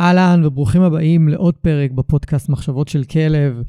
אהלן 0.00 0.44
וברוכים 0.44 0.82
הבאים 0.82 1.28
לעוד 1.28 1.54
פרק 1.54 1.90
בפודקאסט 1.90 2.48
מחשבות 2.48 2.88
של 2.88 3.04
כלב. 3.04 3.62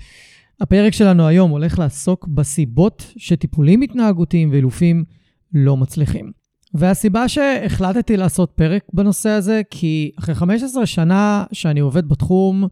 הפרק 0.61 0.93
שלנו 0.93 1.27
היום 1.27 1.51
הולך 1.51 1.79
לעסוק 1.79 2.27
בסיבות 2.27 3.13
שטיפולים 3.17 3.81
התנהגותיים 3.81 4.51
ואילופים 4.51 5.03
לא 5.53 5.77
מצליחים. 5.77 6.31
והסיבה 6.73 7.27
שהחלטתי 7.27 8.17
לעשות 8.17 8.51
פרק 8.55 8.83
בנושא 8.93 9.29
הזה, 9.29 9.61
כי 9.69 10.11
אחרי 10.19 10.35
15 10.35 10.85
שנה 10.85 11.43
שאני 11.51 11.79
עובד 11.79 12.07
בתחום, 12.09 12.67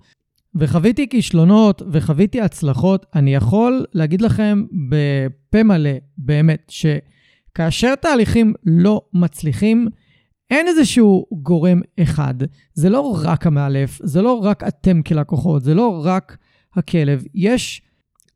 וחוויתי 0.56 1.10
כישלונות 1.10 1.82
וחוויתי 1.92 2.42
הצלחות, 2.42 3.06
אני 3.16 3.36
יכול 3.36 3.86
להגיד 3.94 4.22
לכם 4.22 4.64
בפה 4.90 5.64
מלא, 5.64 5.92
באמת, 6.18 6.70
שכאשר 6.70 7.96
תהליכים 7.96 8.54
לא 8.66 9.02
מצליחים, 9.14 9.88
אין 10.52 10.68
איזשהו 10.68 11.26
גורם 11.32 11.82
אחד. 12.00 12.34
זה 12.74 12.90
לא 12.90 13.20
רק 13.24 13.48
המאלף, 13.48 14.00
זה 14.04 14.22
לא 14.22 14.34
רק 14.44 14.64
אתם 14.64 15.02
כלקוחות, 15.02 15.64
זה 15.64 15.74
לא 15.74 16.02
רק 16.06 16.38
הכלב. 16.76 17.24
יש 17.36 17.82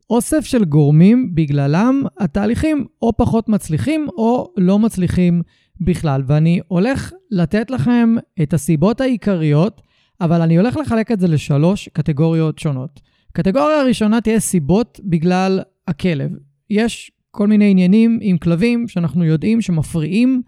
אוסף 0.10 0.46
של 0.46 0.66
גורמים 0.66 1.36
בגללם 1.36 2.04
התהליכים 2.20 2.86
או 3.02 3.18
פחות 3.18 3.50
מצליחים 3.50 4.08
או 4.18 4.54
לא 4.58 4.80
מצליחים 4.80 5.42
בכלל. 5.82 6.24
ואני 6.28 6.60
הולך 6.68 7.12
לתת 7.32 7.72
לכם 7.72 8.16
את 8.42 8.54
הסיבות 8.54 9.02
העיקריות, 9.02 9.82
אבל 10.22 10.42
אני 10.42 10.58
הולך 10.58 10.78
לחלק 10.78 11.12
את 11.12 11.20
זה 11.20 11.28
לשלוש 11.28 11.90
קטגוריות 11.94 12.60
שונות. 12.60 13.00
קטגוריה 13.34 13.82
הראשונה 13.82 14.22
תהיה 14.22 14.40
סיבות 14.40 15.00
בגלל 15.04 15.60
הכלב. 15.88 16.32
יש 16.70 17.12
כל 17.32 17.48
מיני 17.48 17.72
עניינים 17.72 18.20
עם 18.22 18.38
כלבים 18.38 18.88
שאנחנו 18.88 19.24
יודעים 19.24 19.62
שמפריעים 19.62 20.42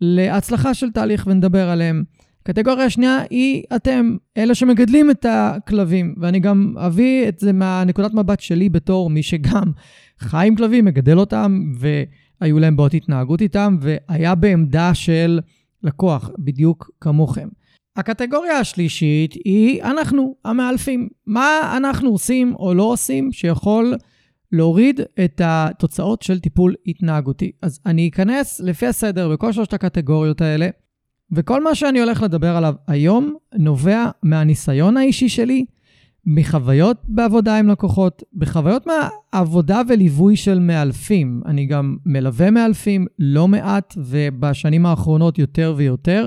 להצלחה 0.00 0.74
של 0.74 0.90
תהליך 0.90 1.26
ונדבר 1.26 1.70
עליהם. 1.70 2.04
קטגוריה 2.42 2.90
שנייה 2.90 3.18
היא 3.30 3.62
אתם, 3.76 4.16
אלה 4.36 4.54
שמגדלים 4.54 5.10
את 5.10 5.26
הכלבים, 5.28 6.14
ואני 6.18 6.40
גם 6.40 6.74
אביא 6.78 7.28
את 7.28 7.38
זה 7.38 7.52
מהנקודת 7.52 8.14
מבט 8.14 8.40
שלי 8.40 8.68
בתור 8.68 9.10
מי 9.10 9.22
שגם 9.22 9.72
חי 10.20 10.46
עם 10.46 10.54
כלבים, 10.56 10.84
מגדל 10.84 11.18
אותם, 11.18 11.72
והיו 11.78 12.58
להם 12.58 12.76
בעיות 12.76 12.94
התנהגות 12.94 13.40
איתם, 13.40 13.76
והיה 13.80 14.34
בעמדה 14.34 14.94
של 14.94 15.40
לקוח, 15.82 16.30
בדיוק 16.38 16.90
כמוכם. 17.00 17.48
הקטגוריה 17.96 18.58
השלישית 18.58 19.34
היא 19.44 19.82
אנחנו, 19.82 20.34
המאלפים. 20.44 21.08
מה 21.26 21.74
אנחנו 21.76 22.10
עושים 22.10 22.54
או 22.54 22.74
לא 22.74 22.82
עושים 22.82 23.32
שיכול 23.32 23.94
להוריד 24.52 25.00
את 25.24 25.40
התוצאות 25.44 26.22
של 26.22 26.40
טיפול 26.40 26.74
התנהגותי. 26.86 27.52
אז 27.62 27.80
אני 27.86 28.08
אכנס 28.08 28.60
לפי 28.60 28.86
הסדר 28.86 29.28
בכל 29.28 29.52
שלושת 29.52 29.72
הקטגוריות 29.72 30.40
האלה, 30.40 30.68
וכל 31.32 31.64
מה 31.64 31.74
שאני 31.74 32.00
הולך 32.00 32.22
לדבר 32.22 32.56
עליו 32.56 32.74
היום 32.86 33.34
נובע 33.54 34.10
מהניסיון 34.22 34.96
האישי 34.96 35.28
שלי, 35.28 35.64
מחוויות 36.26 36.96
בעבודה 37.04 37.58
עם 37.58 37.68
לקוחות, 37.68 38.22
בחוויות 38.34 38.86
מהעבודה 38.86 39.82
וליווי 39.88 40.36
של 40.36 40.58
מאלפים. 40.58 41.42
אני 41.46 41.66
גם 41.66 41.96
מלווה 42.06 42.50
מאלפים 42.50 43.06
לא 43.18 43.48
מעט, 43.48 43.94
ובשנים 43.96 44.86
האחרונות 44.86 45.38
יותר 45.38 45.74
ויותר, 45.76 46.26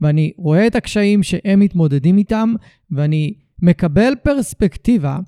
ואני 0.00 0.32
רואה 0.36 0.66
את 0.66 0.74
הקשיים 0.76 1.22
שהם 1.22 1.60
מתמודדים 1.60 2.18
איתם, 2.18 2.54
ואני 2.90 3.34
מקבל 3.62 4.12
פרספקטיבה 4.22 5.18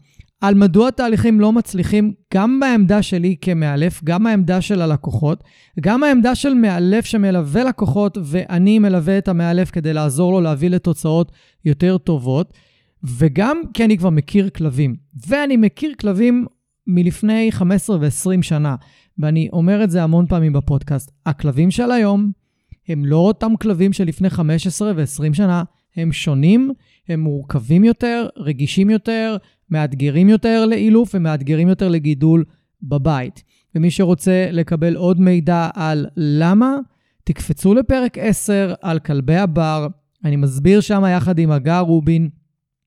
על 0.40 0.54
מדוע 0.54 0.90
תהליכים 0.90 1.40
לא 1.40 1.52
מצליחים 1.52 2.12
גם 2.34 2.60
בעמדה 2.60 3.02
שלי 3.02 3.36
כמאלף, 3.40 4.04
גם 4.04 4.26
העמדה 4.26 4.60
של 4.60 4.82
הלקוחות, 4.82 5.44
גם 5.80 6.02
העמדה 6.02 6.34
של 6.34 6.54
מאלף 6.54 7.04
שמלווה 7.04 7.64
לקוחות 7.64 8.18
ואני 8.22 8.78
מלווה 8.78 9.18
את 9.18 9.28
המאלף 9.28 9.70
כדי 9.70 9.92
לעזור 9.92 10.32
לו 10.32 10.40
להביא 10.40 10.70
לתוצאות 10.70 11.32
יותר 11.64 11.98
טובות, 11.98 12.52
וגם 13.04 13.60
כי 13.74 13.84
אני 13.84 13.98
כבר 13.98 14.10
מכיר 14.10 14.48
כלבים. 14.48 14.96
ואני 15.26 15.56
מכיר 15.56 15.92
כלבים 16.00 16.46
מלפני 16.86 17.52
15 17.52 17.96
ו-20 18.00 18.42
שנה, 18.42 18.76
ואני 19.18 19.48
אומר 19.52 19.84
את 19.84 19.90
זה 19.90 20.02
המון 20.02 20.26
פעמים 20.26 20.52
בפודקאסט. 20.52 21.10
הכלבים 21.26 21.70
של 21.70 21.90
היום 21.90 22.32
הם 22.88 23.04
לא 23.04 23.16
אותם 23.16 23.56
כלבים 23.56 23.92
שלפני 23.92 24.30
15 24.30 24.92
ו-20 24.96 25.34
שנה, 25.34 25.62
הם 26.02 26.12
שונים, 26.12 26.72
הם 27.08 27.20
מורכבים 27.20 27.84
יותר, 27.84 28.28
רגישים 28.36 28.90
יותר, 28.90 29.36
מאתגרים 29.70 30.28
יותר 30.28 30.66
לאילוף 30.66 31.14
ומאתגרים 31.14 31.68
יותר 31.68 31.88
לגידול 31.88 32.44
בבית. 32.82 33.44
ומי 33.74 33.90
שרוצה 33.90 34.48
לקבל 34.52 34.96
עוד 34.96 35.20
מידע 35.20 35.68
על 35.74 36.06
למה, 36.16 36.76
תקפצו 37.24 37.74
לפרק 37.74 38.18
10 38.18 38.74
על 38.82 38.98
כלבי 38.98 39.36
הבר. 39.36 39.86
אני 40.24 40.36
מסביר 40.36 40.80
שם 40.80 41.02
יחד 41.16 41.38
עם 41.38 41.50
הגר 41.50 41.80
רובין 41.80 42.28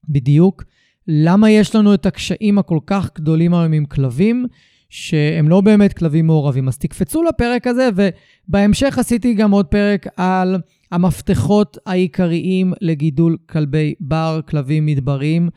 בדיוק 0.09 0.63
למה 1.07 1.50
יש 1.50 1.75
לנו 1.75 1.94
את 1.94 2.06
הקשיים 2.06 2.57
הכל 2.57 2.79
כך 2.85 3.09
גדולים 3.16 3.53
היום 3.53 3.73
עם 3.73 3.85
כלבים, 3.85 4.46
שהם 4.90 5.50
לא 5.50 5.62
באמת 5.62 5.94
כלבים 5.94 6.28
מעורבים. 6.28 6.68
אז 6.68 6.78
תקפצו 6.78 7.23
לפרק 7.23 7.68
הזה, 7.68 7.90
ובהמשך 7.96 8.97
עשיתי 8.97 9.34
גם 9.34 9.52
עוד 9.52 9.66
פרק 9.66 10.07
על 10.18 10.57
המפתחות 10.94 11.78
העיקריים 11.86 12.74
לגידול 12.81 13.38
כלבי 13.50 13.94
בר, 14.00 14.40
כלבים 14.50 14.86
מדבריים. 14.86 15.50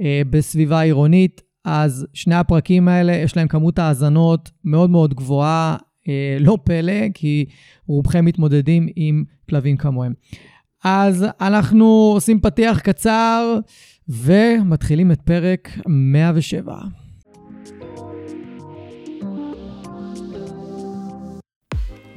אה, 0.00 0.22
בסביבה 0.30 0.80
עירונית, 0.80 1.42
אז 1.64 2.06
שני 2.14 2.34
הפרקים 2.34 2.88
האלה, 2.88 3.12
יש 3.12 3.36
להם 3.36 3.48
כמות 3.48 3.78
האזנות 3.78 4.50
מאוד 4.64 4.90
מאוד 4.90 5.14
גבוהה, 5.14 5.76
אה, 6.08 6.36
לא 6.40 6.58
פלא, 6.64 7.08
כי 7.14 7.44
רובכם 7.86 8.24
מתמודדים 8.24 8.88
עם 8.96 9.24
כלבים 9.50 9.76
כמוהם. 9.76 10.12
אז 10.84 11.26
אנחנו 11.40 12.10
עושים 12.14 12.40
פתיח 12.40 12.80
קצר 12.80 13.58
ומתחילים 14.08 15.12
את 15.12 15.20
פרק 15.20 15.78
107. 15.88 16.74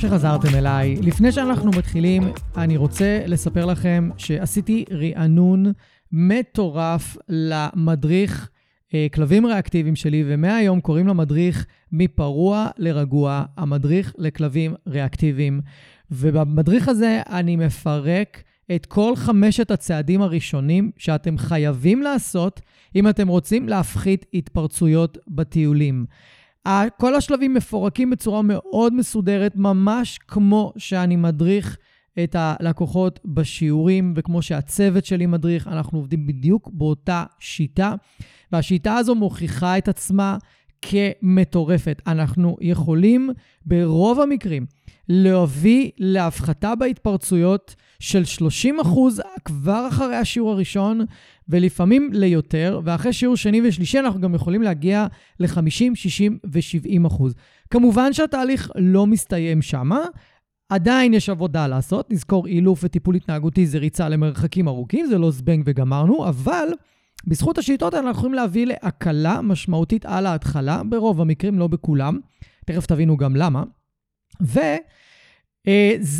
שחזרתם 0.00 0.54
אליי. 0.54 0.96
לפני 1.02 1.32
שאנחנו 1.32 1.70
מתחילים, 1.70 2.22
אני 2.56 2.76
רוצה 2.76 3.20
לספר 3.26 3.66
לכם 3.66 4.10
שעשיתי 4.16 4.84
רענון 4.90 5.72
מטורף 6.12 7.16
למדריך 7.28 8.48
אה, 8.94 9.06
כלבים 9.14 9.46
ריאקטיביים 9.46 9.96
שלי, 9.96 10.24
ומהיום 10.26 10.80
קוראים 10.80 11.06
למדריך 11.06 11.66
מפרוע 11.92 12.68
לרגוע, 12.78 13.44
המדריך 13.56 14.14
לכלבים 14.18 14.74
ריאקטיביים. 14.86 15.60
ובמדריך 16.10 16.88
הזה 16.88 17.22
אני 17.28 17.56
מפרק 17.56 18.42
את 18.74 18.86
כל 18.86 19.16
חמשת 19.16 19.70
הצעדים 19.70 20.22
הראשונים 20.22 20.90
שאתם 20.96 21.38
חייבים 21.38 22.02
לעשות 22.02 22.60
אם 22.94 23.08
אתם 23.08 23.28
רוצים 23.28 23.68
להפחית 23.68 24.26
התפרצויות 24.34 25.18
בטיולים. 25.28 26.04
כל 26.98 27.14
השלבים 27.14 27.54
מפורקים 27.54 28.10
בצורה 28.10 28.42
מאוד 28.42 28.94
מסודרת, 28.94 29.56
ממש 29.56 30.18
כמו 30.18 30.72
שאני 30.76 31.16
מדריך 31.16 31.76
את 32.24 32.36
הלקוחות 32.38 33.20
בשיעורים, 33.24 34.14
וכמו 34.16 34.42
שהצוות 34.42 35.04
שלי 35.04 35.26
מדריך, 35.26 35.68
אנחנו 35.68 35.98
עובדים 35.98 36.26
בדיוק 36.26 36.70
באותה 36.72 37.24
שיטה. 37.38 37.94
והשיטה 38.52 38.96
הזו 38.96 39.14
מוכיחה 39.14 39.78
את 39.78 39.88
עצמה 39.88 40.38
כמטורפת. 40.82 42.02
אנחנו 42.06 42.56
יכולים 42.60 43.30
ברוב 43.64 44.20
המקרים 44.20 44.66
להביא 45.08 45.90
להפחתה 45.98 46.74
בהתפרצויות 46.74 47.74
של 48.00 48.22
30% 48.82 48.88
כבר 49.44 49.88
אחרי 49.88 50.16
השיעור 50.16 50.52
הראשון, 50.52 51.00
ולפעמים 51.48 52.10
ליותר, 52.12 52.80
ואחרי 52.84 53.12
שיעור 53.12 53.36
שני 53.36 53.60
ושלישי 53.64 53.98
אנחנו 53.98 54.20
גם 54.20 54.34
יכולים 54.34 54.62
להגיע 54.62 55.06
ל-50, 55.40 55.94
60 55.94 56.38
ו-70%. 56.44 57.22
כמובן 57.70 58.12
שהתהליך 58.12 58.70
לא 58.76 59.06
מסתיים 59.06 59.62
שמה, 59.62 60.00
עדיין 60.68 61.14
יש 61.14 61.28
עבודה 61.28 61.66
לעשות. 61.66 62.10
נזכור, 62.10 62.46
אילוף 62.46 62.80
וטיפול 62.84 63.14
התנהגותי 63.14 63.66
זה 63.66 63.78
ריצה 63.78 64.08
למרחקים 64.08 64.68
ארוכים, 64.68 65.06
זה 65.06 65.18
לא 65.18 65.30
זבנג 65.30 65.62
וגמרנו, 65.66 66.28
אבל 66.28 66.68
בזכות 67.26 67.58
השיטות 67.58 67.94
האלה 67.94 68.06
אנחנו 68.08 68.18
יכולים 68.18 68.34
להביא 68.34 68.66
להקלה 68.66 69.42
משמעותית 69.42 70.06
על 70.06 70.26
ההתחלה, 70.26 70.82
ברוב 70.88 71.20
המקרים, 71.20 71.58
לא 71.58 71.66
בכולם. 71.66 72.18
תכף 72.66 72.86
תבינו 72.86 73.16
גם 73.16 73.36
למה. 73.36 73.62
וזה 74.40 74.76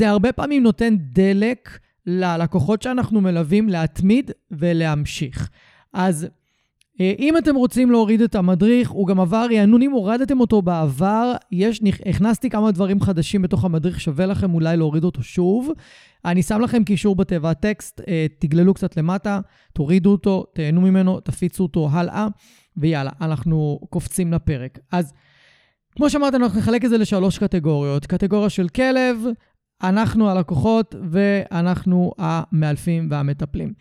אה, 0.05 0.11
הרבה 0.11 0.33
פעמים 0.33 0.63
נותן 0.63 0.97
דלק 0.99 1.79
ללקוחות 2.07 2.83
שאנחנו 2.83 3.21
מלווים 3.21 3.69
להתמיד 3.69 4.31
ולהמשיך. 4.51 5.51
אז 5.93 6.29
אם 7.01 7.37
אתם 7.37 7.55
רוצים 7.55 7.91
להוריד 7.91 8.21
את 8.21 8.35
המדריך, 8.35 8.91
הוא 8.91 9.07
גם 9.07 9.21
עבר 9.21 9.47
רענון, 9.51 9.83
אם 9.83 9.91
הורדתם 9.91 10.41
אותו 10.41 10.63
בעבר, 10.63 11.33
יש, 11.53 11.81
הכנסתי 12.07 12.51
כמה 12.51 12.71
דברים 12.71 13.01
חדשים 13.01 13.43
בתוך 13.43 13.65
המדריך, 13.65 14.01
שווה 14.01 14.27
לכם 14.27 14.55
אולי 14.55 14.77
להוריד 14.77 15.05
אותו 15.05 15.23
שוב. 15.23 15.71
אני 16.25 16.43
שם 16.43 16.61
לכם 16.61 16.85
קישור 16.85 17.17
בתיבת 17.17 17.61
טקסט, 17.61 18.01
אה, 18.09 18.27
תגללו 18.39 18.75
קצת 18.75 18.97
למטה, 18.97 19.41
תורידו 19.73 20.11
אותו, 20.11 20.45
תהנו 20.55 20.81
ממנו, 20.81 21.21
תפיצו 21.21 21.63
אותו 21.63 21.89
הלאה, 21.93 22.29
ויאללה, 22.77 23.11
אנחנו 23.21 23.81
קופצים 23.91 24.33
לפרק. 24.33 24.79
אז 24.93 25.13
כמו 25.97 26.11
שאמרתי, 26.11 26.37
אנחנו 26.37 26.59
נחלק 26.59 26.85
את 26.85 26.91
זה 26.91 26.99
לשלוש 26.99 27.39
קטגוריות. 27.39 28.07
קטגוריה 28.07 28.51
של 28.51 28.69
כלב, 28.69 29.19
אנחנו 29.83 30.31
הלקוחות 30.31 30.95
ואנחנו 31.11 32.13
המאלפים 32.19 33.09
והמטפלים. 33.11 33.73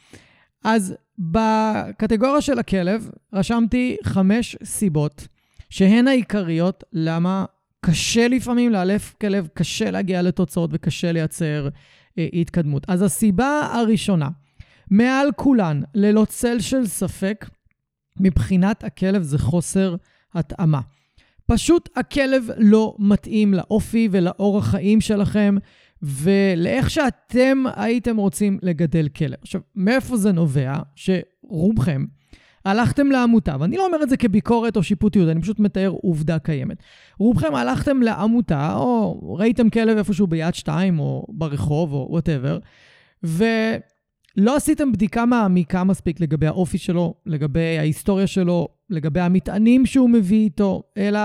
אז 0.64 0.96
בקטגוריה 1.20 2.42
של 2.42 2.60
הכלב 2.60 3.10
רשמתי 3.34 3.98
חמש 4.04 4.58
סיבות 4.64 5.28
שהן 5.70 6.08
העיקריות 6.08 6.84
למה 6.94 7.46
קשה 7.86 8.28
לפעמים 8.28 8.72
לאלף 8.72 9.16
כלב, 9.22 9.48
קשה 9.54 9.92
להגיע 9.92 10.22
לתוצאות 10.22 10.70
וקשה 10.74 11.12
לייצר 11.12 11.70
אה, 12.18 12.28
התקדמות. 12.34 12.86
אז 12.88 13.02
הסיבה 13.02 13.60
הראשונה, 13.74 14.30
מעל 14.92 15.30
כולן, 15.36 15.82
ללא 15.96 16.26
צל 16.26 16.60
של 16.60 16.88
ספק, 16.88 17.46
מבחינת 18.20 18.84
הכלב 18.84 19.22
זה 19.22 19.38
חוסר 19.38 19.96
התאמה. 20.34 20.82
פשוט 21.46 21.90
הכלב 21.96 22.50
לא 22.58 22.96
מתאים 23.00 23.54
לאופי 23.54 24.10
ולאורח 24.12 24.66
חיים 24.66 25.02
שלכם, 25.02 25.56
ולאיך 26.04 26.90
שאתם 26.90 27.64
הייתם 27.76 28.18
רוצים 28.18 28.60
לגדל 28.62 29.08
כלב. 29.18 29.38
עכשיו, 29.42 29.62
מאיפה 29.76 30.18
זה 30.18 30.32
נובע? 30.32 30.74
שרובכם 30.96 32.06
הלכתם 32.66 33.12
לעמותה, 33.12 33.56
ואני 33.60 33.78
לא 33.78 33.86
אומר 33.86 34.04
את 34.04 34.10
זה 34.10 34.18
כביקורת 34.18 34.78
או 34.78 34.84
שיפוטיות, 34.84 35.30
אני 35.30 35.42
פשוט 35.42 35.60
מתאר 35.60 35.90
עובדה 35.90 36.40
קיימת. 36.40 36.78
רובכם 37.20 37.56
הלכתם 37.56 38.02
לעמותה, 38.02 38.76
או 38.76 39.20
ראיתם 39.38 39.70
כלב 39.70 39.98
איפשהו 39.98 40.28
ביד 40.28 40.56
שתיים, 40.56 41.00
או 41.00 41.26
ברחוב, 41.30 41.94
או 41.94 42.08
וואטאבר, 42.10 42.60
ולא 43.24 44.56
עשיתם 44.56 44.92
בדיקה 44.92 45.26
מעמיקה 45.26 45.84
מספיק 45.84 46.20
לגבי 46.20 46.48
האופי 46.48 46.78
שלו, 46.78 47.14
לגבי 47.26 47.78
ההיסטוריה 47.80 48.28
שלו, 48.28 48.68
לגבי 48.90 49.20
המטענים 49.20 49.86
שהוא 49.86 50.10
מביא 50.10 50.44
איתו, 50.44 50.84
אלא 50.98 51.20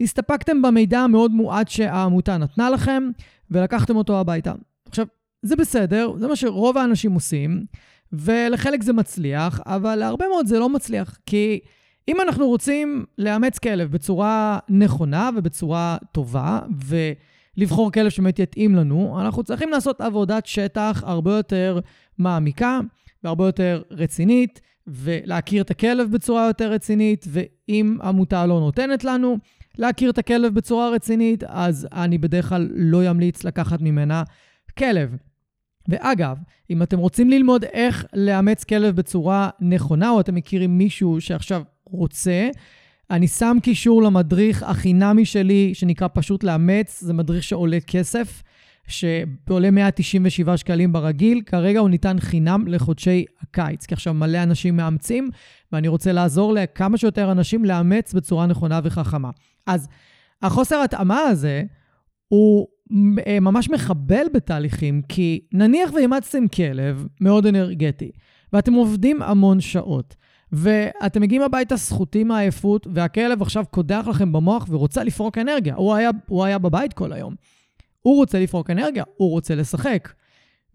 הסתפקתם 0.00 0.62
במידע 0.62 1.00
המאוד 1.00 1.30
מועט 1.30 1.68
שהעמותה 1.68 2.36
נתנה 2.36 2.70
לכם, 2.70 3.02
ולקחתם 3.50 3.96
אותו 3.96 4.20
הביתה. 4.20 4.52
עכשיו, 4.88 5.06
זה 5.42 5.56
בסדר, 5.56 6.12
זה 6.16 6.28
מה 6.28 6.36
שרוב 6.36 6.78
האנשים 6.78 7.12
עושים, 7.12 7.64
ולחלק 8.12 8.82
זה 8.82 8.92
מצליח, 8.92 9.60
אבל 9.66 9.96
להרבה 9.96 10.24
מאוד 10.28 10.46
זה 10.46 10.58
לא 10.58 10.68
מצליח, 10.68 11.18
כי 11.26 11.60
אם 12.08 12.20
אנחנו 12.20 12.48
רוצים 12.48 13.04
לאמץ 13.18 13.58
כלב 13.58 13.92
בצורה 13.92 14.58
נכונה 14.68 15.30
ובצורה 15.36 15.96
טובה, 16.12 16.60
ולבחור 16.86 17.92
כלב 17.92 18.08
שבאמת 18.08 18.38
יתאים 18.38 18.74
לנו, 18.74 19.20
אנחנו 19.20 19.42
צריכים 19.42 19.70
לעשות 19.70 20.00
עבודת 20.00 20.46
שטח 20.46 21.02
הרבה 21.06 21.36
יותר 21.36 21.80
מעמיקה 22.18 22.80
והרבה 23.24 23.46
יותר 23.46 23.82
רצינית, 23.90 24.60
ולהכיר 24.86 25.62
את 25.62 25.70
הכלב 25.70 26.12
בצורה 26.12 26.46
יותר 26.46 26.72
רצינית, 26.72 27.26
ואם 27.28 27.98
עמותה 28.02 28.46
לא 28.46 28.60
נותנת 28.60 29.04
לנו, 29.04 29.38
להכיר 29.78 30.10
את 30.10 30.18
הכלב 30.18 30.54
בצורה 30.54 30.90
רצינית, 30.90 31.44
אז 31.44 31.88
אני 31.92 32.18
בדרך 32.18 32.48
כלל 32.48 32.68
לא 32.74 33.10
אמליץ 33.10 33.44
לקחת 33.44 33.80
ממנה 33.80 34.22
כלב. 34.78 35.16
ואגב, 35.88 36.36
אם 36.70 36.82
אתם 36.82 36.98
רוצים 36.98 37.30
ללמוד 37.30 37.64
איך 37.64 38.06
לאמץ 38.14 38.64
כלב 38.64 38.96
בצורה 38.96 39.50
נכונה, 39.60 40.10
או 40.10 40.20
אתם 40.20 40.34
מכירים 40.34 40.78
מישהו 40.78 41.20
שעכשיו 41.20 41.62
רוצה, 41.86 42.48
אני 43.10 43.28
שם 43.28 43.56
קישור 43.62 44.02
למדריך 44.02 44.62
החינמי 44.62 45.24
שלי, 45.24 45.74
שנקרא 45.74 46.08
פשוט 46.14 46.44
לאמץ, 46.44 47.00
זה 47.00 47.12
מדריך 47.12 47.42
שעולה 47.42 47.78
כסף, 47.86 48.42
שעולה 48.88 49.70
197 49.70 50.56
שקלים 50.56 50.92
ברגיל, 50.92 51.42
כרגע 51.46 51.80
הוא 51.80 51.88
ניתן 51.88 52.20
חינם 52.20 52.64
לחודשי 52.68 53.24
הקיץ, 53.42 53.86
כי 53.86 53.94
עכשיו 53.94 54.14
מלא 54.14 54.42
אנשים 54.42 54.76
מאמצים, 54.76 55.30
ואני 55.72 55.88
רוצה 55.88 56.12
לעזור 56.12 56.54
לכמה 56.54 56.98
שיותר 56.98 57.32
אנשים 57.32 57.64
לאמץ 57.64 58.12
בצורה 58.12 58.46
נכונה 58.46 58.80
וחכמה. 58.84 59.30
אז 59.66 59.88
החוסר 60.42 60.76
התאמה 60.84 61.18
הזה, 61.20 61.62
הוא 62.28 62.66
אה, 63.26 63.40
ממש 63.40 63.70
מחבל 63.70 64.26
בתהליכים, 64.34 65.02
כי 65.08 65.40
נניח 65.52 65.92
ואימצתם 65.92 66.48
כלב 66.48 67.06
מאוד 67.20 67.46
אנרגטי, 67.46 68.10
ואתם 68.52 68.72
עובדים 68.72 69.22
המון 69.22 69.60
שעות, 69.60 70.16
ואתם 70.52 71.22
מגיעים 71.22 71.42
הביתה 71.42 71.76
סחוטים 71.76 72.28
מעייפות, 72.28 72.86
והכלב 72.94 73.42
עכשיו 73.42 73.64
קודח 73.70 74.06
לכם 74.10 74.32
במוח 74.32 74.66
ורוצה 74.70 75.04
לפרוק 75.04 75.38
אנרגיה. 75.38 75.74
הוא 75.74 75.94
היה, 75.94 76.10
הוא 76.28 76.44
היה 76.44 76.58
בבית 76.58 76.92
כל 76.92 77.12
היום. 77.12 77.34
הוא 78.02 78.16
רוצה 78.16 78.40
לפרוק 78.40 78.70
אנרגיה, 78.70 79.04
הוא 79.16 79.30
רוצה 79.30 79.54
לשחק. 79.54 80.12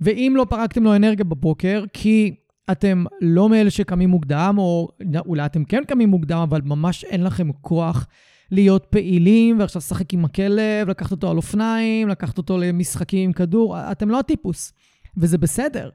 ואם 0.01 0.33
לא 0.37 0.45
פרקתם 0.49 0.83
לו 0.83 0.95
אנרגיה 0.95 1.25
בבוקר, 1.25 1.83
כי 1.93 2.35
אתם 2.71 3.05
לא 3.21 3.49
מאלה 3.49 3.69
שקמים 3.69 4.09
מוקדם, 4.09 4.55
או 4.57 4.89
אולי 5.25 5.45
אתם 5.45 5.65
כן 5.65 5.83
קמים 5.87 6.09
מוקדם, 6.09 6.37
אבל 6.37 6.61
ממש 6.65 7.03
אין 7.03 7.23
לכם 7.23 7.51
כוח 7.61 8.07
להיות 8.51 8.85
פעילים, 8.89 9.59
ועכשיו 9.59 9.79
לשחק 9.79 10.13
עם 10.13 10.25
הכלב, 10.25 10.89
לקחת 10.89 11.11
אותו 11.11 11.31
על 11.31 11.37
אופניים, 11.37 12.07
לקחת 12.07 12.37
אותו 12.37 12.57
למשחקים 12.57 13.23
עם 13.23 13.33
כדור, 13.33 13.91
אתם 13.91 14.09
לא 14.09 14.19
הטיפוס, 14.19 14.73
וזה 15.17 15.37
בסדר. 15.37 15.89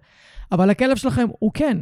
אבל 0.52 0.70
הכלב 0.70 0.96
שלכם 0.96 1.28
הוא 1.38 1.50
כן. 1.54 1.78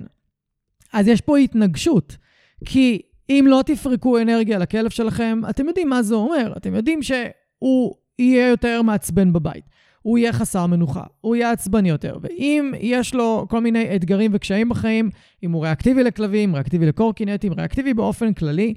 אז 0.92 1.08
יש 1.08 1.20
פה 1.20 1.36
התנגשות, 1.36 2.16
כי 2.64 3.02
אם 3.30 3.44
לא 3.48 3.62
תפרקו 3.66 4.18
אנרגיה 4.18 4.58
לכלב 4.58 4.90
שלכם, 4.90 5.40
אתם 5.50 5.68
יודעים 5.68 5.88
מה 5.88 6.02
זה 6.02 6.14
אומר, 6.14 6.52
אתם 6.56 6.74
יודעים 6.74 7.02
שהוא 7.02 7.94
יהיה 8.18 8.48
יותר 8.48 8.82
מעצבן 8.82 9.32
בבית. 9.32 9.64
הוא 10.02 10.18
יהיה 10.18 10.32
חסר 10.32 10.66
מנוחה, 10.66 11.02
הוא 11.20 11.36
יהיה 11.36 11.50
עצבני 11.50 11.88
יותר. 11.88 12.18
ואם 12.22 12.72
יש 12.80 13.14
לו 13.14 13.46
כל 13.50 13.60
מיני 13.60 13.96
אתגרים 13.96 14.30
וקשיים 14.34 14.68
בחיים, 14.68 15.10
אם 15.42 15.52
הוא 15.52 15.62
ריאקטיבי 15.62 16.02
לכלבים, 16.02 16.54
ריאקטיבי 16.54 16.86
לקורקינטים, 16.86 17.52
ריאקטיבי 17.52 17.94
באופן 17.94 18.32
כללי, 18.32 18.74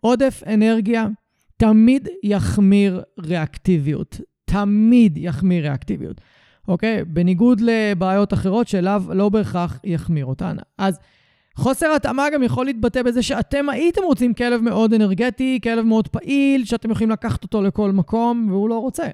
עודף 0.00 0.42
אנרגיה 0.46 1.06
תמיד 1.56 2.08
יחמיר 2.22 3.02
ריאקטיביות. 3.18 4.20
תמיד 4.44 5.16
יחמיר 5.16 5.62
ריאקטיביות, 5.62 6.20
אוקיי? 6.68 7.04
בניגוד 7.04 7.60
לבעיות 7.60 8.32
אחרות 8.32 8.68
שאליו 8.68 9.04
לא 9.08 9.28
בהכרח 9.28 9.80
יחמיר 9.84 10.26
אותן. 10.26 10.56
אז 10.78 10.98
חוסר 11.60 11.92
התאמה 11.96 12.26
גם 12.34 12.42
יכול 12.42 12.66
להתבטא 12.66 13.02
בזה 13.02 13.22
שאתם 13.22 13.68
הייתם 13.68 14.02
רוצים 14.02 14.34
כלב 14.34 14.60
מאוד 14.60 14.94
אנרגטי, 14.94 15.58
כלב 15.62 15.84
מאוד 15.84 16.08
פעיל, 16.08 16.64
שאתם 16.64 16.90
יכולים 16.90 17.10
לקחת 17.10 17.42
אותו 17.42 17.62
לכל 17.62 17.92
מקום, 17.92 18.46
והוא 18.50 18.68
לא 18.68 18.78
רוצה. 18.78 19.06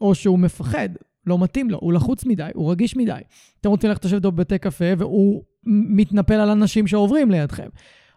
או 0.00 0.14
שהוא 0.14 0.38
מפחד, 0.38 0.88
לא 1.26 1.38
מתאים 1.38 1.70
לו, 1.70 1.78
הוא 1.80 1.92
לחוץ 1.92 2.24
מדי, 2.26 2.48
הוא 2.54 2.70
רגיש 2.70 2.96
מדי. 2.96 3.20
אתם 3.60 3.68
רוצים 3.68 3.90
ללכת 3.90 4.04
לשבת 4.04 4.22
בבתי 4.22 4.58
קפה, 4.58 4.84
והוא 4.98 5.42
מתנפל 5.66 6.34
על 6.34 6.50
אנשים 6.50 6.86
שעוברים 6.86 7.30
לידכם. 7.30 7.68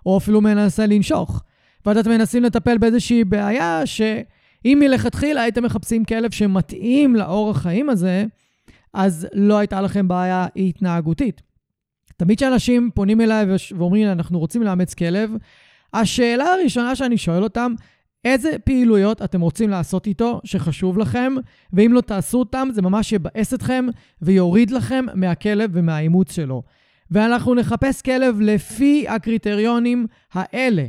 או 0.05 0.17
אפילו 0.17 0.41
מנסה 0.41 0.85
לנשוך. 0.85 1.43
ואתם 1.85 2.09
מנסים 2.09 2.43
לטפל 2.43 2.77
באיזושהי 2.77 3.23
בעיה 3.23 3.81
שאם 3.85 4.77
מלכתחילה 4.81 5.41
הייתם 5.41 5.63
מחפשים 5.63 6.05
כלב 6.05 6.31
שמתאים 6.31 7.15
לאורח 7.15 7.57
חיים 7.57 7.89
הזה, 7.89 8.25
אז 8.93 9.27
לא 9.33 9.57
הייתה 9.57 9.81
לכם 9.81 10.07
בעיה 10.07 10.47
התנהגותית. 10.55 11.46
תמיד 12.17 12.37
כשאנשים 12.37 12.89
פונים 12.93 13.21
אליי 13.21 13.45
ואומרים 13.77 14.05
לי, 14.05 14.11
אנחנו 14.11 14.39
רוצים 14.39 14.63
לאמץ 14.63 14.93
כלב, 14.93 15.31
השאלה 15.93 16.45
הראשונה 16.45 16.95
שאני 16.95 17.17
שואל 17.17 17.43
אותם, 17.43 17.73
איזה 18.25 18.49
פעילויות 18.63 19.21
אתם 19.21 19.41
רוצים 19.41 19.69
לעשות 19.69 20.07
איתו 20.07 20.41
שחשוב 20.43 20.97
לכם, 20.97 21.33
ואם 21.73 21.93
לא 21.93 22.01
תעשו 22.01 22.39
אותם, 22.39 22.67
זה 22.73 22.81
ממש 22.81 23.11
יבאס 23.11 23.53
אתכם 23.53 23.85
ויוריד 24.21 24.71
לכם 24.71 25.05
מהכלב 25.13 25.69
ומהאימוץ 25.73 26.31
שלו. 26.31 26.63
ואנחנו 27.11 27.55
נחפש 27.55 28.01
כלב 28.01 28.41
לפי 28.41 29.05
הקריטריונים 29.07 30.05
האלה. 30.33 30.85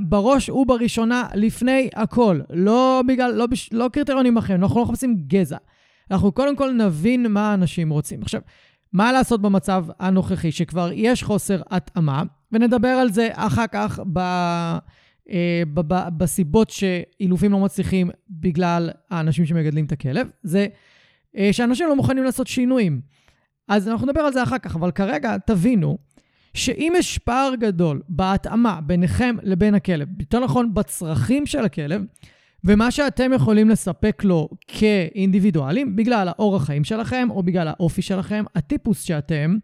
בראש 0.00 0.48
ובראשונה, 0.48 1.28
לפני 1.34 1.88
הכל. 1.94 2.40
לא 2.50 3.02
בגלל, 3.08 3.34
לא, 3.34 3.46
בש, 3.46 3.72
לא 3.72 3.88
קריטריונים 3.92 4.36
אחרים, 4.36 4.62
אנחנו 4.62 4.80
לא 4.80 4.86
מחפשים 4.86 5.16
גזע. 5.26 5.56
אנחנו 6.10 6.32
קודם 6.32 6.56
כל 6.56 6.72
נבין 6.72 7.32
מה 7.32 7.54
אנשים 7.54 7.90
רוצים. 7.90 8.22
עכשיו, 8.22 8.40
מה 8.92 9.12
לעשות 9.12 9.42
במצב 9.42 9.84
הנוכחי, 9.98 10.52
שכבר 10.52 10.90
יש 10.94 11.22
חוסר 11.22 11.62
התאמה, 11.70 12.22
ונדבר 12.52 12.88
על 12.88 13.12
זה 13.12 13.28
אחר 13.34 13.66
כך 13.72 14.00
ב, 14.12 14.18
אה, 14.18 15.62
ב, 15.74 15.80
ב, 15.80 16.08
בסיבות 16.16 16.70
שאילופים 16.70 17.52
לא 17.52 17.58
מצליחים 17.58 18.10
בגלל 18.30 18.90
האנשים 19.10 19.46
שמגדלים 19.46 19.84
את 19.84 19.92
הכלב, 19.92 20.28
זה 20.42 20.66
אה, 21.36 21.48
שאנשים 21.52 21.88
לא 21.88 21.96
מוכנים 21.96 22.24
לעשות 22.24 22.46
שינויים. 22.46 23.00
אז 23.68 23.88
אנחנו 23.88 24.06
נדבר 24.06 24.20
על 24.20 24.32
זה 24.32 24.42
אחר 24.42 24.58
כך, 24.58 24.76
אבל 24.76 24.90
כרגע 24.90 25.36
תבינו 25.38 25.98
שאם 26.54 26.92
יש 26.96 27.18
פער 27.18 27.54
גדול 27.54 28.02
בהתאמה 28.08 28.80
ביניכם 28.80 29.36
לבין 29.42 29.74
הכלב, 29.74 30.08
יותר 30.20 30.40
נכון 30.40 30.74
בצרכים 30.74 31.46
של 31.46 31.64
הכלב, 31.64 32.04
ומה 32.64 32.90
שאתם 32.90 33.32
יכולים 33.32 33.68
לספק 33.68 34.24
לו 34.24 34.48
כאינדיבידואלים, 34.68 35.96
בגלל 35.96 36.28
האורח 36.28 36.64
חיים 36.64 36.84
שלכם, 36.84 37.28
או 37.30 37.42
בגלל 37.42 37.68
האופי 37.68 38.02
שלכם, 38.02 38.44
הטיפוס 38.54 39.02
שאתם, 39.02 39.56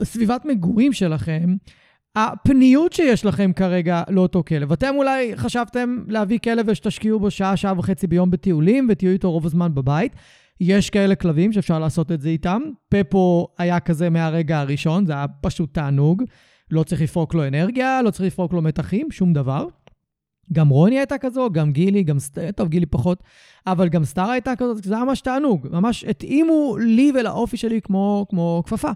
הסביבת 0.00 0.44
מגורים 0.44 0.92
שלכם, 0.92 1.56
הפניות 2.16 2.92
שיש 2.92 3.24
לכם 3.24 3.52
כרגע 3.52 4.02
לאותו 4.08 4.42
כלב. 4.44 4.72
אתם 4.72 4.94
אולי 4.96 5.36
חשבתם 5.36 6.04
להביא 6.08 6.38
כלב 6.38 6.66
ושתשקיעו 6.68 7.20
בו 7.20 7.30
שעה, 7.30 7.56
שעה 7.56 7.78
וחצי 7.78 8.06
ביום 8.06 8.30
בטיולים, 8.30 8.86
ותהיו 8.90 9.10
איתו 9.10 9.32
רוב 9.32 9.46
הזמן 9.46 9.74
בבית. 9.74 10.12
יש 10.60 10.90
כאלה 10.90 11.14
כלבים 11.14 11.52
שאפשר 11.52 11.78
לעשות 11.78 12.12
את 12.12 12.20
זה 12.20 12.28
איתם. 12.28 12.62
פפו 12.88 13.48
היה 13.58 13.80
כזה 13.80 14.10
מהרגע 14.10 14.60
הראשון, 14.60 15.06
זה 15.06 15.12
היה 15.12 15.26
פשוט 15.40 15.74
תענוג. 15.74 16.22
לא 16.70 16.82
צריך 16.82 17.02
לפרוק 17.02 17.34
לו 17.34 17.46
אנרגיה, 17.48 18.02
לא 18.02 18.10
צריך 18.10 18.26
לפרוק 18.26 18.52
לו 18.52 18.62
מתחים, 18.62 19.10
שום 19.10 19.32
דבר. 19.32 19.66
גם 20.52 20.68
רוני 20.68 20.98
הייתה 20.98 21.18
כזו, 21.18 21.50
גם 21.52 21.72
גילי, 21.72 22.02
גם 22.02 22.16
טוב, 22.56 22.68
גילי 22.68 22.86
פחות, 22.86 23.22
אבל 23.66 23.88
גם 23.88 24.04
סטאר 24.04 24.30
הייתה 24.30 24.56
כזאת, 24.56 24.84
זה 24.84 24.94
היה 24.94 25.04
ממש 25.04 25.20
תענוג. 25.20 25.68
ממש 25.70 26.04
התאימו 26.04 26.76
לי 26.80 27.12
ולאופי 27.14 27.56
שלי 27.56 27.80
כמו, 27.80 28.26
כמו 28.30 28.62
כפפה. 28.66 28.90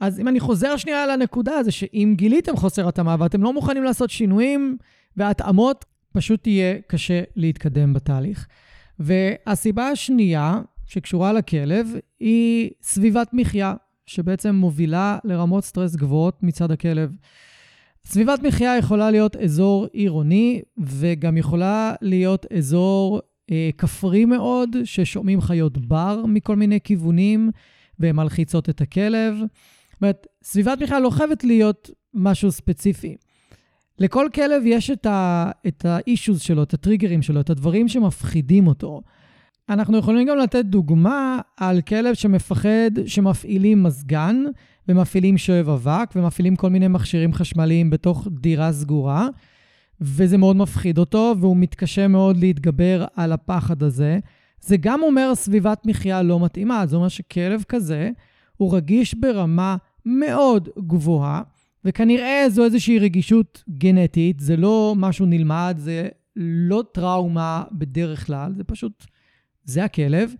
אז 0.00 0.20
אם 0.20 0.28
אני 0.28 0.40
חוזר 0.40 0.76
שנייה 0.76 1.06
לנקודה, 1.06 1.62
זה 1.62 1.70
שאם 1.70 2.14
גיליתם 2.16 2.56
חוסר 2.56 2.88
התאמה 2.88 3.16
ואתם 3.18 3.42
לא 3.42 3.52
מוכנים 3.52 3.84
לעשות 3.84 4.10
שינויים 4.10 4.76
והתאמות, 5.16 5.84
פשוט 6.12 6.46
יהיה 6.46 6.78
קשה 6.86 7.22
להתקדם 7.36 7.92
בתהליך. 7.92 8.46
והסיבה 8.98 9.88
השנייה 9.88 10.60
שקשורה 10.86 11.32
לכלב 11.32 11.88
היא 12.20 12.70
סביבת 12.82 13.28
מחיה, 13.32 13.74
שבעצם 14.06 14.54
מובילה 14.54 15.18
לרמות 15.24 15.64
סטרס 15.64 15.96
גבוהות 15.96 16.42
מצד 16.42 16.70
הכלב. 16.70 17.16
סביבת 18.06 18.42
מחיה 18.42 18.76
יכולה 18.76 19.10
להיות 19.10 19.36
אזור 19.36 19.86
עירוני, 19.92 20.62
וגם 20.78 21.36
יכולה 21.36 21.94
להיות 22.02 22.46
אזור 22.52 23.20
אה, 23.50 23.70
כפרי 23.78 24.24
מאוד, 24.24 24.76
ששומעים 24.84 25.40
חיות 25.40 25.78
בר 25.78 26.24
מכל 26.28 26.56
מיני 26.56 26.80
כיוונים, 26.80 27.50
והן 27.98 28.16
מלחיצות 28.16 28.68
את 28.70 28.80
הכלב. 28.80 29.34
זאת 29.38 30.02
אומרת, 30.02 30.26
סביבת 30.44 30.82
מחיה 30.82 31.00
לא 31.00 31.10
חייבת 31.10 31.44
להיות 31.44 31.90
משהו 32.14 32.52
ספציפי. 32.52 33.16
לכל 33.98 34.28
כלב 34.34 34.62
יש 34.66 34.90
את 34.90 35.06
ה-issues 35.06 36.38
שלו, 36.38 36.62
את 36.62 36.74
הטריגרים 36.74 37.22
שלו, 37.22 37.40
את 37.40 37.50
הדברים 37.50 37.88
שמפחידים 37.88 38.66
אותו. 38.66 39.02
אנחנו 39.68 39.98
יכולים 39.98 40.26
גם 40.26 40.38
לתת 40.38 40.64
דוגמה 40.64 41.40
על 41.56 41.80
כלב 41.80 42.14
שמפחד 42.14 42.90
שמפעילים 43.06 43.82
מזגן, 43.82 44.44
ומפעילים 44.88 45.38
שואב 45.38 45.68
אבק, 45.68 46.10
ומפעילים 46.16 46.56
כל 46.56 46.70
מיני 46.70 46.88
מכשירים 46.88 47.32
חשמליים 47.32 47.90
בתוך 47.90 48.28
דירה 48.30 48.72
סגורה, 48.72 49.28
וזה 50.00 50.38
מאוד 50.38 50.56
מפחיד 50.56 50.98
אותו, 50.98 51.34
והוא 51.40 51.56
מתקשה 51.56 52.08
מאוד 52.08 52.36
להתגבר 52.36 53.04
על 53.16 53.32
הפחד 53.32 53.82
הזה. 53.82 54.18
זה 54.60 54.76
גם 54.76 55.02
אומר 55.02 55.34
סביבת 55.34 55.86
מחיה 55.86 56.22
לא 56.22 56.40
מתאימה, 56.40 56.86
זה 56.86 56.96
אומר 56.96 57.08
שכלב 57.08 57.64
כזה 57.68 58.10
הוא 58.56 58.76
רגיש 58.76 59.14
ברמה 59.14 59.76
מאוד 60.06 60.68
גבוהה, 60.78 61.42
וכנראה 61.84 62.44
זו 62.48 62.64
איזושהי 62.64 62.98
רגישות 62.98 63.64
גנטית, 63.68 64.40
זה 64.40 64.56
לא 64.56 64.94
משהו 64.96 65.26
נלמד, 65.26 65.74
זה 65.78 66.08
לא 66.36 66.84
טראומה 66.92 67.64
בדרך 67.72 68.26
כלל, 68.26 68.52
זה 68.56 68.64
פשוט, 68.64 69.06
זה 69.66 69.84
הכלב. 69.84 70.34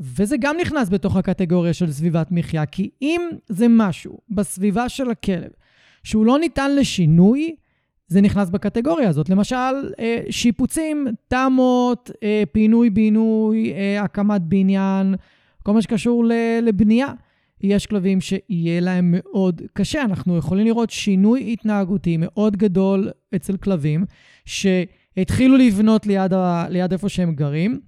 וזה 0.00 0.36
גם 0.40 0.56
נכנס 0.60 0.88
בתוך 0.88 1.16
הקטגוריה 1.16 1.72
של 1.72 1.92
סביבת 1.92 2.26
מחיה, 2.30 2.66
כי 2.66 2.90
אם 3.02 3.20
זה 3.48 3.66
משהו 3.68 4.18
בסביבה 4.30 4.88
של 4.88 5.10
הכלב 5.10 5.50
שהוא 6.04 6.26
לא 6.26 6.38
ניתן 6.38 6.76
לשינוי, 6.76 7.54
זה 8.06 8.20
נכנס 8.20 8.50
בקטגוריה 8.50 9.08
הזאת. 9.08 9.28
למשל, 9.28 9.92
אה, 9.98 10.20
שיפוצים, 10.30 11.06
תמות, 11.28 12.10
אה, 12.22 12.42
פינוי-בינוי, 12.52 13.72
אה, 13.72 14.02
הקמת 14.02 14.42
בניין, 14.42 15.14
כל 15.62 15.72
מה 15.72 15.82
שקשור 15.82 16.24
לבנייה. 16.62 17.08
יש 17.60 17.86
כלבים 17.86 18.20
שיהיה 18.20 18.80
להם 18.80 19.14
מאוד 19.16 19.62
קשה. 19.72 20.02
אנחנו 20.02 20.36
יכולים 20.36 20.66
לראות 20.66 20.90
שינוי 20.90 21.52
התנהגותי 21.52 22.16
מאוד 22.20 22.56
גדול 22.56 23.10
אצל 23.34 23.56
כלבים, 23.56 24.04
שהתחילו 24.44 25.56
לבנות 25.56 26.06
ליד, 26.06 26.32
ה, 26.32 26.66
ליד 26.70 26.92
איפה 26.92 27.08
שהם 27.08 27.34
גרים, 27.34 27.80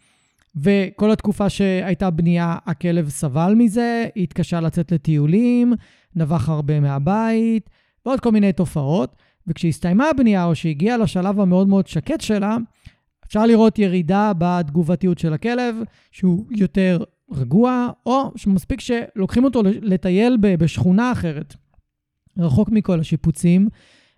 וכל 0.56 1.10
התקופה 1.10 1.48
שהייתה 1.48 2.10
בנייה, 2.10 2.56
הכלב 2.66 3.08
סבל 3.08 3.54
מזה, 3.56 4.06
התקשה 4.16 4.60
לצאת 4.60 4.92
לטיולים, 4.92 5.72
נבח 6.16 6.48
הרבה 6.48 6.80
מהבית, 6.80 7.70
ועוד 8.06 8.20
כל 8.20 8.32
מיני 8.32 8.52
תופעות. 8.52 9.16
וכשהסתיימה 9.46 10.08
הבנייה, 10.10 10.44
או 10.44 10.54
שהגיעה 10.54 10.96
לשלב 10.96 11.40
המאוד 11.40 11.68
מאוד 11.68 11.86
שקט 11.86 12.20
שלה, 12.20 12.56
אפשר 13.26 13.46
לראות 13.46 13.78
ירידה 13.78 14.32
בתגובתיות 14.38 15.18
של 15.18 15.32
הכלב, 15.32 15.76
שהוא 16.10 16.46
יותר 16.50 16.98
רגוע, 17.32 17.88
או 18.06 18.32
שמספיק 18.36 18.80
שלוקחים 18.80 19.44
אותו 19.44 19.62
לטייל 19.64 20.36
בשכונה 20.40 21.12
אחרת, 21.12 21.54
רחוק 22.38 22.68
מכל 22.68 23.00
השיפוצים, 23.00 23.68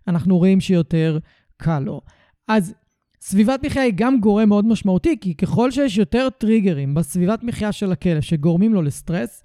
אנחנו 0.08 0.38
רואים 0.38 0.60
שיותר 0.60 1.18
קל 1.56 1.78
לו. 1.78 2.00
אז 2.48 2.74
סביבת 3.20 3.64
מחיה 3.66 3.82
היא 3.82 3.92
גם 3.96 4.20
גורם 4.20 4.48
מאוד 4.48 4.66
משמעותי, 4.66 5.16
כי 5.20 5.34
ככל 5.34 5.70
שיש 5.70 5.98
יותר 5.98 6.28
טריגרים 6.30 6.94
בסביבת 6.94 7.42
מחיה 7.42 7.72
של 7.72 7.92
הכלב 7.92 8.20
שגורמים 8.20 8.74
לו 8.74 8.82
לסטרס, 8.82 9.42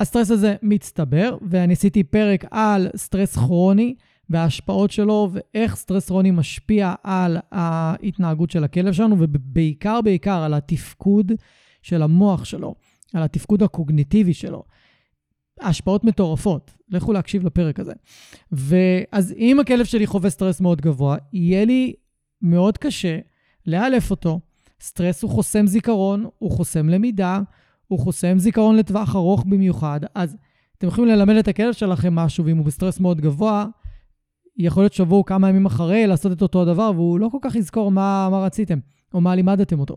הסטרס 0.00 0.30
הזה 0.30 0.56
מצטבר, 0.62 1.36
ואני 1.42 1.72
עשיתי 1.72 2.04
פרק 2.04 2.44
על 2.50 2.88
סטרס 2.96 3.36
כרוני 3.36 3.94
וההשפעות 4.30 4.90
שלו, 4.90 5.30
ואיך 5.32 5.76
סטרס 5.76 6.06
כרוני 6.06 6.30
משפיע 6.30 6.94
על 7.02 7.38
ההתנהגות 7.52 8.50
של 8.50 8.64
הכלב 8.64 8.92
שלנו, 8.92 9.16
ובעיקר 9.18 10.00
בעיקר 10.00 10.42
על 10.42 10.54
התפקוד 10.54 11.32
של 11.82 12.02
המוח 12.02 12.44
שלו, 12.44 12.74
על 13.14 13.22
התפקוד 13.22 13.62
הקוגניטיבי 13.62 14.34
שלו. 14.34 14.62
השפעות 15.60 16.04
מטורפות. 16.04 16.70
לכו 16.88 17.12
להקשיב 17.12 17.46
לפרק 17.46 17.80
הזה. 17.80 17.92
ואז 18.52 19.34
אם 19.38 19.60
הכלב 19.60 19.84
שלי 19.84 20.06
חווה 20.06 20.30
סטרס 20.30 20.60
מאוד 20.60 20.80
גבוה, 20.80 21.16
יהיה 21.32 21.64
לי 21.64 21.94
מאוד 22.42 22.78
קשה 22.78 23.18
לאלף 23.66 24.10
אותו. 24.10 24.40
סטרס 24.80 25.22
הוא 25.22 25.30
חוסם 25.30 25.66
זיכרון, 25.66 26.26
הוא 26.38 26.50
חוסם 26.50 26.88
למידה, 26.88 27.40
הוא 27.88 27.98
חוסם 27.98 28.38
זיכרון 28.38 28.76
לטווח 28.76 29.16
ארוך 29.16 29.44
במיוחד. 29.44 30.00
אז 30.14 30.36
אתם 30.78 30.86
יכולים 30.86 31.10
ללמד 31.10 31.34
את 31.34 31.48
הכלב 31.48 31.72
שלכם 31.72 32.14
משהו, 32.14 32.44
ואם 32.44 32.56
הוא 32.56 32.66
בסטרס 32.66 33.00
מאוד 33.00 33.20
גבוה, 33.20 33.66
יכול 34.56 34.82
להיות 34.82 34.92
שבוע 34.92 35.22
כמה 35.26 35.48
ימים 35.48 35.66
אחרי 35.66 36.06
לעשות 36.06 36.32
את 36.32 36.42
אותו 36.42 36.62
הדבר, 36.62 36.90
והוא 36.94 37.20
לא 37.20 37.28
כל 37.32 37.38
כך 37.42 37.54
יזכור 37.54 37.90
מה, 37.90 38.28
מה 38.30 38.38
רציתם, 38.38 38.78
או 39.14 39.20
מה 39.20 39.34
לימדתם 39.34 39.80
אותו. 39.80 39.96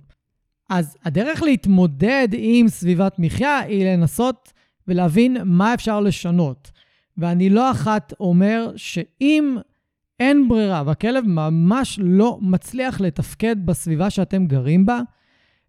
אז 0.70 0.98
הדרך 1.06 1.44
להתמודד 1.44 2.28
עם 2.32 2.68
סביבת 2.68 3.20
מחיה 3.20 3.60
היא 3.60 3.86
לנסות 3.86 4.54
ולהבין 4.88 5.38
מה 5.46 5.74
אפשר 5.74 6.00
לשנות. 6.00 6.72
ואני 7.18 7.50
לא 7.50 7.72
אחת 7.72 8.14
אומר 8.20 8.72
שאם 8.76 9.58
אין 10.20 10.48
ברירה, 10.48 10.84
והכלב 10.86 11.28
ממש 11.28 12.00
לא 12.04 12.38
מצליח 12.42 13.02
לתפקד 13.02 13.66
בסביבה 13.66 14.10
שאתם 14.10 14.46
גרים 14.46 14.86
בה. 14.86 15.00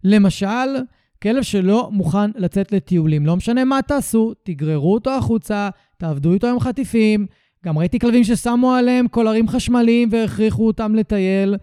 למשל, 0.03 0.75
כלב 1.23 1.43
שלא 1.43 1.89
מוכן 1.91 2.31
לצאת 2.35 2.71
לטיולים. 2.71 3.25
לא 3.25 3.35
משנה 3.35 3.65
מה 3.65 3.81
תעשו, 3.81 4.33
תגררו 4.43 4.93
אותו 4.93 5.11
החוצה, 5.11 5.69
תעבדו 5.97 6.33
איתו 6.33 6.47
עם 6.47 6.59
חטיפים. 6.59 7.25
גם 7.65 7.77
ראיתי 7.77 7.99
כלבים 7.99 8.23
ששמו 8.23 8.73
עליהם 8.73 9.07
קולרים 9.07 9.47
חשמליים 9.47 10.09
והכריחו 10.11 10.67
אותם 10.67 10.95
לטייל, 10.95 11.55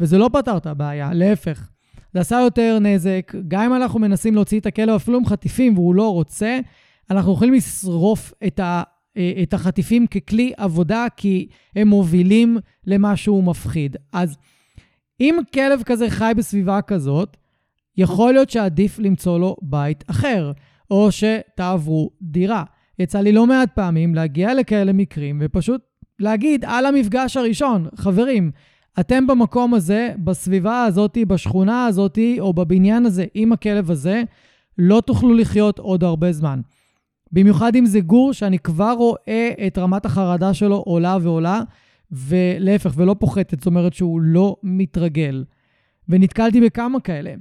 וזה 0.00 0.18
לא 0.18 0.30
פתר 0.32 0.56
את 0.56 0.66
הבעיה, 0.66 1.10
להפך. 1.14 1.68
זה 2.14 2.20
עשה 2.20 2.40
יותר 2.40 2.78
נזק. 2.80 3.32
גם 3.48 3.62
אם 3.62 3.74
אנחנו 3.74 3.98
מנסים 3.98 4.34
להוציא 4.34 4.60
את 4.60 4.66
הכלב 4.66 4.94
אפילו 4.94 5.18
עם 5.18 5.26
חטיפים 5.26 5.74
והוא 5.74 5.94
לא 5.94 6.12
רוצה, 6.12 6.60
אנחנו 7.10 7.32
יכולים 7.32 7.54
לשרוף 7.54 8.32
את 8.46 8.60
את 9.42 9.54
החטיפים 9.54 10.06
ככלי 10.06 10.52
עבודה, 10.56 11.06
כי 11.16 11.46
הם 11.76 11.88
מובילים 11.88 12.58
למשהו 12.86 13.42
מפחיד. 13.42 13.96
אז 14.12 14.36
אם 15.20 15.38
כלב 15.54 15.82
כזה 15.82 16.10
חי 16.10 16.32
בסביבה 16.36 16.82
כזאת, 16.82 17.36
יכול 17.96 18.32
להיות 18.32 18.50
שעדיף 18.50 18.98
למצוא 18.98 19.38
לו 19.38 19.56
בית 19.62 20.04
אחר, 20.10 20.52
או 20.90 21.08
שתעברו 21.12 22.10
דירה. 22.22 22.64
יצא 22.98 23.20
לי 23.20 23.32
לא 23.32 23.46
מעט 23.46 23.74
פעמים 23.74 24.14
להגיע 24.14 24.54
לכאלה 24.54 24.92
מקרים 24.92 25.38
ופשוט 25.42 25.80
להגיד 26.18 26.64
על 26.64 26.86
המפגש 26.86 27.36
הראשון, 27.36 27.88
חברים, 27.94 28.50
אתם 29.00 29.26
במקום 29.26 29.74
הזה, 29.74 30.14
בסביבה 30.24 30.84
הזאת, 30.84 31.18
בשכונה 31.26 31.86
הזאת, 31.86 32.18
או 32.40 32.52
בבניין 32.52 33.06
הזה, 33.06 33.24
עם 33.34 33.52
הכלב 33.52 33.90
הזה, 33.90 34.22
לא 34.78 35.02
תוכלו 35.06 35.34
לחיות 35.34 35.78
עוד 35.78 36.04
הרבה 36.04 36.32
זמן. 36.32 36.60
במיוחד 37.32 37.76
אם 37.76 37.86
זה 37.86 38.00
גור 38.00 38.32
שאני 38.32 38.58
כבר 38.58 38.92
רואה 38.98 39.50
את 39.66 39.78
רמת 39.78 40.06
החרדה 40.06 40.54
שלו 40.54 40.76
עולה 40.76 41.16
ועולה, 41.22 41.62
ולהפך, 42.12 42.92
ולא 42.96 43.16
פוחתת, 43.18 43.60
זאת 43.60 43.66
אומרת 43.66 43.94
שהוא 43.94 44.20
לא 44.20 44.56
מתרגל. 44.62 45.44
ונתקלתי 46.08 46.60
בכמה 46.60 47.00
כאלה. 47.00 47.34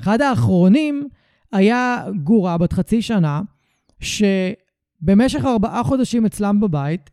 אחד 0.00 0.20
האחרונים 0.20 1.08
היה 1.52 2.04
גורה 2.22 2.58
בת 2.58 2.72
חצי 2.72 3.02
שנה, 3.02 3.42
שבמשך 4.00 5.44
ארבעה 5.44 5.82
חודשים 5.82 6.26
אצלם 6.26 6.60
בבית, 6.60 7.10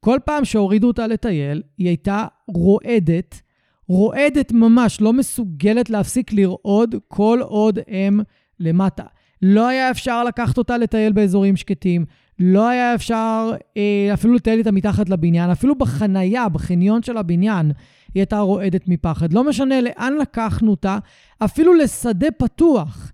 כל 0.00 0.18
פעם 0.24 0.44
שהורידו 0.44 0.86
אותה 0.86 1.06
לטייל, 1.06 1.62
היא 1.78 1.88
הייתה 1.88 2.26
רועדת, 2.48 3.40
רועדת 3.88 4.52
ממש, 4.52 5.00
לא 5.00 5.12
מסוגלת 5.12 5.90
להפסיק 5.90 6.32
לרעוד 6.32 6.94
כל 7.08 7.38
עוד 7.42 7.78
הם 7.88 8.20
למטה. 8.60 9.04
לא 9.42 9.68
היה 9.68 9.90
אפשר 9.90 10.24
לקחת 10.24 10.58
אותה 10.58 10.78
לטייל 10.78 11.12
באזורים 11.12 11.56
שקטים, 11.56 12.04
לא 12.38 12.68
היה 12.68 12.94
אפשר 12.94 13.52
אה, 13.76 14.14
אפילו 14.14 14.34
לטייל 14.34 14.58
איתה 14.58 14.72
מתחת 14.72 15.08
לבניין, 15.08 15.50
אפילו 15.50 15.74
בחנייה, 15.74 16.48
בחניון 16.48 17.02
של 17.02 17.16
הבניין, 17.16 17.66
היא 18.14 18.20
הייתה 18.20 18.38
רועדת 18.38 18.88
מפחד. 18.88 19.32
לא 19.32 19.44
משנה 19.44 19.80
לאן 19.80 20.14
לקחנו 20.20 20.70
אותה, 20.70 20.98
אפילו 21.44 21.74
לשדה 21.74 22.30
פתוח. 22.30 23.12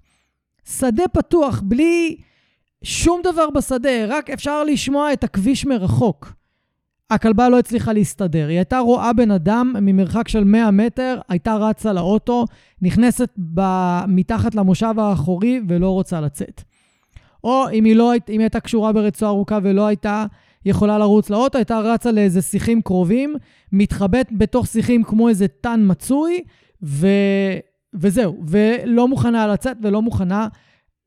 שדה 0.65 1.09
פתוח, 1.13 1.63
בלי 1.65 2.17
שום 2.83 3.21
דבר 3.25 3.51
בשדה, 3.51 4.07
רק 4.09 4.31
אפשר 4.31 4.65
לשמוע 4.65 5.13
את 5.13 5.25
הכביש 5.25 5.67
מרחוק. 5.67 6.33
הכלבה 7.11 7.49
לא 7.49 7.59
הצליחה 7.59 7.93
להסתדר. 7.93 8.49
היא 8.49 8.57
הייתה 8.57 8.79
רואה 8.79 9.13
בן 9.13 9.31
אדם 9.31 9.75
ממרחק 9.83 10.29
של 10.29 10.45
100 10.45 10.71
מטר, 10.71 11.21
הייתה 11.29 11.55
רצה 11.55 11.93
לאוטו, 11.93 12.45
נכנסת 12.83 13.29
ב... 13.55 13.61
מתחת 14.09 14.55
למושב 14.55 14.95
האחורי 14.99 15.61
ולא 15.69 15.91
רוצה 15.91 16.21
לצאת. 16.21 16.63
או 17.45 17.65
אם 17.73 17.85
היא, 17.85 17.97
לא, 17.97 18.13
אם 18.15 18.21
היא 18.29 18.41
הייתה 18.41 18.61
קשורה 18.61 18.93
ברצועה 18.93 19.31
ארוכה 19.31 19.59
ולא 19.63 19.87
הייתה 19.87 20.27
יכולה 20.65 20.99
לרוץ 20.99 21.31
לאוטו, 21.31 21.59
הייתה 21.59 21.79
רצה 21.79 22.13
לאיזה 22.13 22.43
שיחים 22.43 22.83
קרובים, 22.83 23.35
מתחבאת 23.73 24.29
בתוך 24.33 24.67
שיחים 24.67 25.05
כמו 25.05 25.29
איזה 25.29 25.49
טן 25.49 25.81
מצוי, 25.87 26.43
ו... 26.83 27.07
וזהו, 27.95 28.43
ולא 28.49 29.09
מוכנה 29.09 29.47
לצאת 29.47 29.77
ולא 29.83 30.03
מוכנה 30.03 30.49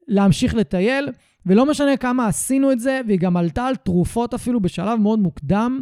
להמשיך 0.07 0.55
לטייל. 0.55 1.09
ולא 1.45 1.65
משנה 1.65 1.97
כמה 1.97 2.27
עשינו 2.27 2.71
את 2.71 2.79
זה, 2.79 3.01
והיא 3.07 3.19
גם 3.19 3.37
עלתה 3.37 3.65
על 3.65 3.75
תרופות 3.75 4.33
אפילו 4.33 4.59
בשלב 4.59 4.99
מאוד 4.99 5.19
מוקדם, 5.19 5.81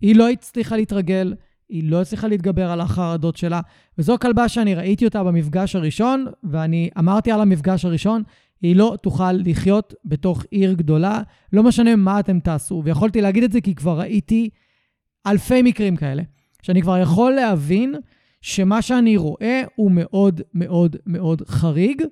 היא 0.00 0.16
לא 0.16 0.30
הצליחה 0.30 0.76
להתרגל, 0.76 1.34
היא 1.68 1.90
לא 1.90 2.00
הצליחה 2.00 2.28
להתגבר 2.28 2.70
על 2.70 2.80
החרדות 2.80 3.36
שלה, 3.36 3.60
וזו 3.98 4.16
כלבה 4.18 4.48
שאני 4.48 4.74
ראיתי 4.74 5.04
אותה 5.04 5.24
במפגש 5.24 5.76
הראשון, 5.76 6.26
ואני 6.44 6.90
אמרתי 6.98 7.32
על 7.32 7.40
המפגש 7.40 7.84
הראשון, 7.84 8.22
היא 8.62 8.76
לא 8.76 8.96
תוכל 9.02 9.32
לחיות 9.32 9.94
בתוך 10.04 10.44
עיר 10.50 10.72
גדולה, 10.72 11.22
לא 11.52 11.62
משנה 11.62 11.96
מה 11.96 12.20
אתם 12.20 12.40
תעשו. 12.40 12.82
ויכולתי 12.84 13.20
להגיד 13.20 13.42
את 13.42 13.52
זה 13.52 13.60
כי 13.60 13.74
כבר 13.74 14.00
ראיתי 14.00 14.50
אלפי 15.26 15.62
מקרים 15.62 15.96
כאלה, 15.96 16.22
שאני 16.62 16.82
כבר 16.82 16.98
יכול 16.98 17.32
להבין 17.32 17.94
שמה 18.40 18.82
שאני 18.82 19.16
רואה 19.16 19.62
הוא 19.74 19.90
מאוד 19.90 20.40
מאוד 20.54 20.96
מאוד 21.06 21.42
חריג 21.48 22.02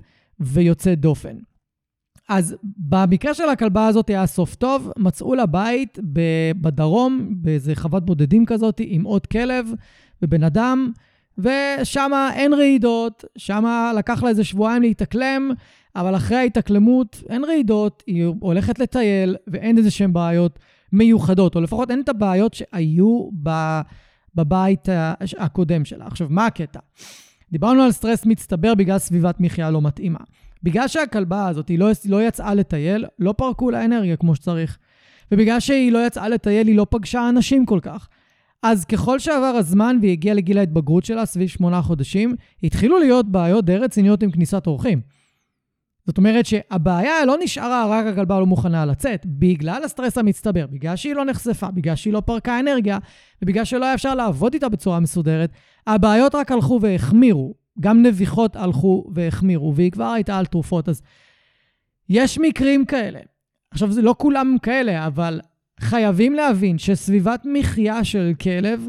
ויוצא 0.41 0.95
דופן. 0.95 1.37
אז 2.29 2.57
במקרה 2.77 3.35
של 3.35 3.49
הכלבה 3.49 3.87
הזאת 3.87 4.11
היה 4.11 4.27
סוף 4.27 4.55
טוב, 4.55 4.93
מצאו 4.99 5.35
לה 5.35 5.47
בית 5.47 5.99
בדרום, 6.61 7.29
באיזה 7.31 7.77
חוות 7.77 8.07
בודדים 8.07 8.47
כזאת, 8.47 8.81
עם 8.85 9.05
עוד 9.05 9.27
כלב 9.27 9.73
ובן 10.23 10.43
אדם, 10.43 10.93
ושם 11.39 12.13
אין 12.35 12.55
רעידות, 12.55 13.25
שם 13.37 13.65
לקח 13.99 14.23
לה 14.23 14.29
איזה 14.29 14.45
שבועיים 14.45 14.83
להתאקלם, 14.83 15.51
אבל 15.97 16.17
אחרי 16.17 16.37
ההתאקלמות 16.37 17.23
אין 17.29 17.45
רעידות, 17.45 18.03
היא 18.07 18.25
הולכת 18.41 18.79
לטייל 18.79 19.37
ואין 19.47 19.79
איזה 19.79 19.91
שהן 19.91 20.13
בעיות 20.13 20.59
מיוחדות, 20.93 21.57
או 21.57 21.61
לפחות 21.61 21.91
אין 21.91 22.01
את 22.01 22.09
הבעיות 22.09 22.55
שהיו 22.55 23.29
בבית 24.35 24.89
הקודם 25.39 25.85
שלה. 25.85 26.07
עכשיו, 26.07 26.27
מה 26.31 26.47
הקטע? 26.47 26.81
דיברנו 27.53 27.83
על 27.83 27.93
סטרס 27.93 28.27
מצטבר 28.27 28.75
בגלל 28.75 28.99
סביבת 28.99 29.41
מחיה 29.41 29.71
לא 29.71 29.83
מתאימה. 29.83 30.21
בגלל 30.63 30.89
שהכלבה 30.89 31.49
הזאת 31.49 31.71
לא, 31.79 31.91
לא 32.09 32.27
יצאה 32.27 32.55
לטייל, 32.55 33.05
לא 33.19 33.33
פרקו 33.33 33.71
לה 33.71 33.85
אנרגיה 33.85 34.17
כמו 34.17 34.35
שצריך. 34.35 34.79
ובגלל 35.33 35.61
שהיא 35.61 35.93
לא 35.93 36.07
יצאה 36.07 36.29
לטייל, 36.29 36.67
היא 36.67 36.77
לא 36.77 36.87
פגשה 36.91 37.29
אנשים 37.29 37.67
כל 37.67 37.79
כך. 37.83 38.09
אז 38.63 38.85
ככל 38.85 39.19
שעבר 39.19 39.47
הזמן 39.47 39.97
והיא 40.01 40.13
הגיעה 40.13 40.35
לגיל 40.35 40.59
ההתבגרות 40.59 41.05
שלה, 41.05 41.27
סביב 41.27 41.49
שמונה 41.49 41.83
חודשים, 41.83 42.37
התחילו 42.63 42.99
להיות 42.99 43.33
בעיות 43.33 43.65
די 43.65 43.77
רציניות 43.77 44.23
עם 44.23 44.31
כניסת 44.31 44.67
אורחים. 44.67 45.01
זאת 46.07 46.19
אומרת 46.19 46.47
שהבעיה 46.47 47.25
לא 47.25 47.37
נשארה 47.41 47.87
רק 47.87 48.07
הכלבה 48.07 48.41
לא 48.41 48.47
מוכנה 48.47 48.85
לצאת, 48.85 49.27
בגלל 49.27 49.85
הסטרס 49.85 50.19
המצטבר, 50.19 50.67
בגלל 50.67 50.97
שהיא 50.97 51.15
לא 51.15 51.25
נחשפה, 51.25 51.71
בגלל 51.71 51.97
שהיא 51.97 52.13
לא 52.13 52.21
פרקה 52.21 52.61
אנרגיה, 52.61 52.99
ובגלל 53.43 53.65
שלא 53.65 53.85
היה 53.85 53.95
אפשר 53.95 54.15
לעבוד 54.15 54.55
איתה 54.55 54.69
בצורה 54.69 55.01
מסודרת, 55.01 55.51
הבעיות 55.87 56.35
רק 56.35 56.53
הלכו 56.53 56.79
והחמירו. 56.83 57.55
גם 57.81 58.03
נביחות 58.03 58.57
הלכו 58.57 59.05
והחמירו, 59.15 59.75
והיא 59.75 59.91
כבר 59.91 60.05
הייתה 60.05 60.39
על 60.39 60.47
תרופות. 60.47 60.89
אז 60.89 61.03
יש 62.09 62.39
מקרים 62.39 62.85
כאלה. 62.85 63.21
עכשיו, 63.71 63.93
זה 63.93 64.03
לא 64.03 64.15
כולם 64.19 64.57
כאלה, 64.63 65.07
אבל 65.07 65.41
חייבים 65.81 66.35
להבין 66.35 66.79
שסביבת 66.79 67.43
מחיה 67.53 68.05
של 68.05 68.33
כלב 68.43 68.87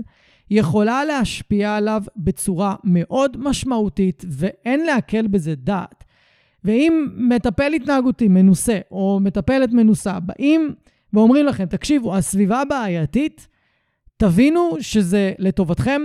יכולה 0.49 1.05
להשפיע 1.05 1.75
עליו 1.75 2.03
בצורה 2.17 2.75
מאוד 2.83 3.37
משמעותית, 3.37 4.25
ואין 4.29 4.85
להקל 4.85 5.27
בזה 5.27 5.55
דעת. 5.55 6.03
ואם 6.63 7.07
מטפל 7.15 7.73
התנהגותי 7.73 8.27
מנוסה, 8.27 8.79
או 8.91 9.19
מטפלת 9.21 9.71
מנוסה, 9.71 10.19
באים 10.19 10.73
ואומרים 11.13 11.45
לכם, 11.45 11.65
תקשיבו, 11.65 12.15
הסביבה 12.15 12.63
בעייתית, 12.69 13.47
תבינו 14.17 14.77
שזה 14.79 15.33
לטובתכם, 15.39 16.01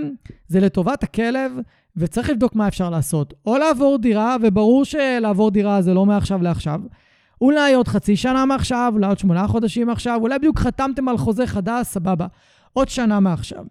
זה 0.47 0.59
לטובת 0.59 1.03
הכלב, 1.03 1.51
וצריך 1.97 2.29
לבדוק 2.29 2.55
מה 2.55 2.67
אפשר 2.67 2.89
לעשות. 2.89 3.33
או 3.45 3.57
לעבור 3.57 3.97
דירה, 3.97 4.35
וברור 4.41 4.85
שלעבור 4.85 5.51
דירה 5.51 5.81
זה 5.81 5.93
לא 5.93 6.05
מעכשיו 6.05 6.41
לעכשיו. 6.41 6.79
אולי 7.41 7.73
עוד 7.73 7.87
חצי 7.87 8.15
שנה 8.15 8.45
מעכשיו, 8.45 8.91
אולי 8.95 9.07
עוד 9.07 9.19
שמונה 9.19 9.47
חודשים 9.47 9.87
מעכשיו, 9.87 10.19
אולי 10.21 10.39
בדיוק 10.39 10.59
חתמתם 10.59 11.09
על 11.09 11.17
חוזה 11.17 11.47
חדש, 11.47 11.87
סבבה. 11.87 12.27
עוד 12.73 12.89
שנה 12.89 13.19
מעכשיו. 13.19 13.63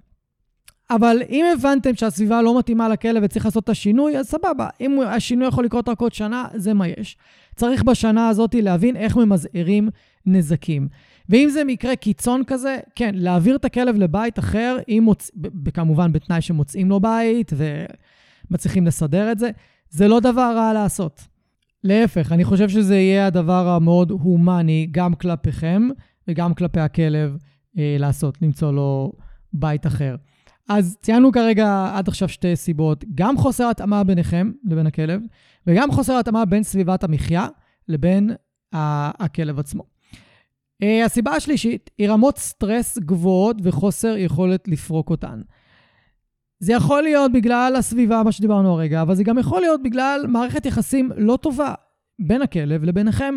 אבל 0.91 1.23
אם 1.31 1.45
הבנתם 1.53 1.95
שהסביבה 1.95 2.43
לא 2.43 2.59
מתאימה 2.59 2.89
לכלב 2.89 3.23
וצריך 3.25 3.45
לעשות 3.45 3.65
את 3.65 3.69
השינוי, 3.69 4.19
אז 4.19 4.27
סבבה. 4.27 4.69
אם 4.81 5.01
השינוי 5.07 5.49
יכול 5.49 5.65
לקרות 5.65 5.89
רק 5.89 6.01
עוד 6.01 6.13
שנה, 6.13 6.45
זה 6.55 6.75
מה 6.75 6.89
יש. 6.89 7.17
צריך 7.57 7.83
בשנה 7.83 8.29
הזאת 8.29 8.55
להבין 8.55 8.97
איך 8.97 9.17
ממזערים 9.17 9.89
נזקים. 10.27 10.89
ואם 11.29 11.49
זה 11.49 11.65
מקרה 11.65 11.97
קיצון 11.97 12.43
כזה, 12.47 12.79
כן, 12.95 13.11
להעביר 13.15 13.57
את 13.57 13.65
הכלב 13.65 13.97
לבית 13.97 14.39
אחר, 14.39 14.77
מוצ... 15.01 15.31
כמובן 15.75 16.13
בתנאי 16.13 16.41
שמוצאים 16.41 16.89
לו 16.89 17.01
בית 17.01 17.53
ומצליחים 18.51 18.87
לסדר 18.87 19.33
את 19.33 19.39
זה, 19.39 19.51
זה 19.91 20.09
לא 20.09 20.21
דבר 20.21 20.53
רע 20.57 20.73
לעשות. 20.73 21.21
להפך, 21.85 22.33
אני 22.33 22.45
חושב 22.45 22.69
שזה 22.69 22.97
יהיה 22.97 23.27
הדבר 23.27 23.69
המאוד 23.69 24.11
הומני 24.11 24.89
גם 24.91 25.15
כלפיכם 25.15 25.89
וגם 26.29 26.55
כלפי 26.55 26.81
הכלב 26.81 27.37
אה, 27.79 27.97
לעשות, 27.99 28.43
למצוא 28.43 28.73
לו 28.73 29.13
בית 29.53 29.87
אחר. 29.87 30.17
אז 30.69 30.97
ציינו 31.03 31.33
כרגע 31.33 31.91
עד 31.95 32.09
עכשיו 32.09 32.29
שתי 32.29 32.57
סיבות, 32.57 33.05
גם 33.15 33.37
חוסר 33.37 33.71
התאמה 33.71 34.05
ביניכם 34.05 34.53
לבין 34.65 34.87
הכלב, 34.87 35.21
וגם 35.67 35.93
חוסר 35.93 36.19
התאמה 36.19 36.45
בין 36.45 36.63
סביבת 36.63 37.05
המחיה 37.05 37.47
לבין 37.89 38.31
הכלב 38.73 39.59
עצמו. 39.59 39.83
Uh, 40.83 40.87
הסיבה 41.07 41.33
השלישית 41.33 41.91
היא 41.99 42.09
רמות 42.09 42.39
סטרס 42.39 42.99
גבוהות 42.99 43.57
וחוסר 43.63 44.17
יכולת 44.17 44.69
לפרוק 44.69 45.11
אותן. 45.11 45.41
זה 46.65 46.73
יכול 46.73 47.03
להיות 47.03 47.33
בגלל 47.33 47.77
הסביבה, 47.77 48.23
מה 48.23 48.33
שדיברנו 48.33 48.73
הרגע, 48.73 49.03
אבל 49.03 49.15
זה 49.15 49.25
גם 49.25 49.39
יכול 49.39 49.61
להיות 49.61 49.83
בגלל 49.83 50.25
מערכת 50.29 50.67
יחסים 50.67 51.11
לא 51.17 51.39
טובה 51.43 51.75
בין 52.19 52.43
הכלב 52.43 52.85
לביניכם, 52.85 53.35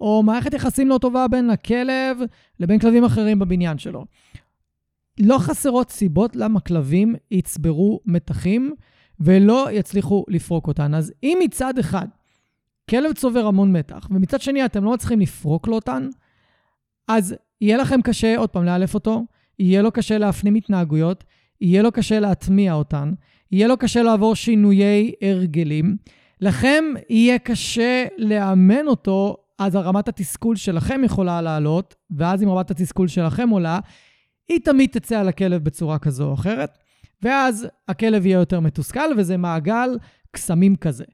או 0.00 0.22
מערכת 0.22 0.54
יחסים 0.54 0.88
לא 0.88 0.98
טובה 0.98 1.28
בין 1.28 1.50
הכלב 1.50 2.18
לבין 2.60 2.78
כלבים 2.78 3.04
אחרים 3.04 3.38
בבניין 3.38 3.78
שלו. 3.78 4.04
לא 5.20 5.38
חסרות 5.38 5.90
סיבות 5.90 6.36
למה 6.36 6.60
כלבים 6.60 7.14
יצברו 7.30 8.00
מתחים 8.06 8.74
ולא 9.20 9.68
יצליחו 9.72 10.24
לפרוק 10.28 10.66
אותן. 10.66 10.94
אז 10.94 11.12
אם 11.22 11.38
מצד 11.44 11.78
אחד 11.78 12.06
כלב 12.90 13.12
צובר 13.12 13.46
המון 13.46 13.72
מתח, 13.72 14.08
ומצד 14.10 14.40
שני 14.40 14.64
אתם 14.64 14.84
לא 14.84 14.92
מצליחים 14.92 15.20
לפרוק 15.20 15.68
לו 15.68 15.74
אותן, 15.74 16.08
אז 17.08 17.34
יהיה 17.60 17.76
לכם 17.76 18.02
קשה, 18.02 18.38
עוד 18.38 18.50
פעם, 18.50 18.64
לאלף 18.64 18.94
אותו, 18.94 19.24
יהיה 19.58 19.82
לו 19.82 19.92
קשה 19.92 20.18
להפנים 20.18 20.54
התנהגויות, 20.54 21.24
יהיה 21.60 21.82
לו 21.82 21.92
קשה 21.92 22.20
להטמיע 22.20 22.72
אותן, 22.72 23.12
יהיה 23.52 23.68
לו 23.68 23.76
קשה 23.76 24.02
לעבור 24.02 24.34
שינויי 24.34 25.12
הרגלים. 25.22 25.96
לכם 26.40 26.84
יהיה 27.10 27.38
קשה 27.38 28.06
לאמן 28.18 28.86
אותו, 28.86 29.36
אז 29.58 29.76
רמת 29.76 30.08
התסכול 30.08 30.56
שלכם 30.56 31.00
יכולה 31.04 31.42
לעלות, 31.42 31.94
ואז 32.10 32.42
אם 32.42 32.48
רמת 32.48 32.70
התסכול 32.70 33.08
שלכם 33.08 33.48
עולה, 33.48 33.78
היא 34.48 34.60
תמיד 34.64 34.90
תצא 34.90 35.20
על 35.20 35.28
הכלב 35.28 35.64
בצורה 35.64 35.98
כזו 35.98 36.28
או 36.28 36.34
אחרת, 36.34 36.78
ואז 37.22 37.68
הכלב 37.88 38.26
יהיה 38.26 38.38
יותר 38.38 38.60
מתוסכל, 38.60 39.10
וזה 39.16 39.36
מעגל 39.36 39.98
קסמים 40.30 40.76
כזה, 40.76 41.04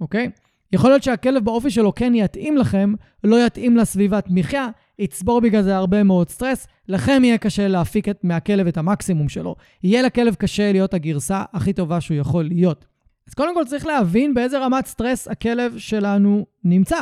אוקיי? 0.00 0.30
יכול 0.72 0.90
להיות 0.90 1.02
שהכלב 1.02 1.44
באופי 1.44 1.70
שלו 1.70 1.94
כן 1.94 2.14
יתאים 2.14 2.56
לכם, 2.56 2.94
לא 3.24 3.46
יתאים 3.46 3.76
לסביבת 3.76 4.24
מחיה, 4.30 4.68
יצבור 4.98 5.40
בגלל 5.40 5.62
זה 5.62 5.76
הרבה 5.76 6.02
מאוד 6.02 6.28
סטרס, 6.28 6.66
לכם 6.88 7.22
יהיה 7.24 7.38
קשה 7.38 7.68
להפיק 7.68 8.08
את, 8.08 8.24
מהכלב 8.24 8.66
את 8.66 8.76
המקסימום 8.76 9.28
שלו. 9.28 9.54
יהיה 9.82 10.02
לכלב 10.02 10.34
קשה 10.34 10.72
להיות 10.72 10.94
הגרסה 10.94 11.42
הכי 11.52 11.72
טובה 11.72 12.00
שהוא 12.00 12.16
יכול 12.16 12.44
להיות. 12.44 12.84
אז 13.28 13.34
קודם 13.34 13.54
כל 13.54 13.64
צריך 13.64 13.86
להבין 13.86 14.34
באיזה 14.34 14.58
רמת 14.58 14.86
סטרס 14.86 15.28
הכלב 15.28 15.74
שלנו 15.78 16.46
נמצא. 16.64 17.00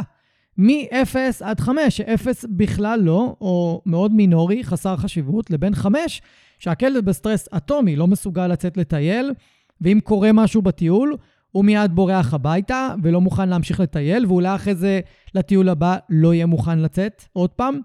מ-0 0.58 1.16
עד 1.40 1.60
5, 1.60 1.96
ש-0 1.96 2.46
בכלל 2.50 3.00
לא, 3.00 3.36
או 3.40 3.82
מאוד 3.86 4.14
מינורי, 4.14 4.64
חסר 4.64 4.96
חשיבות, 4.96 5.50
לבין 5.50 5.74
5, 5.74 6.22
שהכלב 6.58 7.04
בסטרס 7.04 7.48
אטומי, 7.56 7.96
לא 7.96 8.06
מסוגל 8.06 8.46
לצאת 8.46 8.76
לטייל, 8.76 9.32
ואם 9.80 9.98
קורה 10.04 10.32
משהו 10.32 10.62
בטיול, 10.62 11.16
הוא 11.52 11.64
מיד 11.64 11.94
בורח 11.94 12.34
הביתה 12.34 12.94
ולא 13.02 13.20
מוכן 13.20 13.48
להמשיך 13.48 13.80
לטייל, 13.80 14.26
ואולי 14.26 14.54
אחרי 14.54 14.74
זה 14.74 15.00
לטיול 15.34 15.68
הבא 15.68 15.96
לא 16.08 16.34
יהיה 16.34 16.46
מוכן 16.46 16.78
לצאת 16.78 17.24
עוד 17.32 17.50
פעם. 17.50 17.80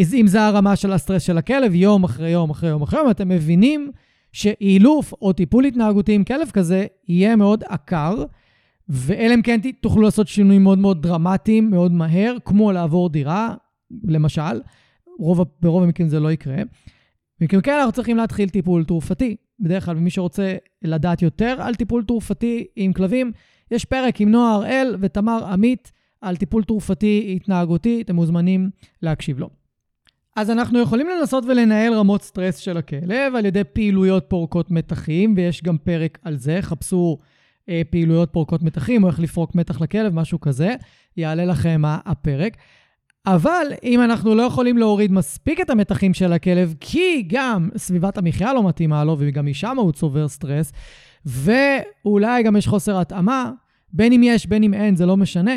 אז 0.00 0.14
אם 0.14 0.26
זה 0.26 0.42
הרמה 0.42 0.76
של 0.76 0.92
הסטרס 0.92 1.22
של 1.22 1.38
הכלב, 1.38 1.74
יום 1.74 2.04
אחרי 2.04 2.30
יום 2.30 2.50
אחרי 2.50 2.70
יום 2.70 2.82
אחרי 2.82 3.00
יום, 3.00 3.10
אתם 3.10 3.28
מבינים 3.28 3.90
שאילוף 4.32 5.12
או 5.22 5.32
טיפול 5.32 5.64
התנהגותי 5.64 6.12
עם 6.14 6.24
כלב 6.24 6.50
כזה 6.50 6.86
יהיה 7.08 7.36
מאוד 7.36 7.64
עקר, 7.68 8.24
ואלא 8.88 9.34
אם 9.34 9.42
כן 9.42 9.60
תוכלו 9.80 10.02
לעשות 10.02 10.28
שינויים 10.28 10.62
מאוד 10.62 10.78
מאוד 10.78 11.02
דרמטיים, 11.02 11.70
מאוד 11.70 11.92
מהר, 11.92 12.36
כמו 12.44 12.72
לעבור 12.72 13.08
דירה, 13.08 13.54
למשל. 14.04 14.60
רוב, 15.18 15.44
ברוב 15.62 15.82
המקרים 15.82 16.08
זה 16.08 16.20
לא 16.20 16.32
יקרה. 16.32 16.56
במקרים 17.40 17.62
כאלה 17.62 17.78
אנחנו 17.78 17.92
צריכים 17.92 18.16
להתחיל 18.16 18.48
טיפול 18.48 18.84
תרופתי. 18.84 19.36
בדרך 19.60 19.84
כלל, 19.84 19.96
מי 19.96 20.10
שרוצה 20.10 20.54
לדעת 20.82 21.22
יותר 21.22 21.56
על 21.60 21.74
טיפול 21.74 22.04
תרופתי 22.04 22.66
עם 22.76 22.92
כלבים, 22.92 23.32
יש 23.70 23.84
פרק 23.84 24.20
עם 24.20 24.30
נועה 24.30 24.54
הראל 24.54 24.96
ותמר 25.00 25.44
עמית 25.44 25.92
על 26.20 26.36
טיפול 26.36 26.64
תרופתי 26.64 27.32
התנהגותי, 27.36 28.02
אתם 28.02 28.14
מוזמנים 28.14 28.70
להקשיב 29.02 29.38
לו. 29.38 29.50
אז 30.36 30.50
אנחנו 30.50 30.78
יכולים 30.78 31.06
לנסות 31.08 31.44
ולנהל 31.44 31.94
רמות 31.94 32.22
סטרס 32.22 32.56
של 32.56 32.76
הכלב 32.76 33.34
על 33.36 33.46
ידי 33.46 33.64
פעילויות 33.64 34.24
פורקות 34.28 34.70
מתחים, 34.70 35.34
ויש 35.36 35.62
גם 35.62 35.78
פרק 35.78 36.18
על 36.22 36.36
זה, 36.36 36.58
חפשו 36.60 37.18
אה, 37.68 37.82
פעילויות 37.90 38.32
פורקות 38.32 38.62
מתחים, 38.62 39.02
או 39.02 39.08
איך 39.08 39.20
לפרוק 39.20 39.54
מתח 39.54 39.80
לכלב, 39.80 40.14
משהו 40.14 40.40
כזה, 40.40 40.74
יעלה 41.16 41.44
לכם 41.44 41.82
הפרק. 41.86 42.56
אבל 43.26 43.66
אם 43.84 44.00
אנחנו 44.02 44.34
לא 44.34 44.42
יכולים 44.42 44.78
להוריד 44.78 45.12
מספיק 45.12 45.60
את 45.60 45.70
המתחים 45.70 46.14
של 46.14 46.32
הכלב, 46.32 46.74
כי 46.80 47.24
גם 47.26 47.68
סביבת 47.76 48.18
המחיה 48.18 48.54
לא 48.54 48.68
מתאימה 48.68 49.04
לו, 49.04 49.16
וגם 49.18 49.46
משם 49.46 49.76
הוא 49.76 49.92
צובר 49.92 50.28
סטרס, 50.28 50.72
ואולי 51.26 52.42
גם 52.42 52.56
יש 52.56 52.66
חוסר 52.66 53.00
התאמה, 53.00 53.50
בין 53.92 54.12
אם 54.12 54.20
יש, 54.24 54.46
בין 54.46 54.62
אם 54.62 54.74
אין, 54.74 54.96
זה 54.96 55.06
לא 55.06 55.16
משנה, 55.16 55.52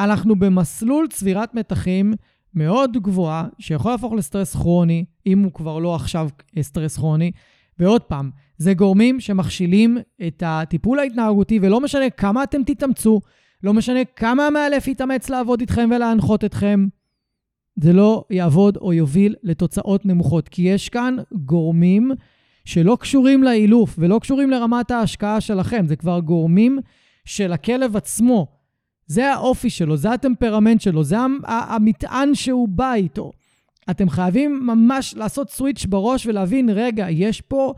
אנחנו 0.00 0.36
במסלול 0.36 1.06
צבירת 1.08 1.54
מתחים 1.54 2.14
מאוד 2.54 2.96
גבוהה, 2.96 3.44
שיכול 3.58 3.92
להפוך 3.92 4.12
לסטרס 4.12 4.56
כרוני, 4.56 5.04
אם 5.26 5.42
הוא 5.42 5.52
כבר 5.52 5.78
לא 5.78 5.94
עכשיו 5.94 6.28
סטרס 6.60 6.96
כרוני. 6.96 7.30
ועוד 7.78 8.02
פעם, 8.02 8.30
זה 8.58 8.74
גורמים 8.74 9.20
שמכשילים 9.20 9.98
את 10.26 10.42
הטיפול 10.46 10.98
ההתנהגותי, 10.98 11.58
ולא 11.62 11.80
משנה 11.80 12.10
כמה 12.10 12.42
אתם 12.42 12.62
תתאמצו, 12.66 13.20
לא 13.62 13.74
משנה 13.74 14.04
כמה 14.04 14.46
המאלף 14.46 14.88
יתאמץ 14.88 15.30
לעבוד 15.30 15.60
איתכם 15.60 15.90
ולהנחות 15.96 16.44
אתכם, 16.44 16.86
זה 17.76 17.92
לא 17.92 18.24
יעבוד 18.30 18.76
או 18.76 18.92
יוביל 18.92 19.34
לתוצאות 19.42 20.06
נמוכות, 20.06 20.48
כי 20.48 20.62
יש 20.62 20.88
כאן 20.88 21.16
גורמים 21.32 22.10
שלא 22.64 22.96
קשורים 23.00 23.42
לאילוף 23.42 23.94
ולא 23.98 24.18
קשורים 24.18 24.50
לרמת 24.50 24.90
ההשקעה 24.90 25.40
שלכם, 25.40 25.86
זה 25.86 25.96
כבר 25.96 26.20
גורמים 26.20 26.78
של 27.24 27.52
הכלב 27.52 27.96
עצמו. 27.96 28.46
זה 29.06 29.32
האופי 29.32 29.70
שלו, 29.70 29.96
זה 29.96 30.12
הטמפרמנט 30.12 30.80
שלו, 30.80 31.04
זה 31.04 31.16
המטען 31.44 32.34
שהוא 32.34 32.68
בא 32.68 32.94
איתו. 32.94 33.32
אתם 33.90 34.08
חייבים 34.08 34.66
ממש 34.66 35.14
לעשות 35.14 35.50
סוויץ' 35.50 35.86
בראש 35.86 36.26
ולהבין, 36.26 36.70
רגע, 36.70 37.10
יש 37.10 37.40
פה, 37.40 37.74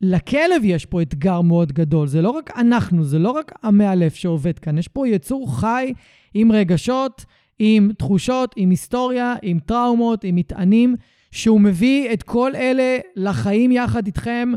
לכלב 0.00 0.64
יש 0.64 0.86
פה 0.86 1.02
אתגר 1.02 1.40
מאוד 1.40 1.72
גדול. 1.72 2.06
זה 2.06 2.22
לא 2.22 2.30
רק 2.30 2.50
אנחנו, 2.58 3.04
זה 3.04 3.18
לא 3.18 3.30
רק 3.30 3.52
המאלף 3.62 4.14
שעובד 4.14 4.58
כאן, 4.58 4.78
יש 4.78 4.88
פה 4.88 5.08
יצור 5.08 5.60
חי 5.60 5.92
עם 6.34 6.52
רגשות, 6.52 7.24
עם 7.58 7.90
תחושות, 7.98 8.54
עם 8.56 8.70
היסטוריה, 8.70 9.34
עם 9.42 9.58
טראומות, 9.58 10.24
עם 10.24 10.36
מטענים, 10.36 10.94
שהוא 11.30 11.60
מביא 11.60 12.12
את 12.12 12.22
כל 12.22 12.54
אלה 12.54 12.98
לחיים 13.16 13.72
יחד 13.72 14.06
איתכם, 14.06 14.52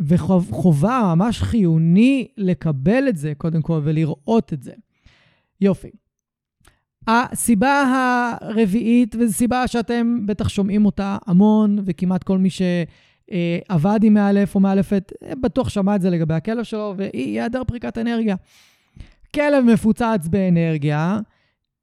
וחובה 0.00 1.14
ממש 1.14 1.42
חיוני 1.42 2.28
לקבל 2.36 3.08
את 3.08 3.16
זה, 3.16 3.32
קודם 3.36 3.62
כל, 3.62 3.80
ולראות 3.84 4.52
את 4.52 4.62
זה. 4.62 4.72
יופי. 5.60 5.90
הסיבה 7.06 7.82
הרביעית, 8.40 9.16
וזו 9.18 9.32
סיבה 9.32 9.66
שאתם 9.66 10.26
בטח 10.26 10.48
שומעים 10.48 10.86
אותה 10.86 11.18
המון, 11.26 11.78
וכמעט 11.84 12.22
כל 12.22 12.38
מי 12.38 12.50
שעבד 13.32 14.00
עם 14.02 14.14
מאלף 14.14 14.54
או 14.54 14.60
מאלפת, 14.60 15.12
בטוח 15.40 15.68
שמע 15.68 15.96
את 15.96 16.00
זה 16.00 16.10
לגבי 16.10 16.34
הכלב 16.34 16.62
שלו, 16.62 16.94
והיא 16.96 17.10
היעדר 17.12 17.64
פריקת 17.64 17.98
אנרגיה. 17.98 18.36
כלב 19.34 19.64
מפוצץ 19.64 20.28
באנרגיה, 20.30 21.18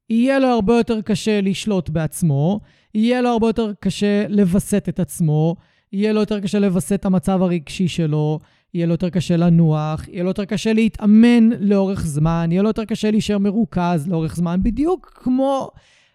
יהיה 0.10 0.40
לו 0.40 0.48
הרבה 0.48 0.78
יותר 0.78 1.02
קשה 1.02 1.42
לשלוט 1.42 1.90
בעצמו, 1.90 2.60
יהיה 2.96 3.22
לו 3.22 3.30
הרבה 3.30 3.48
יותר 3.48 3.72
קשה 3.80 4.26
לווסת 4.30 4.90
את 4.90 5.00
עצמו, 5.00 5.56
יהיה 5.94 6.14
לו 6.14 6.20
יותר 6.20 6.40
קשה 6.40 6.60
לווסת 6.60 6.94
את 6.94 7.06
המצב 7.06 7.42
הרגשי 7.42 7.88
שלו, 7.88 8.40
יהיה 8.74 8.86
לו 8.86 8.94
יותר 8.94 9.10
קשה 9.10 9.38
לנוח, 9.38 10.08
יהיה 10.08 10.24
לו 10.24 10.30
יותר 10.30 10.46
קשה 10.46 10.74
להתאמן 10.74 11.50
לאורך 11.60 12.06
זמן, 12.06 12.48
יהיה 12.52 12.62
לו 12.62 12.70
יותר 12.70 12.86
קשה 12.86 13.12
להישאר 13.12 13.38
מרוכז 13.38 14.08
לאורך 14.08 14.36
זמן, 14.36 14.60
בדיוק 14.64 15.22
כמו 15.24 15.70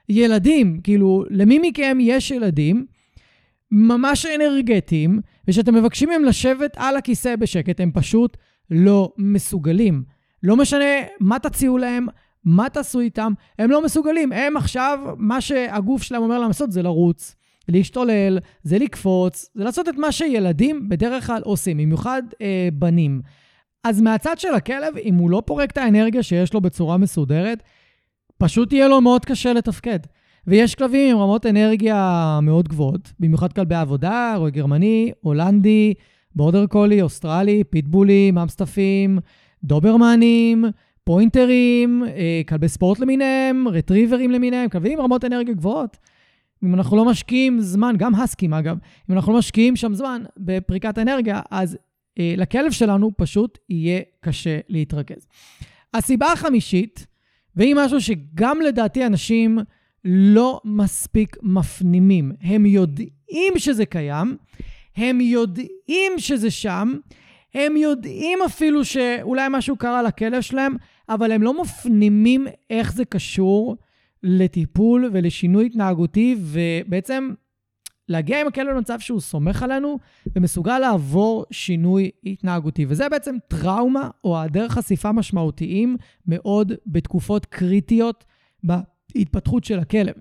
ילדים. 0.08 0.80
כאילו, 0.84 1.24
למי 1.30 1.58
מכם 1.62 1.98
יש 2.00 2.30
ילדים 2.30 2.86
ממש 3.74 4.26
אנרגטיים, 4.26 5.20
ושאתם 5.48 5.74
מבקשים 5.74 6.08
מהם 6.08 6.24
לשבת 6.24 6.74
על 6.76 6.96
הכיסא 6.96 7.36
בשקט, 7.36 7.80
הם 7.80 7.90
פשוט 7.94 8.36
לא 8.70 9.12
מסוגלים. 9.18 10.04
לא 10.42 10.56
משנה 10.56 10.84
מה 11.20 11.38
תציעו 11.38 11.78
להם, 11.78 12.06
מה 12.44 12.68
תעשו 12.68 13.00
איתם, 13.00 13.32
הם 13.58 13.70
לא 13.70 13.84
מסוגלים. 13.84 14.32
הם 14.32 14.56
עכשיו, 14.56 14.98
מה 15.16 15.40
שהגוף 15.40 16.02
שלהם 16.02 16.22
אומר 16.22 16.38
להם 16.38 16.48
לעשות 16.48 16.72
זה 16.72 16.82
לרוץ, 16.82 17.34
להשתולל, 17.68 18.38
זה 18.62 18.78
לקפוץ, 18.78 19.50
זה 19.54 19.64
לעשות 19.64 19.88
את 19.88 19.94
מה 19.94 20.12
שילדים 20.12 20.88
בדרך 20.88 21.26
כלל 21.26 21.42
עושים, 21.44 21.78
במיוחד 21.78 22.22
אה, 22.40 22.68
בנים. 22.72 23.22
אז 23.84 24.00
מהצד 24.00 24.38
של 24.38 24.54
הכלב, 24.54 24.96
אם 24.96 25.14
הוא 25.14 25.30
לא 25.30 25.42
פורק 25.46 25.70
את 25.70 25.78
האנרגיה 25.78 26.22
שיש 26.22 26.54
לו 26.54 26.60
בצורה 26.60 26.96
מסודרת, 26.96 27.62
פשוט 28.38 28.72
יהיה 28.72 28.88
לו 28.88 29.00
מאוד 29.00 29.24
קשה 29.24 29.52
לתפקד. 29.52 29.98
ויש 30.46 30.74
כלבים 30.74 31.16
עם 31.16 31.22
רמות 31.22 31.46
אנרגיה 31.46 32.38
מאוד 32.42 32.68
גבוהות, 32.68 33.12
במיוחד 33.20 33.52
כלבי 33.52 33.74
עבודה, 33.74 34.34
רועי 34.36 34.50
גרמני, 34.50 35.12
הולנדי, 35.20 35.94
בורדר 36.34 36.66
קולי, 36.66 37.02
אוסטרלי, 37.02 37.64
פיטבולי, 37.64 38.30
ממסטפים, 38.30 39.18
דוברמנים, 39.64 40.64
פוינטרים, 41.04 42.02
כלבי 42.48 42.68
ספורט 42.68 42.98
למיניהם, 42.98 43.68
רטריברים 43.68 44.30
למיניהם, 44.30 44.68
כלבים 44.68 44.92
עם 44.92 45.04
רמות 45.04 45.24
אנרגיה 45.24 45.54
גבוהות. 45.54 45.96
אם 46.64 46.74
אנחנו 46.74 46.96
לא 46.96 47.04
משקיעים 47.04 47.60
זמן, 47.60 47.94
גם 47.98 48.14
הסקים 48.14 48.54
אגב, 48.54 48.76
אם 49.10 49.14
אנחנו 49.14 49.32
לא 49.32 49.38
משקיעים 49.38 49.76
שם 49.76 49.94
זמן 49.94 50.22
בפריקת 50.36 50.98
אנרגיה, 50.98 51.40
אז 51.50 51.78
אה, 52.18 52.34
לכלב 52.36 52.70
שלנו 52.70 53.10
פשוט 53.16 53.58
יהיה 53.68 54.00
קשה 54.20 54.58
להתרכז. 54.68 55.26
הסיבה 55.94 56.32
החמישית, 56.32 57.06
והיא 57.56 57.74
משהו 57.78 58.00
שגם 58.00 58.60
לדעתי 58.60 59.06
אנשים 59.06 59.58
לא 60.04 60.60
מספיק 60.64 61.36
מפנימים. 61.42 62.32
הם 62.40 62.66
יודעים 62.66 63.52
שזה 63.56 63.86
קיים, 63.86 64.36
הם 64.96 65.20
יודעים 65.20 66.12
שזה 66.18 66.50
שם, 66.50 66.92
הם 67.54 67.76
יודעים 67.76 68.38
אפילו 68.46 68.84
שאולי 68.84 69.46
משהו 69.50 69.76
קרה 69.76 70.02
לכלב 70.02 70.40
שלהם, 70.40 70.76
אבל 71.08 71.32
הם 71.32 71.42
לא 71.42 71.62
מפנימים 71.62 72.46
איך 72.70 72.92
זה 72.92 73.04
קשור 73.04 73.76
לטיפול 74.22 75.10
ולשינוי 75.12 75.66
התנהגותי, 75.66 76.36
ובעצם 76.40 77.30
להגיע 78.08 78.40
עם 78.40 78.46
הכלב 78.46 78.68
למצב 78.68 79.00
שהוא 79.00 79.20
סומך 79.20 79.62
עלינו 79.62 79.98
ומסוגל 80.36 80.78
לעבור 80.78 81.44
שינוי 81.50 82.10
התנהגותי. 82.24 82.86
וזה 82.88 83.08
בעצם 83.08 83.36
טראומה 83.48 84.10
או 84.24 84.38
היעדר 84.38 84.68
חשיפה 84.68 85.12
משמעותיים 85.12 85.96
מאוד 86.26 86.72
בתקופות 86.86 87.46
קריטיות 87.46 88.24
בהתפתחות 89.14 89.64
של 89.64 89.78
הכלב. 89.78 90.14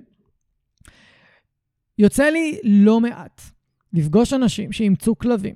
יוצא 1.97 2.23
לי 2.23 2.59
לא 2.63 2.99
מעט 2.99 3.41
לפגוש 3.93 4.33
אנשים 4.33 4.71
שאימצו 4.71 5.17
כלבים, 5.17 5.55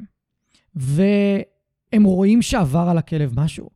והם 0.75 2.03
רואים 2.03 2.41
שעבר 2.41 2.87
על 2.89 2.97
הכלב 2.97 3.39
משהו. 3.39 3.69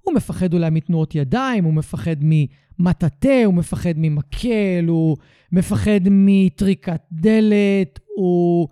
הוא 0.00 0.14
מפחד 0.14 0.54
אולי 0.54 0.70
מתנועות 0.70 1.14
ידיים, 1.14 1.64
הוא 1.64 1.74
מפחד 1.74 2.16
ממטאטא, 2.20 3.42
הוא 3.44 3.54
מפחד 3.54 3.92
ממקל, 3.96 4.84
הוא 4.88 5.16
מפחד 5.52 6.00
מטריקת 6.10 7.02
דלת, 7.12 8.00
הוא 8.16 8.68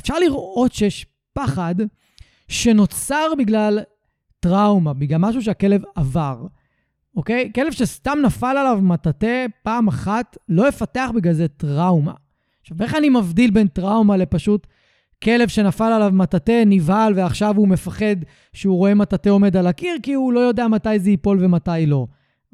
אפשר 0.00 0.18
לראות 0.18 0.72
שיש 0.72 1.06
פחד 1.32 1.74
שנוצר 2.48 3.26
בגלל 3.38 3.78
טראומה, 4.40 4.94
בגלל 4.94 5.18
משהו 5.18 5.42
שהכלב 5.42 5.82
עבר. 5.94 6.46
אוקיי? 7.16 7.50
כלב 7.54 7.72
שסתם 7.72 8.18
נפל 8.24 8.56
עליו 8.56 8.78
מטאטא 8.82 9.46
פעם 9.62 9.88
אחת, 9.88 10.36
לא 10.48 10.68
יפתח 10.68 11.10
בגלל 11.14 11.32
זה 11.32 11.48
טראומה. 11.48 12.14
עכשיו, 12.60 12.76
איך 12.82 12.94
אני 12.94 13.08
מבדיל 13.08 13.50
בין 13.50 13.66
טראומה 13.66 14.16
לפשוט 14.16 14.66
כלב 15.22 15.48
שנפל 15.48 15.84
עליו 15.84 16.10
מטאטא, 16.12 16.62
נבהל, 16.66 17.12
ועכשיו 17.16 17.56
הוא 17.56 17.68
מפחד 17.68 18.16
שהוא 18.52 18.76
רואה 18.76 18.94
מטאטא 18.94 19.28
עומד 19.28 19.56
על 19.56 19.66
הקיר, 19.66 19.96
כי 20.02 20.12
הוא 20.12 20.32
לא 20.32 20.40
יודע 20.40 20.68
מתי 20.68 20.98
זה 20.98 21.10
ייפול 21.10 21.44
ומתי 21.44 21.86
לא. 21.86 22.06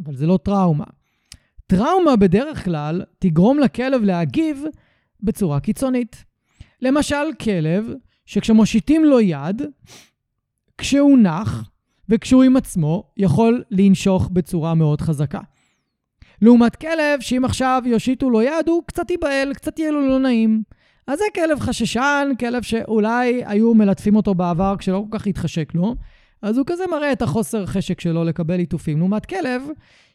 אבל 0.05 0.17
זה 0.17 0.27
לא 0.27 0.39
טראומה. 0.43 0.85
טראומה 1.67 2.17
בדרך 2.17 2.65
כלל 2.65 3.03
תגרום 3.19 3.59
לכלב 3.59 4.03
להגיב 4.03 4.65
בצורה 5.23 5.61
קיצונית. 5.61 6.25
למשל, 6.83 7.25
כלב 7.43 7.89
שכשמושיטים 8.27 9.05
לו 9.05 9.21
יד, 9.21 9.63
כשהוא 10.79 11.19
נח 11.19 11.71
וכשהוא 12.09 12.43
עם 12.43 12.57
עצמו, 12.57 13.05
יכול 13.17 13.65
לנשוך 13.71 14.29
בצורה 14.33 14.75
מאוד 14.75 15.01
חזקה. 15.01 15.41
לעומת 16.43 16.77
כלב, 16.77 17.21
שאם 17.21 17.45
עכשיו 17.45 17.83
יושיטו 17.87 18.31
לו 18.31 18.43
יד, 18.43 18.69
הוא 18.69 18.83
קצת 18.87 19.11
ייבהל, 19.11 19.55
קצת 19.55 19.79
יהיה 19.79 19.91
לו 19.91 20.09
לא 20.09 20.19
נעים. 20.19 20.63
אז 21.07 21.19
זה 21.19 21.25
כלב 21.35 21.61
חששן, 21.61 22.33
כלב 22.41 22.63
שאולי 22.63 23.43
היו 23.47 23.75
מלטפים 23.75 24.17
אותו 24.17 24.35
בעבר 24.35 24.75
כשלא 24.79 25.05
כל 25.11 25.19
כך 25.19 25.27
התחשק 25.27 25.75
לו, 25.75 25.95
אז 26.43 26.59
הוא 26.59 26.67
כזה 26.67 26.85
מראה 26.91 27.13
את 27.13 27.23
החוסר 27.23 27.67
חשק 27.67 28.01
שלו 28.01 28.25
לקבל 28.25 28.57
ליטופים. 28.57 28.99
לעומת 28.99 29.27
כלב, 29.27 29.63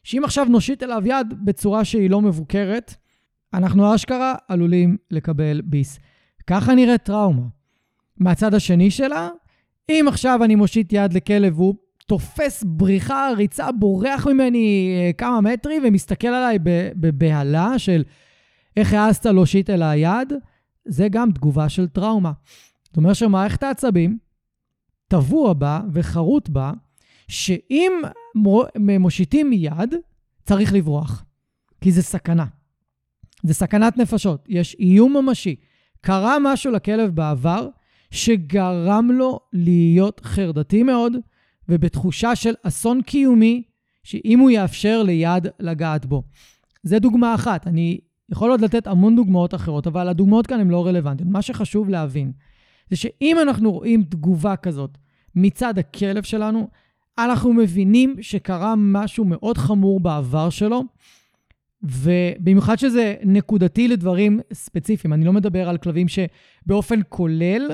שאם 0.04 0.24
עכשיו 0.24 0.44
נושיט 0.44 0.82
אליו 0.82 1.02
יד 1.04 1.34
בצורה 1.44 1.84
שהיא 1.84 2.10
לא 2.10 2.20
מבוקרת, 2.20 2.94
אנחנו 3.54 3.94
אשכרה 3.94 4.34
עלולים 4.48 4.96
לקבל 5.10 5.60
ביס. 5.64 5.98
ככה 6.46 6.74
נראית 6.74 7.02
טראומה. 7.02 7.42
מהצד 8.16 8.54
השני 8.54 8.90
שלה, 8.90 9.28
אם 9.90 10.04
עכשיו 10.08 10.44
אני 10.44 10.54
מושיט 10.54 10.92
יד 10.92 11.12
לכלב 11.12 11.58
והוא 11.60 11.74
תופס 12.06 12.64
בריחה, 12.66 13.28
ריצה, 13.36 13.72
בורח 13.72 14.26
ממני 14.26 14.94
אה, 14.96 15.12
כמה 15.12 15.40
מטרים 15.40 15.82
ומסתכל 15.86 16.28
עליי 16.28 16.58
בבהלה 16.96 17.78
של 17.78 18.02
איך 18.76 18.92
העזת 18.92 19.26
להושיט 19.26 19.70
אל 19.70 19.82
היד, 19.82 20.32
זה 20.84 21.08
גם 21.10 21.32
תגובה 21.32 21.68
של 21.68 21.88
טראומה. 21.88 22.32
זאת 22.84 22.96
אומרת 22.96 23.16
שמערכת 23.16 23.62
העצבים 23.62 24.18
טבוע 25.08 25.52
בה 25.52 25.80
וחרוט 25.92 26.48
בה, 26.48 26.72
שאם 27.28 27.92
מושיטים 29.00 29.52
יד, 29.52 29.94
צריך 30.44 30.72
לברוח. 30.72 31.24
כי 31.80 31.92
זה 31.92 32.02
סכנה. 32.02 32.46
זה 33.42 33.54
סכנת 33.54 33.96
נפשות. 33.96 34.44
יש 34.48 34.76
איום 34.80 35.16
ממשי. 35.16 35.56
קרה 36.00 36.36
משהו 36.42 36.72
לכלב 36.72 37.10
בעבר 37.10 37.68
שגרם 38.10 39.10
לו 39.12 39.40
להיות 39.52 40.20
חרדתי 40.24 40.82
מאוד, 40.82 41.12
ובתחושה 41.68 42.36
של 42.36 42.54
אסון 42.62 43.02
קיומי, 43.02 43.62
שאם 44.02 44.38
הוא 44.38 44.50
יאפשר 44.50 45.02
ליד 45.02 45.46
לגעת 45.60 46.06
בו. 46.06 46.22
זה 46.82 46.98
דוגמה 46.98 47.34
אחת. 47.34 47.66
אני 47.66 47.98
יכול 48.30 48.50
עוד 48.50 48.60
לתת 48.60 48.86
המון 48.86 49.16
דוגמאות 49.16 49.54
אחרות, 49.54 49.86
אבל 49.86 50.08
הדוגמאות 50.08 50.46
כאן 50.46 50.60
הן 50.60 50.68
לא 50.68 50.86
רלוונטיות. 50.86 51.28
מה 51.30 51.42
שחשוב 51.42 51.88
להבין, 51.88 52.32
זה 52.90 52.96
שאם 52.96 53.36
אנחנו 53.42 53.72
רואים 53.72 54.02
תגובה 54.02 54.56
כזאת 54.56 54.98
מצד 55.34 55.78
הכלב 55.78 56.22
שלנו, 56.22 56.68
אנחנו 57.18 57.52
מבינים 57.52 58.16
שקרה 58.20 58.74
משהו 58.76 59.24
מאוד 59.24 59.58
חמור 59.58 60.00
בעבר 60.00 60.50
שלו, 60.50 60.82
ובמיוחד 61.82 62.78
שזה 62.78 63.14
נקודתי 63.24 63.88
לדברים 63.88 64.40
ספציפיים. 64.52 65.12
אני 65.12 65.24
לא 65.24 65.32
מדבר 65.32 65.68
על 65.68 65.78
כלבים 65.78 66.06
שבאופן 66.08 67.00
כולל 67.08 67.70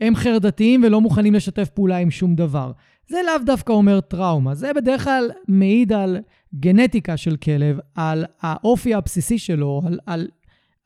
הם 0.00 0.16
חרדתיים 0.16 0.84
ולא 0.84 1.00
מוכנים 1.00 1.34
לשתף 1.34 1.68
פעולה 1.68 1.96
עם 1.96 2.10
שום 2.10 2.34
דבר. 2.34 2.72
זה 3.08 3.18
לאו 3.26 3.44
דווקא 3.46 3.72
אומר 3.72 4.00
טראומה, 4.00 4.54
זה 4.54 4.72
בדרך 4.72 5.04
כלל 5.04 5.30
מעיד 5.48 5.92
על 5.92 6.18
גנטיקה 6.54 7.16
של 7.16 7.36
כלב, 7.36 7.78
על 7.94 8.24
האופי 8.40 8.94
הבסיסי 8.94 9.38
שלו, 9.38 9.82
על, 9.86 9.98
על, 10.06 10.28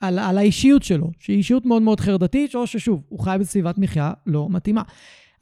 על, 0.00 0.18
על 0.18 0.38
האישיות 0.38 0.82
שלו, 0.82 1.10
שהיא 1.18 1.36
אישיות 1.36 1.66
מאוד 1.66 1.82
מאוד 1.82 2.00
חרדתית, 2.00 2.54
או 2.54 2.66
ששוב, 2.66 3.02
הוא 3.08 3.20
חי 3.20 3.36
בסביבת 3.40 3.78
מחיה 3.78 4.12
לא 4.26 4.46
מתאימה. 4.50 4.82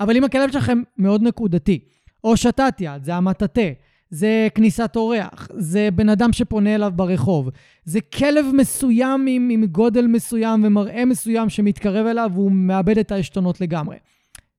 אבל 0.01 0.17
אם 0.17 0.25
הכלב 0.25 0.53
שלכם 0.53 0.83
מאוד 0.99 1.23
נקודתי, 1.23 1.79
או 2.25 2.37
שתת 2.37 2.75
יד, 2.81 3.05
זה 3.05 3.15
המטאטא, 3.15 3.71
זה 4.11 4.49
כניסת 4.55 4.93
אורח, 4.97 5.49
זה 5.53 5.89
בן 5.95 6.09
אדם 6.09 6.33
שפונה 6.33 6.75
אליו 6.75 6.93
ברחוב, 6.97 7.51
זה 7.85 8.01
כלב 8.01 8.47
מסוים 8.55 9.27
עם, 9.29 9.49
עם 9.53 9.67
גודל 9.67 10.07
מסוים 10.07 10.65
ומראה 10.65 11.05
מסוים 11.05 11.49
שמתקרב 11.49 12.07
אליו 12.07 12.31
והוא 12.35 12.53
מאבד 12.53 12.99
את 12.99 13.13
העשתונות 13.13 13.61
לגמרי. 13.61 13.97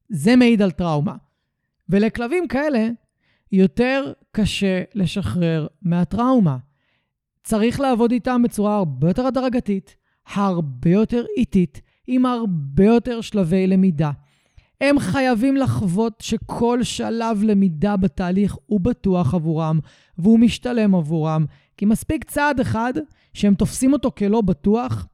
זה 0.09 0.35
מעיד 0.35 0.61
על 0.61 0.71
טראומה. 0.71 1.15
ולכלבים 1.89 2.47
כאלה 2.47 2.89
יותר 3.51 4.13
קשה 4.31 4.81
לשחרר 4.95 5.67
מהטראומה. 5.81 6.57
צריך 7.43 7.79
לעבוד 7.79 8.11
איתם 8.11 8.41
בצורה 8.43 8.77
הרבה 8.77 9.07
יותר 9.07 9.25
הדרגתית, 9.25 9.95
הרבה 10.33 10.89
יותר 10.89 11.25
איטית, 11.37 11.81
עם 12.07 12.25
הרבה 12.25 12.85
יותר 12.85 13.21
שלבי 13.21 13.67
למידה. 13.67 14.11
הם 14.81 14.99
חייבים 14.99 15.57
לחוות 15.57 16.13
שכל 16.21 16.83
שלב 16.83 17.43
למידה 17.43 17.97
בתהליך 17.97 18.55
הוא 18.65 18.79
בטוח 18.79 19.33
עבורם 19.33 19.79
והוא 20.17 20.39
משתלם 20.39 20.95
עבורם, 20.95 21.45
כי 21.77 21.85
מספיק 21.85 22.23
צעד 22.23 22.59
אחד 22.59 22.93
שהם 23.33 23.55
תופסים 23.55 23.93
אותו 23.93 24.11
כלא 24.17 24.41
בטוח, 24.41 25.07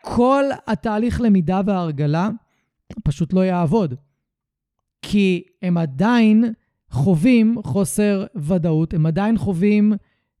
כל 0.00 0.44
התהליך 0.66 1.20
למידה 1.20 1.60
וההרגלה 1.66 2.28
פשוט 3.04 3.32
לא 3.32 3.40
יעבוד. 3.44 3.94
כי 5.02 5.42
הם 5.62 5.78
עדיין 5.78 6.44
חווים 6.90 7.56
חוסר 7.64 8.26
ודאות, 8.34 8.94
הם 8.94 9.06
עדיין 9.06 9.38
חווים 9.38 9.92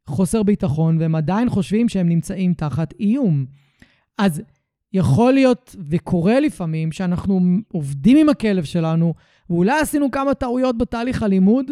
חוסר 0.06 0.42
ביטחון, 0.42 0.98
והם 1.00 1.14
עדיין 1.14 1.50
חושבים 1.50 1.88
שהם 1.88 2.08
נמצאים 2.08 2.54
תחת 2.54 2.94
איום. 3.00 3.46
אז 4.18 4.42
יכול 4.94 5.32
להיות, 5.32 5.76
וקורה 5.88 6.40
לפעמים, 6.40 6.92
שאנחנו 6.92 7.40
עובדים 7.72 8.16
עם 8.16 8.28
הכלב 8.28 8.64
שלנו, 8.64 9.14
ואולי 9.50 9.80
עשינו 9.80 10.10
כמה 10.10 10.34
טעויות 10.34 10.78
בתהליך 10.78 11.22
הלימוד, 11.22 11.70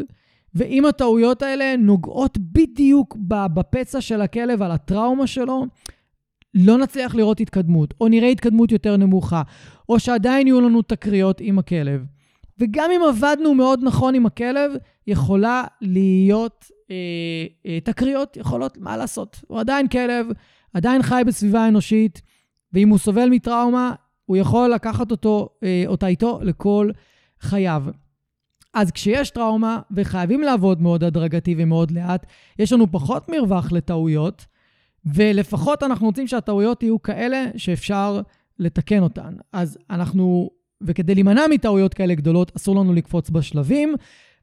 ואם 0.54 0.86
הטעויות 0.86 1.42
האלה 1.42 1.76
נוגעות 1.76 2.38
בדיוק 2.38 3.16
בפצע 3.54 4.00
של 4.00 4.20
הכלב, 4.20 4.62
על 4.62 4.70
הטראומה 4.70 5.26
שלו, 5.26 5.66
לא 6.54 6.78
נצליח 6.78 7.14
לראות 7.14 7.40
התקדמות, 7.40 7.94
או 8.00 8.08
נראה 8.08 8.28
התקדמות 8.28 8.72
יותר 8.72 8.96
נמוכה, 8.96 9.42
או 9.88 10.00
שעדיין 10.00 10.46
יהיו 10.46 10.60
לנו 10.60 10.82
תקריות 10.82 11.40
עם 11.40 11.58
הכלב. 11.58 12.04
וגם 12.58 12.90
אם 12.96 13.00
עבדנו 13.08 13.54
מאוד 13.54 13.80
נכון 13.82 14.14
עם 14.14 14.26
הכלב, 14.26 14.72
יכולה 15.06 15.64
להיות 15.80 16.70
אה, 16.90 16.96
אה, 17.66 17.80
תקריות, 17.80 18.36
יכולות, 18.36 18.78
מה 18.78 18.96
לעשות? 18.96 19.40
הוא 19.46 19.60
עדיין 19.60 19.88
כלב, 19.88 20.26
עדיין 20.74 21.02
חי 21.02 21.22
בסביבה 21.26 21.68
אנושית, 21.68 22.22
ואם 22.72 22.88
הוא 22.88 22.98
סובל 22.98 23.28
מטראומה, 23.30 23.94
הוא 24.26 24.36
יכול 24.36 24.70
לקחת 24.70 25.10
אותו, 25.10 25.48
אה, 25.62 25.84
אותה 25.86 26.06
איתו 26.06 26.40
לכל 26.42 26.90
חייו. 27.40 27.84
אז 28.74 28.90
כשיש 28.90 29.30
טראומה 29.30 29.80
וחייבים 29.90 30.42
לעבוד 30.42 30.82
מאוד 30.82 31.04
הדרגתי 31.04 31.54
ומאוד 31.58 31.90
לאט, 31.90 32.26
יש 32.58 32.72
לנו 32.72 32.92
פחות 32.92 33.28
מרווח 33.28 33.72
לטעויות, 33.72 34.46
ולפחות 35.04 35.82
אנחנו 35.82 36.06
רוצים 36.06 36.26
שהטעויות 36.26 36.82
יהיו 36.82 37.02
כאלה 37.02 37.44
שאפשר 37.56 38.20
לתקן 38.58 39.02
אותן. 39.02 39.34
אז 39.52 39.78
אנחנו 39.90 40.50
וכדי 40.82 41.14
להימנע 41.14 41.42
מטעויות 41.50 41.94
כאלה 41.94 42.14
גדולות, 42.14 42.52
אסור 42.56 42.76
לנו 42.76 42.92
לקפוץ 42.92 43.30
בשלבים. 43.30 43.94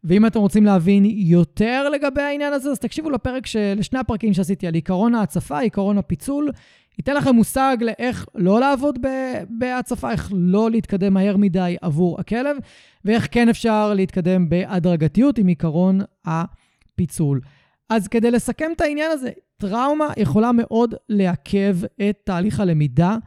ואם 0.03 0.25
אתם 0.25 0.39
רוצים 0.39 0.65
להבין 0.65 1.05
יותר 1.05 1.89
לגבי 1.89 2.21
העניין 2.21 2.53
הזה, 2.53 2.69
אז 2.69 2.79
תקשיבו 2.79 3.09
לפרק, 3.09 3.45
של, 3.45 3.73
לשני 3.77 3.99
הפרקים 3.99 4.33
שעשיתי 4.33 4.67
על 4.67 4.73
עיקרון 4.73 5.15
ההצפה, 5.15 5.59
עיקרון 5.59 5.97
הפיצול. 5.97 6.51
ייתן 6.97 7.15
לכם 7.15 7.35
מושג 7.35 7.77
לאיך 7.81 8.25
לא 8.35 8.59
לעבוד 8.59 8.99
בהצפה, 9.49 10.11
איך 10.11 10.31
לא 10.35 10.71
להתקדם 10.71 11.13
מהר 11.13 11.37
מדי 11.37 11.75
עבור 11.81 12.19
הכלב, 12.19 12.57
ואיך 13.05 13.27
כן 13.31 13.49
אפשר 13.49 13.93
להתקדם 13.93 14.49
בהדרגתיות 14.49 15.37
עם 15.37 15.47
עיקרון 15.47 15.99
הפיצול. 16.25 17.41
אז 17.89 18.07
כדי 18.07 18.31
לסכם 18.31 18.71
את 18.75 18.81
העניין 18.81 19.11
הזה, 19.11 19.31
טראומה 19.57 20.07
יכולה 20.17 20.51
מאוד 20.51 20.93
לעכב 21.09 21.77
את 21.83 22.19
תהליך 22.23 22.59
הלמידה. 22.59 23.17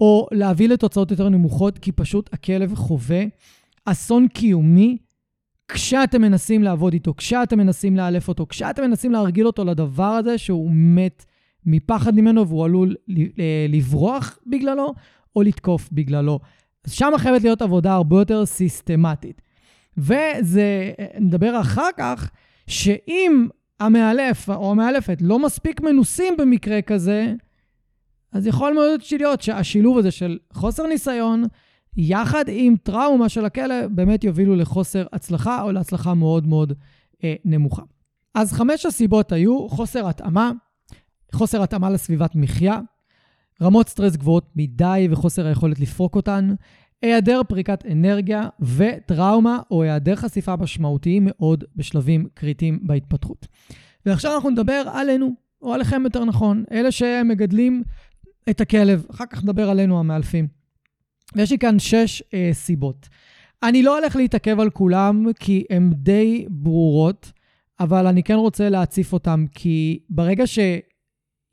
או 0.00 0.28
להביא 0.32 0.68
לתוצאות 0.68 1.10
יותר 1.10 1.28
נמוכות, 1.28 1.78
כי 1.78 1.92
פשוט 1.92 2.30
הכלב 2.32 2.74
חווה 2.74 3.24
אסון 3.84 4.28
קיומי 4.28 4.98
כשאתם 5.68 6.22
מנסים 6.22 6.62
לעבוד 6.62 6.92
איתו, 6.92 7.14
כשאתם 7.16 7.58
מנסים 7.58 7.96
לאלף 7.96 8.28
אותו, 8.28 8.46
כשאתם 8.48 8.82
מנסים 8.82 9.12
להרגיל 9.12 9.46
אותו 9.46 9.64
לדבר 9.64 10.04
הזה 10.04 10.38
שהוא 10.38 10.70
מת 10.72 11.24
מפחד 11.66 12.14
ממנו 12.14 12.48
והוא 12.48 12.64
עלול 12.64 12.94
לברוח 13.68 14.38
בגללו 14.46 14.94
או 15.36 15.42
לתקוף 15.42 15.88
בגללו. 15.92 16.40
אז 16.84 16.92
שם 16.92 17.12
חייבת 17.18 17.42
להיות 17.42 17.62
עבודה 17.62 17.94
הרבה 17.94 18.16
יותר 18.16 18.46
סיסטמטית. 18.46 19.42
וזה, 19.98 20.92
נדבר 21.20 21.60
אחר 21.60 21.88
כך, 21.96 22.30
שאם 22.66 23.48
המאלף 23.80 24.50
או 24.50 24.70
המאלפת 24.70 25.18
לא 25.20 25.38
מספיק 25.38 25.80
מנוסים 25.80 26.36
במקרה 26.36 26.82
כזה, 26.82 27.34
אז 28.32 28.46
יכול 28.46 28.74
מאוד 28.74 29.00
להיות 29.12 29.42
שהשילוב 29.42 29.98
הזה 29.98 30.10
של 30.10 30.38
חוסר 30.52 30.86
ניסיון 30.86 31.44
יחד 31.96 32.44
עם 32.48 32.76
טראומה 32.82 33.28
של 33.28 33.44
הכלב, 33.44 33.90
באמת 33.94 34.24
יובילו 34.24 34.56
לחוסר 34.56 35.06
הצלחה 35.12 35.62
או 35.62 35.72
להצלחה 35.72 36.14
מאוד 36.14 36.46
מאוד 36.46 36.72
אה, 37.24 37.34
נמוכה. 37.44 37.82
אז 38.34 38.52
חמש 38.52 38.86
הסיבות 38.86 39.32
היו 39.32 39.68
חוסר 39.68 40.08
התאמה, 40.08 40.50
חוסר 41.36 41.62
התאמה 41.62 41.90
לסביבת 41.90 42.34
מחיה, 42.34 42.80
רמות 43.62 43.88
סטרס 43.88 44.16
גבוהות 44.16 44.50
מדי 44.56 45.08
וחוסר 45.10 45.46
היכולת 45.46 45.80
לפרוק 45.80 46.16
אותן, 46.16 46.54
היעדר 47.02 47.40
פריקת 47.48 47.84
אנרגיה 47.92 48.48
וטראומה 48.60 49.58
או 49.70 49.82
היעדר 49.82 50.16
חשיפה 50.16 50.56
משמעותיים 50.56 51.22
מאוד 51.26 51.64
בשלבים 51.76 52.28
קריטיים 52.34 52.78
בהתפתחות. 52.82 53.46
ועכשיו 54.06 54.34
אנחנו 54.34 54.50
נדבר 54.50 54.82
עלינו, 54.92 55.34
או 55.62 55.74
עליכם 55.74 56.02
יותר 56.04 56.24
נכון, 56.24 56.64
אלה 56.72 56.90
שמגדלים 56.90 57.82
את 58.50 58.60
הכלב, 58.60 59.06
אחר 59.10 59.26
כך 59.30 59.42
נדבר 59.44 59.70
עלינו 59.70 59.98
המאלפים. 59.98 60.48
ויש 61.34 61.50
לי 61.50 61.58
כאן 61.58 61.78
שש 61.78 62.22
אה, 62.34 62.50
סיבות. 62.52 63.08
אני 63.62 63.82
לא 63.82 63.98
הולך 63.98 64.16
להתעכב 64.16 64.60
על 64.60 64.70
כולם 64.70 65.26
כי 65.40 65.64
הן 65.70 65.92
די 65.94 66.46
ברורות, 66.50 67.32
אבל 67.80 68.06
אני 68.06 68.22
כן 68.22 68.34
רוצה 68.34 68.68
להציף 68.68 69.12
אותם, 69.12 69.44
כי 69.54 69.98
ברגע 70.10 70.46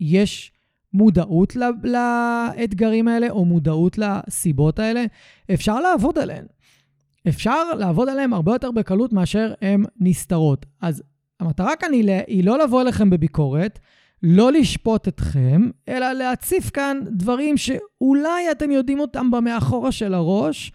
שיש 0.04 0.52
מודעות 0.94 1.56
לאתגרים 1.84 3.08
האלה, 3.08 3.30
או 3.30 3.46
מודעות 3.46 3.98
לסיבות 3.98 4.80
האלה, 4.80 5.06
אפשר 5.54 5.80
לעבוד 5.80 6.20
עליהן. 6.20 6.46
אפשר 7.28 7.74
לעבוד 7.74 8.10
עליהן 8.10 8.34
הרבה 8.34 8.54
יותר 8.54 8.72
בקלות 8.72 9.13
מאשר 9.13 9.54
הן 9.62 9.84
נסתרות. 10.00 10.66
אז 10.82 11.04
המטרה 11.39 11.76
כאן 11.76 11.94
היא, 11.94 12.12
היא 12.28 12.44
לא 12.44 12.63
לבוא 12.63 12.82
אליכם 12.82 13.10
בביקורת, 13.10 13.80
לא 14.24 14.52
לשפוט 14.52 15.08
אתכם, 15.08 15.70
אלא 15.89 16.12
להציף 16.12 16.70
כאן 16.70 17.00
דברים 17.12 17.58
שאולי 17.58 18.52
אתם 18.52 18.72
יודעים 18.72 19.00
אותם 19.00 19.32
במאחורה 19.32 19.92
של 19.92 20.13
הראש, 20.13 20.72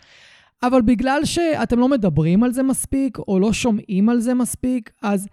אבל 0.62 0.82
בגלל 0.82 1.24
שאתם 1.24 1.78
לא 1.78 1.88
מדברים 1.88 2.44
על 2.44 2.52
זה 2.52 2.62
מספיק, 2.62 3.18
או 3.18 3.38
לא 3.38 3.52
שומעים 3.52 4.08
על 4.08 4.20
זה 4.20 4.34
מספיק, 4.34 4.90
אז 5.02 5.28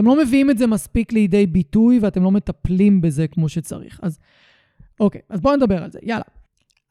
אתם 0.00 0.08
לא 0.08 0.22
מביאים 0.22 0.50
את 0.50 0.58
זה 0.58 0.66
מספיק 0.66 1.12
לידי 1.12 1.46
ביטוי 1.46 1.98
ואתם 1.98 2.22
לא 2.22 2.30
מטפלים 2.30 3.00
בזה 3.00 3.28
כמו 3.28 3.48
שצריך. 3.48 4.00
אז 4.02 4.18
אוקיי, 5.00 5.20
אז 5.28 5.40
בואו 5.40 5.56
נדבר 5.56 5.82
על 5.82 5.90
זה, 5.90 5.98
יאללה. 6.02 6.24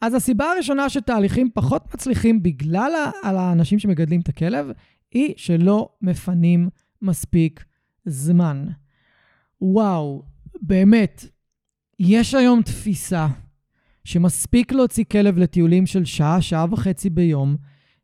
אז 0.01 0.13
הסיבה 0.13 0.45
הראשונה 0.45 0.89
שתהליכים 0.89 1.49
פחות 1.53 1.93
מצליחים 1.93 2.43
בגלל 2.43 2.91
על 3.23 3.37
האנשים 3.37 3.79
שמגדלים 3.79 4.21
את 4.21 4.29
הכלב, 4.29 4.71
היא 5.11 5.33
שלא 5.37 5.89
מפנים 6.01 6.69
מספיק 7.01 7.63
זמן. 8.05 8.65
וואו, 9.61 10.23
באמת, 10.61 11.25
יש 11.99 12.33
היום 12.33 12.61
תפיסה 12.61 13.27
שמספיק 14.03 14.71
להוציא 14.71 15.03
כלב 15.11 15.37
לטיולים 15.37 15.85
של 15.85 16.05
שעה, 16.05 16.41
שעה 16.41 16.65
וחצי 16.71 17.09
ביום, 17.09 17.55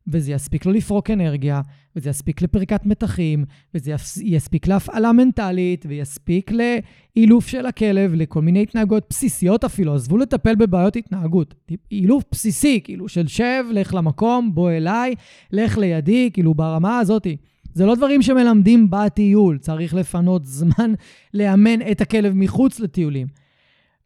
וזה 0.08 0.32
יספיק 0.32 0.66
לו 0.66 0.72
לפרוק 0.72 1.10
אנרגיה, 1.10 1.62
וזה 1.96 2.10
יספיק 2.10 2.42
לפריקת 2.42 2.86
מתחים, 2.86 3.46
וזה 3.74 3.96
יספיק 4.24 4.68
להפעלה 4.68 5.12
מנטלית, 5.12 5.86
ויספיק 5.90 6.52
לאילוף 6.52 7.48
של 7.48 7.66
הכלב, 7.66 8.14
לכל 8.14 8.42
מיני 8.42 8.62
התנהגות 8.62 9.06
בסיסיות 9.10 9.64
אפילו. 9.64 9.96
עזבו 9.96 10.18
לטפל 10.18 10.56
בבעיות 10.56 10.96
התנהגות. 10.96 11.56
אילוף 11.92 12.24
בסיסי, 12.32 12.80
כאילו 12.84 13.10
של 13.10 13.28
שב, 13.28 13.64
לך 13.72 13.94
למקום, 13.94 14.56
בוא 14.56 14.72
אליי, 14.72 15.16
לך 15.52 15.78
לידי, 15.78 16.30
כאילו 16.34 16.54
ברמה 16.54 17.00
הזאתי. 17.00 17.38
זה 17.74 17.86
לא 17.86 17.96
דברים 17.96 18.22
שמלמדים 18.22 18.88
בטיול, 18.90 19.58
צריך 19.58 19.94
לפנות 19.94 20.46
זמן 20.46 20.94
לאמן 21.34 21.92
את 21.92 22.02
הכלב 22.02 22.34
מחוץ 22.34 22.80
לטיולים. 22.80 23.28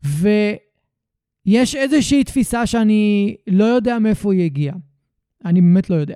ויש 0.03 1.75
איזושהי 1.75 2.23
תפיסה 2.23 2.65
שאני 2.65 3.35
לא 3.47 3.63
יודע 3.63 3.99
מאיפה 3.99 4.33
היא 4.33 4.45
הגיעה. 4.45 4.75
אני 5.45 5.61
באמת 5.61 5.89
לא 5.89 5.95
יודע. 5.95 6.15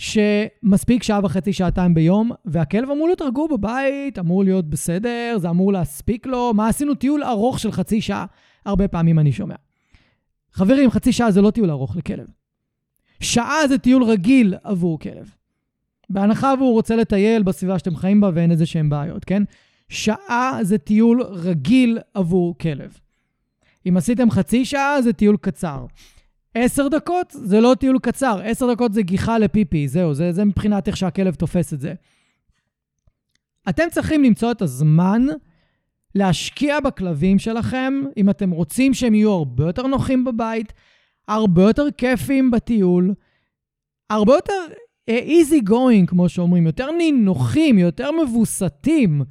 שמספיק 0.00 1.02
שעה 1.02 1.20
וחצי, 1.22 1.52
שעתיים 1.52 1.94
ביום, 1.94 2.30
והכלב 2.44 2.90
אמור 2.90 3.06
להיות 3.06 3.22
רגוע 3.22 3.46
בבית, 3.46 4.18
אמור 4.18 4.44
להיות 4.44 4.70
בסדר, 4.70 5.36
זה 5.38 5.50
אמור 5.50 5.72
להספיק 5.72 6.26
לו. 6.26 6.52
מה 6.54 6.68
עשינו? 6.68 6.94
טיול 6.94 7.24
ארוך 7.24 7.58
של 7.58 7.72
חצי 7.72 8.00
שעה, 8.00 8.26
הרבה 8.66 8.88
פעמים 8.88 9.18
אני 9.18 9.32
שומע. 9.32 9.54
חברים, 10.52 10.90
חצי 10.90 11.12
שעה 11.12 11.30
זה 11.30 11.40
לא 11.40 11.50
טיול 11.50 11.70
ארוך 11.70 11.96
לכלב. 11.96 12.26
שעה 13.20 13.68
זה 13.68 13.78
טיול 13.78 14.02
רגיל 14.02 14.54
עבור 14.64 14.98
כלב. 14.98 15.30
בהנחה 16.10 16.54
והוא 16.58 16.72
רוצה 16.72 16.96
לטייל 16.96 17.42
בסביבה 17.42 17.78
שאתם 17.78 17.96
חיים 17.96 18.20
בה 18.20 18.30
ואין 18.34 18.50
איזה 18.50 18.66
שהם 18.66 18.90
בעיות, 18.90 19.24
כן? 19.24 19.42
שעה 19.88 20.58
זה 20.62 20.78
טיול 20.78 21.22
רגיל 21.22 21.98
עבור 22.14 22.58
כלב. 22.58 22.98
אם 23.88 23.96
עשיתם 23.96 24.30
חצי 24.30 24.64
שעה, 24.64 25.02
זה 25.02 25.12
טיול 25.12 25.36
קצר. 25.36 25.86
עשר 26.54 26.88
דקות 26.88 27.30
זה 27.30 27.60
לא 27.60 27.74
טיול 27.80 27.98
קצר, 27.98 28.40
עשר 28.44 28.72
דקות 28.72 28.92
זה 28.92 29.02
גיחה 29.02 29.38
לפיפי, 29.38 29.88
זהו, 29.88 30.14
זה, 30.14 30.32
זה 30.32 30.44
מבחינת 30.44 30.88
איך 30.88 30.96
שהכלב 30.96 31.34
תופס 31.34 31.74
את 31.74 31.80
זה. 31.80 31.94
אתם 33.68 33.84
צריכים 33.90 34.24
למצוא 34.24 34.50
את 34.50 34.62
הזמן 34.62 35.22
להשקיע 36.14 36.80
בכלבים 36.80 37.38
שלכם, 37.38 37.94
אם 38.16 38.30
אתם 38.30 38.50
רוצים 38.50 38.94
שהם 38.94 39.14
יהיו 39.14 39.30
הרבה 39.32 39.64
יותר 39.64 39.86
נוחים 39.86 40.24
בבית, 40.24 40.72
הרבה 41.28 41.62
יותר 41.62 41.86
כיפיים 41.96 42.50
בטיול, 42.50 43.14
הרבה 44.10 44.32
יותר 44.32 44.74
easy 45.10 45.68
going, 45.68 46.06
כמו 46.06 46.28
שאומרים, 46.28 46.66
יותר 46.66 46.90
נינוחים, 46.90 47.78
יותר 47.78 48.10
מבוסתים. 48.10 49.22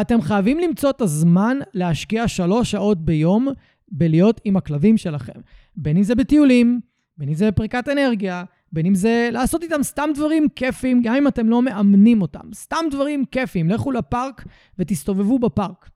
אתם 0.00 0.22
חייבים 0.22 0.58
למצוא 0.58 0.90
את 0.90 1.00
הזמן 1.00 1.58
להשקיע 1.74 2.28
שלוש 2.28 2.70
שעות 2.70 3.04
ביום 3.04 3.48
בלהיות 3.88 4.40
עם 4.44 4.56
הכלבים 4.56 4.96
שלכם. 4.96 5.40
בין 5.76 5.96
אם 5.96 6.02
זה 6.02 6.14
בטיולים, 6.14 6.80
בין 7.18 7.28
אם 7.28 7.34
זה 7.34 7.50
בפריקת 7.50 7.88
אנרגיה, 7.88 8.44
בין 8.72 8.86
אם 8.86 8.94
זה 8.94 9.28
לעשות 9.32 9.62
איתם 9.62 9.82
סתם 9.82 10.10
דברים 10.14 10.48
כיפים, 10.56 11.02
גם 11.02 11.14
אם 11.14 11.28
אתם 11.28 11.48
לא 11.48 11.62
מאמנים 11.62 12.22
אותם. 12.22 12.52
סתם 12.54 12.84
דברים 12.90 13.24
כיפים. 13.24 13.68
לכו 13.70 13.92
לפארק 13.92 14.44
ותסתובבו 14.78 15.38
בפארק. 15.38 15.90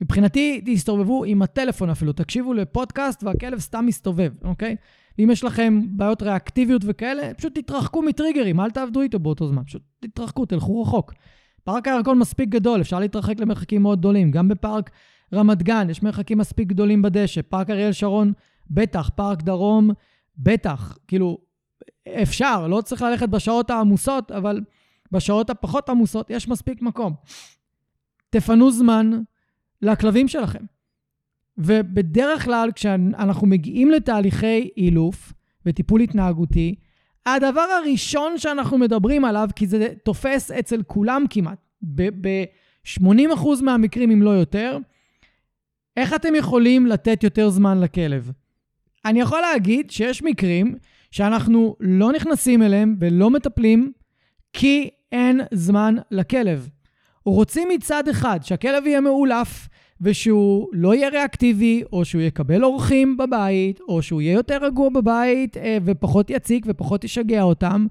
מבחינתי, 0.00 0.62
תסתובבו 0.64 1.24
עם 1.24 1.42
הטלפון 1.42 1.90
אפילו, 1.90 2.12
תקשיבו 2.12 2.54
לפודקאסט 2.54 3.24
והכלב 3.24 3.58
סתם 3.58 3.86
מסתובב, 3.86 4.32
אוקיי? 4.44 4.76
ואם 5.18 5.30
יש 5.30 5.44
לכם 5.44 5.80
בעיות 5.90 6.22
ריאקטיביות 6.22 6.82
וכאלה, 6.84 7.34
פשוט 7.34 7.58
תתרחקו 7.58 8.02
מטריגרים, 8.02 8.60
אל 8.60 8.70
תעבדו 8.70 9.00
איתו 9.00 9.18
באותו 9.18 9.48
זמן, 9.48 9.64
פשוט 9.64 9.82
תתרחקו, 10.00 10.46
תלכו 10.46 10.82
רחוק. 10.82 11.12
פארק 11.64 11.88
הירקון 11.88 12.18
מספיק 12.18 12.48
גדול, 12.48 12.80
אפשר 12.80 13.00
להתרחק 13.00 13.40
למרחקים 13.40 13.82
מאוד 13.82 13.98
גדולים. 13.98 14.30
גם 14.30 14.48
בפארק 14.48 14.90
רמת 15.34 15.62
גן 15.62 15.90
יש 15.90 16.02
מרחקים 16.02 16.38
מספיק 16.38 16.68
גדולים 16.68 17.02
בדשא. 17.02 17.40
פארק 17.42 17.70
אריאל 17.70 17.92
שרון, 17.92 18.32
בטח. 18.70 19.08
פארק 19.08 19.42
דרום, 19.42 19.90
בטח. 20.38 20.98
כאילו, 21.08 21.38
אפשר, 22.22 22.66
לא 22.66 22.80
צריך 22.80 23.02
ללכת 23.02 23.28
בשעות 23.28 23.70
העמוסות, 23.70 24.32
אבל 24.32 24.60
בשעות 25.12 25.50
הפחות 25.50 25.88
עמוסות 25.88 26.30
יש 26.30 26.48
מספיק 26.48 26.82
מקום. 26.82 27.14
תפנו 28.30 28.70
זמן 28.70 29.10
לכלבים 29.82 30.28
שלכם. 30.28 30.64
ובדרך 31.58 32.44
כלל, 32.44 32.70
כשאנחנו 32.74 33.46
מגיעים 33.46 33.90
לתהליכי 33.90 34.70
אילוף 34.76 35.32
וטיפול 35.66 36.00
התנהגותי, 36.00 36.74
הדבר 37.26 37.60
הראשון 37.60 38.38
שאנחנו 38.38 38.78
מדברים 38.78 39.24
עליו, 39.24 39.48
כי 39.56 39.66
זה 39.66 39.88
תופס 40.04 40.50
אצל 40.50 40.82
כולם 40.82 41.24
כמעט, 41.30 41.58
ב-80% 41.96 43.62
מהמקרים, 43.62 44.10
אם 44.10 44.22
לא 44.22 44.30
יותר, 44.30 44.78
איך 45.96 46.14
אתם 46.14 46.34
יכולים 46.34 46.86
לתת 46.86 47.22
יותר 47.24 47.48
זמן 47.50 47.80
לכלב? 47.80 48.32
אני 49.06 49.20
יכול 49.20 49.40
להגיד 49.40 49.90
שיש 49.90 50.22
מקרים 50.22 50.74
שאנחנו 51.10 51.76
לא 51.80 52.12
נכנסים 52.12 52.62
אליהם 52.62 52.96
ולא 53.00 53.30
מטפלים 53.30 53.92
כי 54.52 54.88
אין 55.12 55.40
זמן 55.52 55.94
לכלב. 56.10 56.68
רוצים 57.24 57.68
מצד 57.68 58.08
אחד 58.08 58.40
שהכלב 58.42 58.86
יהיה 58.86 59.00
מאולף, 59.00 59.68
ושהוא 60.00 60.68
לא 60.72 60.94
יהיה 60.94 61.08
ריאקטיבי, 61.08 61.82
או 61.92 62.04
שהוא 62.04 62.22
יקבל 62.22 62.64
אורחים 62.64 63.16
בבית, 63.16 63.80
או 63.80 64.02
שהוא 64.02 64.22
יהיה 64.22 64.32
יותר 64.32 64.58
רגוע 64.64 64.88
בבית 64.88 65.56
אה, 65.56 65.78
ופחות 65.84 66.30
יציק 66.30 66.64
ופחות 66.68 67.04
ישגע 67.04 67.42
אותם, 67.42 67.86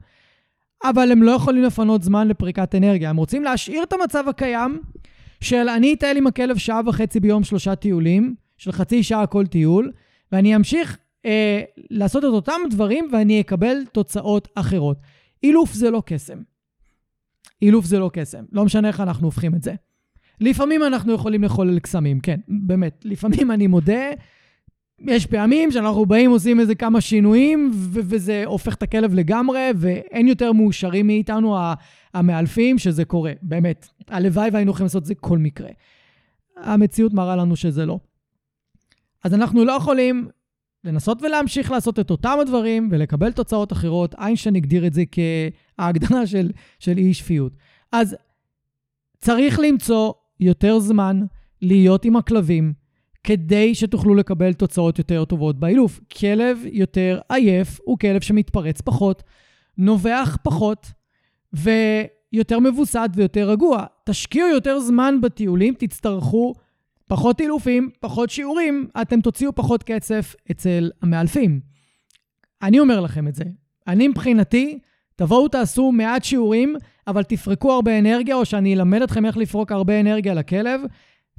אבל 0.84 1.12
הם 1.12 1.24
לא 1.24 1.32
יכולים 1.32 1.64
לפנות 1.64 2.04
זמן 2.04 2.28
לפריקת 2.28 2.76
אנרגיה. 2.76 3.10
הם 3.10 3.18
רוצים 3.18 3.44
להשאיר 3.44 3.84
את 3.84 3.94
המצב 3.94 4.24
הקיים 4.28 4.82
של 5.42 5.70
אני 5.70 5.94
אטייל 5.94 6.18
עם 6.18 6.28
הכלב 6.28 6.58
שעה 6.58 6.82
וחצי 6.86 7.20
ביום 7.20 7.44
שלושה 7.44 7.76
טיולים, 7.76 8.36
של 8.58 8.72
חצי 8.72 9.04
שעה 9.04 9.28
כל 9.28 9.46
טיול, 9.46 9.92
ואני 10.32 10.56
אמשיך 10.56 10.98
אה, 11.26 11.62
לעשות 11.90 12.24
את 12.24 12.30
אותם 12.30 12.62
דברים 12.70 13.08
ואני 13.12 13.42
אקבל 13.42 13.78
תוצאות 13.92 14.48
אחרות. 14.56 14.98
אילוף 15.44 15.74
זה 15.74 15.92
לא 15.92 16.04
קסם. 16.06 16.38
אילוף 17.62 17.86
זה 17.86 18.00
לא 18.00 18.10
קסם. 18.14 18.44
לא 18.52 18.66
משנה 18.66 18.88
איך 18.88 19.00
אנחנו 19.00 19.28
הופכים 19.28 19.56
את 19.56 19.64
זה. 19.64 19.74
לפעמים 20.42 20.84
אנחנו 20.84 21.14
יכולים 21.14 21.44
לחולל 21.44 21.80
קסמים, 21.80 22.20
כן, 22.20 22.40
באמת. 22.48 23.02
לפעמים 23.06 23.52
אני 23.52 23.68
מודה, 23.68 24.12
יש 25.00 25.26
פעמים 25.26 25.72
שאנחנו 25.72 26.06
באים, 26.06 26.32
עושים 26.32 26.60
איזה 26.60 26.76
כמה 26.76 27.02
שינויים, 27.02 27.72
ו- 27.74 28.00
וזה 28.04 28.44
הופך 28.46 28.76
את 28.76 28.84
הכלב 28.84 29.14
לגמרי, 29.14 29.70
ואין 29.76 30.28
יותר 30.28 30.52
מאושרים 30.52 31.08
מאיתנו 31.08 31.58
המאלפים 32.14 32.78
שזה 32.78 33.06
קורה, 33.06 33.34
באמת. 33.42 33.88
הלוואי 34.08 34.50
והיינו 34.54 34.72
יכולים 34.72 34.86
לעשות 34.86 35.02
את 35.02 35.08
זה 35.08 35.16
כל 35.16 35.38
מקרה. 35.38 35.70
המציאות 36.58 37.14
מראה 37.14 37.36
לנו 37.36 37.56
שזה 37.56 37.86
לא. 37.86 38.00
אז 39.24 39.34
אנחנו 39.34 39.66
לא 39.66 39.72
יכולים 39.72 40.28
לנסות 40.86 41.22
ולהמשיך 41.22 41.72
לעשות 41.72 42.00
את 42.00 42.12
אותם 42.12 42.38
הדברים 42.42 42.90
ולקבל 42.92 43.32
תוצאות 43.32 43.72
אחרות. 43.72 44.16
איינשטיין 44.16 44.56
הגדיר 44.56 44.88
את 44.88 44.94
זה 44.94 45.04
כהגדרה 45.12 46.28
של, 46.28 46.52
של 46.80 46.98
אי 46.98 47.14
שפיות. 47.14 47.54
אז 47.92 48.16
צריך 49.18 49.60
למצוא 49.60 50.14
יותר 50.40 50.80
זמן 50.80 51.22
להיות 51.62 52.06
עם 52.06 52.16
הכלבים 52.16 52.74
כדי 53.24 53.76
שתוכלו 53.76 54.16
לקבל 54.16 54.54
תוצאות 54.54 54.98
יותר 54.98 55.26
טובות 55.26 55.60
באילוף. 55.60 56.00
כלב 56.20 56.60
יותר 56.72 57.20
עייף 57.30 57.80
הוא 57.84 58.00
כלב 58.00 58.22
שמתפרץ 58.22 58.82
פחות, 58.82 59.24
נובח 59.78 60.38
פחות 60.44 60.92
ויותר 61.54 62.60
מבוסת 62.60 63.10
ויותר 63.16 63.50
רגוע. 63.50 63.86
תשקיעו 64.06 64.48
יותר 64.48 64.80
זמן 64.80 65.22
בטיולים, 65.22 65.74
תצטרכו 65.78 66.54
פחות 67.08 67.42
אילופים, 67.42 67.90
פחות 68.00 68.30
שיעורים, 68.30 68.88
אתם 69.02 69.22
תוציאו 69.22 69.56
פחות 69.56 69.84
קצף 69.84 70.36
אצל 70.52 70.90
המאלפים. 71.02 71.60
אני 72.62 72.80
אומר 72.80 73.00
לכם 73.00 73.28
את 73.28 73.36
זה. 73.36 73.44
אני 73.88 74.08
מבחינתי, 74.08 74.80
תבואו 75.16 75.48
תעשו 75.48 75.92
מעט 75.92 76.24
שיעורים, 76.24 76.76
אבל 77.08 77.24
תפרקו 77.24 77.72
הרבה 77.72 78.00
אנרגיה, 78.00 78.36
או 78.36 78.46
שאני 78.46 78.74
אלמד 78.74 79.02
אתכם 79.02 79.26
איך 79.26 79.38
לפרוק 79.38 79.72
הרבה 79.72 80.00
אנרגיה 80.00 80.34
לכלב. 80.34 80.82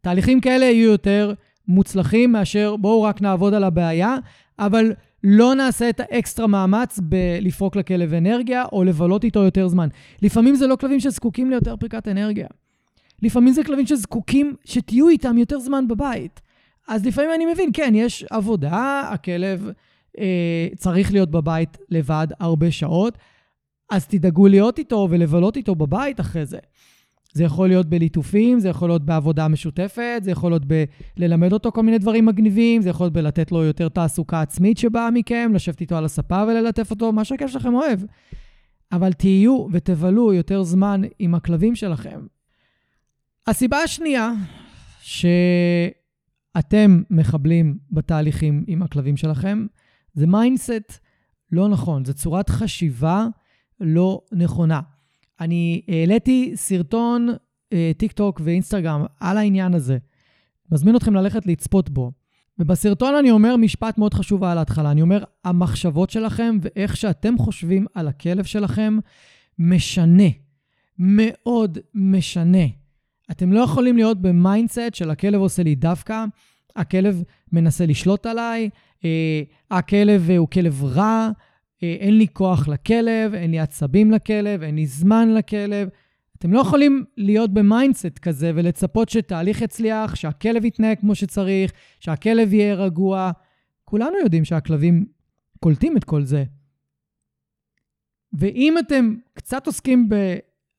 תהליכים 0.03 0.41
כאלה 0.41 0.65
יהיו 0.65 0.91
יותר 0.91 1.33
מוצלחים 1.69 2.33
מאשר 2.33 2.77
בואו 2.77 3.03
רק 3.03 3.23
נעבוד 3.23 3.55
על 3.55 3.65
הבעיה, 3.65 4.17
אבל 4.59 4.93
לא 5.25 5.55
נעשה 5.55 5.89
את 5.89 6.01
האקסטרה 6.01 6.47
מאמץ 6.47 7.01
בלפרוק 7.03 7.77
לכלב 7.77 8.15
אנרגיה 8.15 8.65
או 8.73 8.85
לבלות 8.85 9.25
איתו 9.25 9.43
יותר 9.43 9.69
זמן. 9.69 9.89
לפעמים 10.23 10.55
זה 10.55 10.67
לא 10.67 10.77
כלבים 10.77 11.01
שזקוקים 11.01 11.51
ליותר 11.51 11.77
פריקת 11.77 12.09
אנרגיה. 12.09 12.47
לפעמים 13.23 13.53
זה 13.53 13.65
כלבים 13.65 13.87
שזקוקים 13.87 14.55
שתהיו 14.65 15.09
איתם 15.09 15.39
יותר 15.39 15.59
זמן 15.59 15.89
בבית. 15.89 16.41
אז 16.89 17.07
לפעמים 17.07 17.31
אני 17.35 17.47
מבין, 17.47 17.71
כן, 17.73 17.93
יש 17.95 18.25
עבודה, 18.31 19.09
הכלב 19.13 19.71
אה, 20.19 20.69
צריך 20.77 21.13
להיות 21.13 21.31
בבית 21.31 21.79
לבד 21.91 22.27
הרבה 22.41 22.71
שעות, 22.71 23.19
אז 23.91 24.07
תדאגו 24.07 24.47
להיות 24.47 24.79
איתו 24.79 25.09
ולבלות 25.11 25.57
איתו 25.57 25.75
בבית 25.75 26.21
אחרי 26.21 26.47
זה. 26.47 26.59
זה 27.33 27.45
יכול 27.45 27.69
להיות 27.69 27.87
בליטופים, 27.87 28.59
זה 28.59 28.69
יכול 28.69 28.89
להיות 28.89 29.03
בעבודה 29.03 29.49
משותפת, 29.49 30.21
זה 30.23 30.31
יכול 30.31 30.51
להיות 30.51 30.63
בללמד 31.17 31.53
אותו 31.53 31.73
כל 31.73 31.83
מיני 31.83 31.99
דברים 31.99 32.27
מגניבים, 32.27 32.83
זה 32.83 32.91
יכול 32.91 33.05
להיות 33.05 33.13
בלתת 33.13 33.53
לו 33.53 33.65
יותר 33.65 33.89
תעסוקה 33.89 34.41
עצמית 34.41 34.79
שבאה 34.79 35.11
מכם, 35.11 35.51
לשבת 35.55 35.81
איתו 35.81 35.97
על 35.97 36.05
הספה 36.05 36.45
וללטף 36.49 36.91
אותו, 36.91 37.13
מה 37.13 37.25
שהכיף 37.25 37.51
שלכם 37.51 37.75
אוהב. 37.75 38.01
אבל 38.93 39.13
תהיו 39.13 39.67
ותבלו 39.73 40.33
יותר 40.33 40.63
זמן 40.63 41.03
עם 41.19 41.35
הכלבים 41.35 41.75
שלכם. 41.75 42.21
הסיבה 43.49 43.79
השנייה, 43.79 44.33
שאתם 45.01 45.83
מחבלים 47.11 47.79
בתהליכים 47.91 48.65
עם 48.67 48.83
הכלבים 48.83 49.17
שלכם, 49.17 49.67
זה 50.15 50.27
mindset 50.27 50.99
לא 51.53 51.69
נכון, 51.69 52.05
זו 52.05 52.15
צורת 52.15 52.51
חשיבה 52.51 53.27
לא 53.81 54.21
נכונה. 54.33 54.81
אני 55.41 55.83
העליתי 55.89 56.53
סרטון 56.55 57.29
אה, 57.73 57.93
טיק 57.97 58.13
טוק 58.13 58.41
ואינסטגרם 58.45 59.05
על 59.21 59.39
העניין 59.39 59.75
הזה. 59.75 59.99
מזמין 60.73 60.97
אתכם 60.97 61.15
ללכת 61.15 61.47
לצפות 61.47 61.91
בו. 61.91 62.13
ובסרטון 62.59 63.15
אני 63.15 63.31
אומר 63.31 63.57
משפט 63.57 63.99
מאוד 63.99 64.15
חשוב 64.15 64.45
על 64.45 64.59
ההתחלה. 64.59 64.91
אני 64.91 65.03
אומר, 65.03 65.25
המחשבות 65.45 66.11
שלכם 66.11 66.59
ואיך 66.63 66.97
שאתם 66.97 67.39
חושבים 67.39 67.87
על 67.95 68.09
הכלב 68.09 68.45
שלכם 68.45 68.99
משנה. 69.59 70.29
מאוד 70.99 71.79
משנה. 71.95 72.86
אתם 73.31 73.53
לא 73.53 73.61
יכולים 73.61 73.97
להיות 73.97 74.23
ב 74.23 74.32
mindset 74.32 74.95
של 74.95 75.11
הכלב 75.11 75.41
עושה 75.41 75.63
לי 75.63 75.75
דווקא, 75.75 76.25
הכלב 76.77 77.23
מנסה 77.53 77.87
לשלוט 77.87 78.27
עליי, 78.27 78.71
אה, 79.05 79.43
הכלב 79.71 80.31
הוא 80.31 80.49
כלב 80.49 80.85
רע, 80.85 81.31
אה, 81.83 81.97
אין 82.01 82.19
לי 82.19 82.27
כוח 82.33 82.69
לכלב, 82.69 83.35
אין 83.35 83.51
לי 83.51 83.59
עצבים 83.59 84.11
לכלב, 84.11 84.63
אין 84.63 84.77
לי 84.77 84.87
זמן 84.87 85.35
לכלב. 85.35 85.89
אתם 86.39 86.53
לא 86.53 86.61
יכולים 86.61 87.05
להיות 87.17 87.55
ב 87.55 87.63
mindset 87.63 88.19
כזה 88.19 88.53
ולצפות 88.55 89.09
שתהליך 89.09 89.63
יצליח, 89.63 90.15
שהכלב 90.15 90.65
יתנהג 90.65 90.99
כמו 90.99 91.15
שצריך, 91.15 91.73
שהכלב 92.01 92.53
יהיה 92.53 92.75
רגוע. 92.75 93.31
כולנו 93.85 94.19
יודעים 94.23 94.45
שהכלבים 94.45 95.07
קולטים 95.61 95.97
את 95.97 96.05
כל 96.05 96.23
זה. 96.23 96.45
ואם 98.33 98.79
אתם 98.79 99.15
קצת 99.35 99.67
עוסקים 99.67 100.09
ב, 100.09 100.15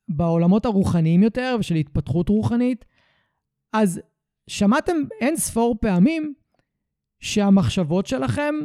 בעולמות 0.09 0.65
הרוחניים 0.65 1.23
יותר 1.23 1.55
ושל 1.59 1.75
התפתחות 1.75 2.29
רוחנית, 2.29 2.85
אז 3.73 4.01
שמעתם 4.47 4.95
אין 5.21 5.35
ספור 5.35 5.75
פעמים 5.81 6.33
שהמחשבות 7.19 8.07
שלכם 8.07 8.55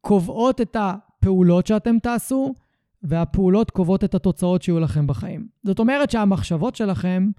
קובעות 0.00 0.60
את 0.60 0.76
הפעולות 0.80 1.66
שאתם 1.66 1.98
תעשו, 1.98 2.54
והפעולות 3.02 3.70
קובעות 3.70 4.04
את 4.04 4.14
התוצאות 4.14 4.62
שיהיו 4.62 4.80
לכם 4.80 5.06
בחיים. 5.06 5.48
זאת 5.62 5.78
אומרת 5.78 6.10
שהמחשבות 6.10 6.76
שלכם 6.76 7.30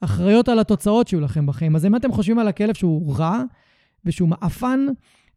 אחראיות 0.00 0.48
על 0.48 0.58
התוצאות 0.58 1.08
שיהיו 1.08 1.20
לכם 1.20 1.46
בחיים. 1.46 1.76
אז 1.76 1.86
אם 1.86 1.96
אתם 1.96 2.12
חושבים 2.12 2.38
על 2.38 2.48
הכלב 2.48 2.74
שהוא 2.74 3.16
רע, 3.16 3.42
ושהוא 4.04 4.28
מעפן, 4.28 4.86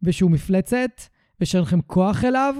ושהוא 0.04 0.32
מפלצת, 0.32 1.02
ושאין 1.42 1.64
לכם 1.64 1.82
כוח 1.82 2.24
אליו, 2.24 2.56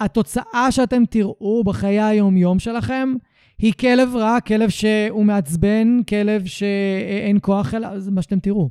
התוצאה 0.00 0.66
שאתם 0.70 1.02
תראו 1.10 1.64
בחיי 1.64 2.00
היום-יום 2.00 2.58
שלכם 2.58 3.14
היא 3.58 3.72
כלב 3.80 4.16
רע, 4.16 4.40
כלב 4.40 4.68
שהוא 4.68 5.24
מעצבן, 5.24 6.02
כלב 6.08 6.46
שאין 6.46 7.38
כוח 7.42 7.74
אליו, 7.74 8.00
זה 8.00 8.10
מה 8.10 8.22
שאתם 8.22 8.40
תראו. 8.40 8.68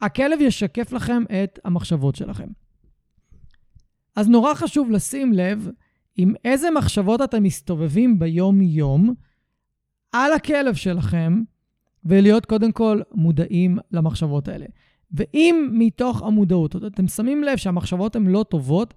הכלב 0.00 0.40
ישקף 0.40 0.92
לכם 0.92 1.22
את 1.42 1.58
המחשבות 1.64 2.16
שלכם. 2.16 2.48
אז 4.16 4.28
נורא 4.28 4.54
חשוב 4.54 4.90
לשים 4.90 5.32
לב 5.32 5.68
עם 6.16 6.34
איזה 6.44 6.70
מחשבות 6.70 7.22
אתם 7.22 7.42
מסתובבים 7.42 8.18
ביום-יום 8.18 9.14
על 10.12 10.32
הכלב 10.32 10.74
שלכם, 10.74 11.42
ולהיות 12.04 12.46
קודם 12.46 12.72
כל 12.72 13.00
מודעים 13.12 13.78
למחשבות 13.92 14.48
האלה. 14.48 14.66
ואם 15.12 15.70
מתוך 15.72 16.22
המודעות 16.22 16.76
אתם 16.76 17.06
שמים 17.06 17.44
לב 17.44 17.56
שהמחשבות 17.56 18.16
הן 18.16 18.26
לא 18.26 18.44
טובות, 18.48 18.94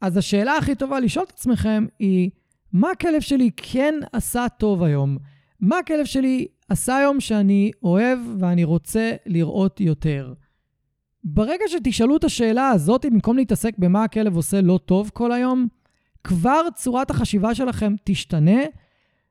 אז 0.00 0.16
השאלה 0.16 0.56
הכי 0.56 0.74
טובה 0.74 1.00
לשאול 1.00 1.24
את 1.24 1.30
עצמכם 1.30 1.86
היא, 1.98 2.30
מה 2.72 2.90
הכלב 2.90 3.20
שלי 3.20 3.50
כן 3.56 3.94
עשה 4.12 4.46
טוב 4.58 4.82
היום? 4.82 5.18
מה 5.60 5.78
הכלב 5.78 6.04
שלי 6.04 6.46
עשה 6.68 6.96
היום 6.96 7.20
שאני 7.20 7.70
אוהב 7.82 8.18
ואני 8.38 8.64
רוצה 8.64 9.12
לראות 9.26 9.80
יותר? 9.80 10.34
ברגע 11.24 11.64
שתשאלו 11.68 12.16
את 12.16 12.24
השאלה 12.24 12.68
הזאת, 12.68 13.06
במקום 13.06 13.36
להתעסק 13.36 13.78
במה 13.78 14.04
הכלב 14.04 14.36
עושה 14.36 14.60
לא 14.60 14.78
טוב 14.84 15.10
כל 15.14 15.32
היום, 15.32 15.68
כבר 16.24 16.62
צורת 16.74 17.10
החשיבה 17.10 17.54
שלכם 17.54 17.94
תשתנה, 18.04 18.60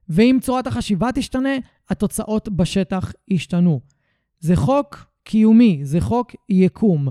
ואם 0.10 0.38
צורת 0.42 0.68
החשיבה 0.68 1.10
תשתנה, 1.16 1.50
התוצאות 1.90 2.50
בשטח 2.50 3.14
ישתנו. 3.28 3.80
זה 4.40 4.56
חוק 4.56 5.06
קיומי, 5.24 5.80
זה 5.84 6.02
חוק 6.02 6.32
יקום. 6.50 7.08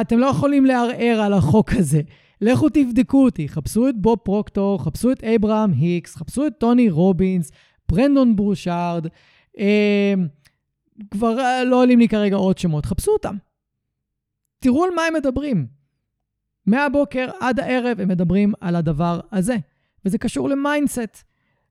אתם 0.00 0.18
לא 0.18 0.26
יכולים 0.26 0.64
לערער 0.64 1.20
על 1.24 1.32
החוק 1.32 1.72
הזה. 1.72 2.00
לכו 2.40 2.68
תבדקו 2.68 3.24
אותי, 3.24 3.48
חפשו 3.48 3.88
את 3.88 3.94
בוב 3.96 4.18
פרוקטור, 4.18 4.82
חפשו 4.84 5.12
את 5.12 5.24
אברהם 5.24 5.72
היקס, 5.72 6.16
חפשו 6.16 6.46
את 6.46 6.52
טוני 6.58 6.90
רובינס, 6.90 7.50
ברנדון 7.88 8.36
ברושארד, 8.36 9.06
אה, 9.58 10.14
כבר 11.10 11.64
לא 11.66 11.76
עולים 11.76 11.98
לי 11.98 12.08
כרגע 12.08 12.36
עוד 12.36 12.58
שמות, 12.58 12.86
חפשו 12.86 13.10
אותם. 13.10 13.36
תראו 14.58 14.84
על 14.84 14.90
מה 14.96 15.02
הם 15.02 15.14
מדברים. 15.14 15.66
מהבוקר 16.66 17.28
עד 17.40 17.60
הערב 17.60 18.00
הם 18.00 18.08
מדברים 18.08 18.52
על 18.60 18.76
הדבר 18.76 19.20
הזה, 19.32 19.56
וזה 20.04 20.18
קשור 20.18 20.48
ל 20.48 20.56
mindset, 20.56 21.24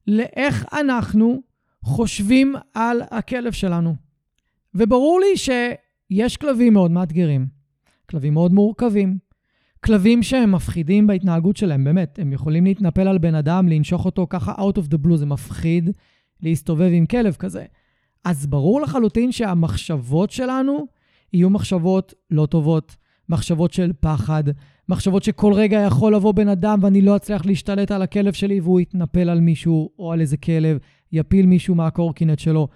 לאיך 0.07 0.65
אנחנו 0.73 1.41
חושבים 1.83 2.55
על 2.73 3.01
הכלב 3.11 3.51
שלנו. 3.51 3.95
וברור 4.75 5.19
לי 5.19 5.37
שיש 5.37 6.37
כלבים 6.37 6.73
מאוד 6.73 6.91
מאתגרים, 6.91 7.47
כלבים 8.09 8.33
מאוד 8.33 8.53
מורכבים, 8.53 9.17
כלבים 9.83 10.23
שהם 10.23 10.51
מפחידים 10.51 11.07
בהתנהגות 11.07 11.57
שלהם, 11.57 11.83
באמת, 11.83 12.19
הם 12.19 12.33
יכולים 12.33 12.65
להתנפל 12.65 13.07
על 13.07 13.17
בן 13.17 13.35
אדם, 13.35 13.67
לנשוך 13.67 14.05
אותו 14.05 14.27
ככה 14.29 14.53
out 14.53 14.77
of 14.77 14.93
the 14.93 15.07
blue, 15.07 15.15
זה 15.15 15.25
מפחיד 15.25 15.89
להסתובב 16.41 16.89
עם 16.93 17.05
כלב 17.05 17.33
כזה. 17.33 17.65
אז 18.25 18.47
ברור 18.47 18.81
לחלוטין 18.81 19.31
שהמחשבות 19.31 20.31
שלנו 20.31 20.85
יהיו 21.33 21.49
מחשבות 21.49 22.13
לא 22.31 22.45
טובות, 22.45 22.95
מחשבות 23.29 23.73
של 23.73 23.91
פחד, 23.99 24.43
מחשבות 24.89 25.23
שכל 25.23 25.53
רגע 25.53 25.79
יכול 25.87 26.15
לבוא 26.15 26.31
בן 26.31 26.47
אדם 26.47 26.79
ואני 26.81 27.01
לא 27.01 27.15
אצליח 27.15 27.45
להשתלט 27.45 27.91
על 27.91 28.01
הכלב 28.01 28.33
שלי 28.33 28.59
והוא 28.59 28.79
יתנפל 28.79 29.29
על 29.29 29.39
מישהו 29.39 29.89
או 29.99 30.11
על 30.11 30.21
איזה 30.21 30.37
כלב, 30.37 30.77
יפיל 31.11 31.45
מישהו 31.45 31.75
מהקורקינט 31.75 32.39
שלו. 32.39 32.67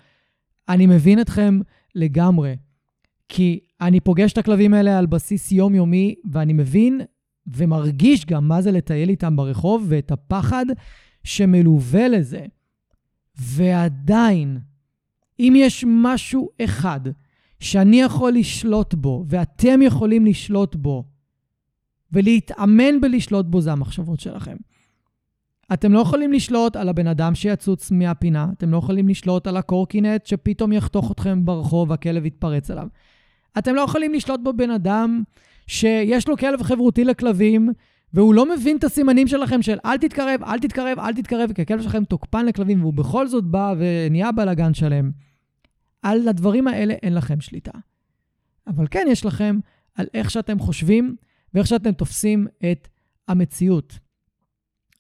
אני 0.70 0.86
מבין 0.86 1.22
אתכם 1.22 1.60
לגמרי, 1.96 2.54
כי 3.30 3.60
אני 3.82 4.00
פוגש 4.00 4.34
את 4.34 4.38
הכלבים 4.38 4.74
האלה 4.74 4.98
על 4.98 5.06
בסיס 5.06 5.52
יומיומי, 5.52 6.16
ואני 6.32 6.54
מבין 6.54 7.02
ומרגיש 7.48 8.26
גם 8.26 8.48
מה 8.48 8.62
זה 8.62 8.72
לטייל 8.72 9.10
איתם 9.10 9.36
ברחוב, 9.36 9.86
ואת 9.88 10.12
הפחד 10.12 10.66
שמלווה 11.24 12.08
לזה. 12.08 12.46
ועדיין, 13.40 14.60
אם 15.40 15.54
יש 15.58 15.86
משהו 15.88 16.50
אחד 16.64 17.02
שאני 17.60 18.02
יכול 18.02 18.34
לשלוט 18.34 18.94
בו, 18.94 19.26
ואתם 19.30 19.82
יכולים 19.82 20.26
לשלוט 20.26 20.76
בו 20.76 21.04
ולהתאמן 22.12 23.02
בלשלוט 23.02 23.46
בו 23.46 23.62
זה 23.62 23.72
המחשבות 23.72 24.20
שלכם. 24.20 24.58
אתם 25.74 25.94
לא 25.94 26.00
יכולים 26.00 26.34
לשלוט 26.34 26.76
על 26.76 26.90
הבן 26.90 27.08
אדם 27.08 27.36
שיצוץ 27.36 27.92
מהפינה, 27.92 28.48
אתם 28.58 28.72
לא 28.72 28.78
יכולים 28.78 29.10
לשלוט 29.10 29.48
על 29.48 29.58
הקורקינט 29.58 30.26
שפתאום 30.26 30.74
יחתוך 30.74 31.12
אתכם 31.12 31.46
ברחוב 31.46 31.90
והכלב 31.90 32.26
יתפרץ 32.26 32.72
עליו. 32.72 32.88
אתם 33.58 33.76
לא 33.76 33.82
יכולים 33.82 34.14
לשלוט 34.14 34.40
בבן 34.40 34.72
אדם 34.72 35.24
שיש 35.68 36.28
לו 36.28 36.38
כלב 36.38 36.64
חברותי 36.64 37.04
לכלבים, 37.04 37.70
והוא 38.14 38.34
לא 38.34 38.56
מבין 38.56 38.78
את 38.78 38.84
הסימנים 38.84 39.28
שלכם 39.28 39.62
של 39.62 39.78
אל 39.86 39.98
תתקרב, 39.98 40.44
אל 40.44 40.60
תתקרב, 40.60 41.00
אל 41.00 41.14
תתקרב, 41.14 41.54
כי 41.54 41.62
הכלב 41.62 41.82
שלכם 41.82 42.04
תוקפן 42.04 42.46
לכלבים, 42.46 42.82
והוא 42.82 42.94
בכל 42.94 43.28
זאת 43.28 43.44
בא 43.44 43.74
ונהיה 43.78 44.32
בלאגן 44.32 44.74
שלם. 44.74 45.12
על 46.02 46.28
הדברים 46.28 46.68
האלה 46.68 46.94
אין 46.94 47.14
לכם 47.14 47.42
שליטה. 47.42 47.72
אבל 48.68 48.88
כן 48.92 49.08
יש 49.10 49.26
לכם 49.26 49.60
על 49.96 50.06
איך 50.14 50.32
שאתם 50.32 50.60
חושבים 50.60 51.16
ואיך 51.54 51.68
שאתם 51.68 51.92
תופסים 51.92 52.48
את 52.72 52.88
המציאות. 53.28 54.00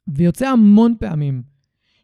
ויוצא 0.07 0.47
המון 0.47 0.95
פעמים 0.99 1.43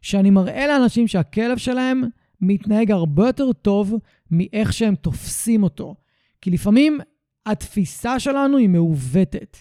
שאני 0.02 0.30
מראה 0.30 0.66
לאנשים 0.66 1.08
שהכלב 1.08 1.58
שלהם 1.58 2.02
מתנהג 2.40 2.90
הרבה 2.90 3.26
יותר 3.26 3.52
טוב 3.52 3.94
מאיך 4.30 4.72
שהם 4.72 4.94
תופסים 4.94 5.62
אותו. 5.62 5.96
כי 6.44 6.50
לפעמים 6.50 6.98
התפיסה 7.46 8.20
שלנו 8.20 8.56
היא 8.56 8.68
מעוותת. 8.68 9.56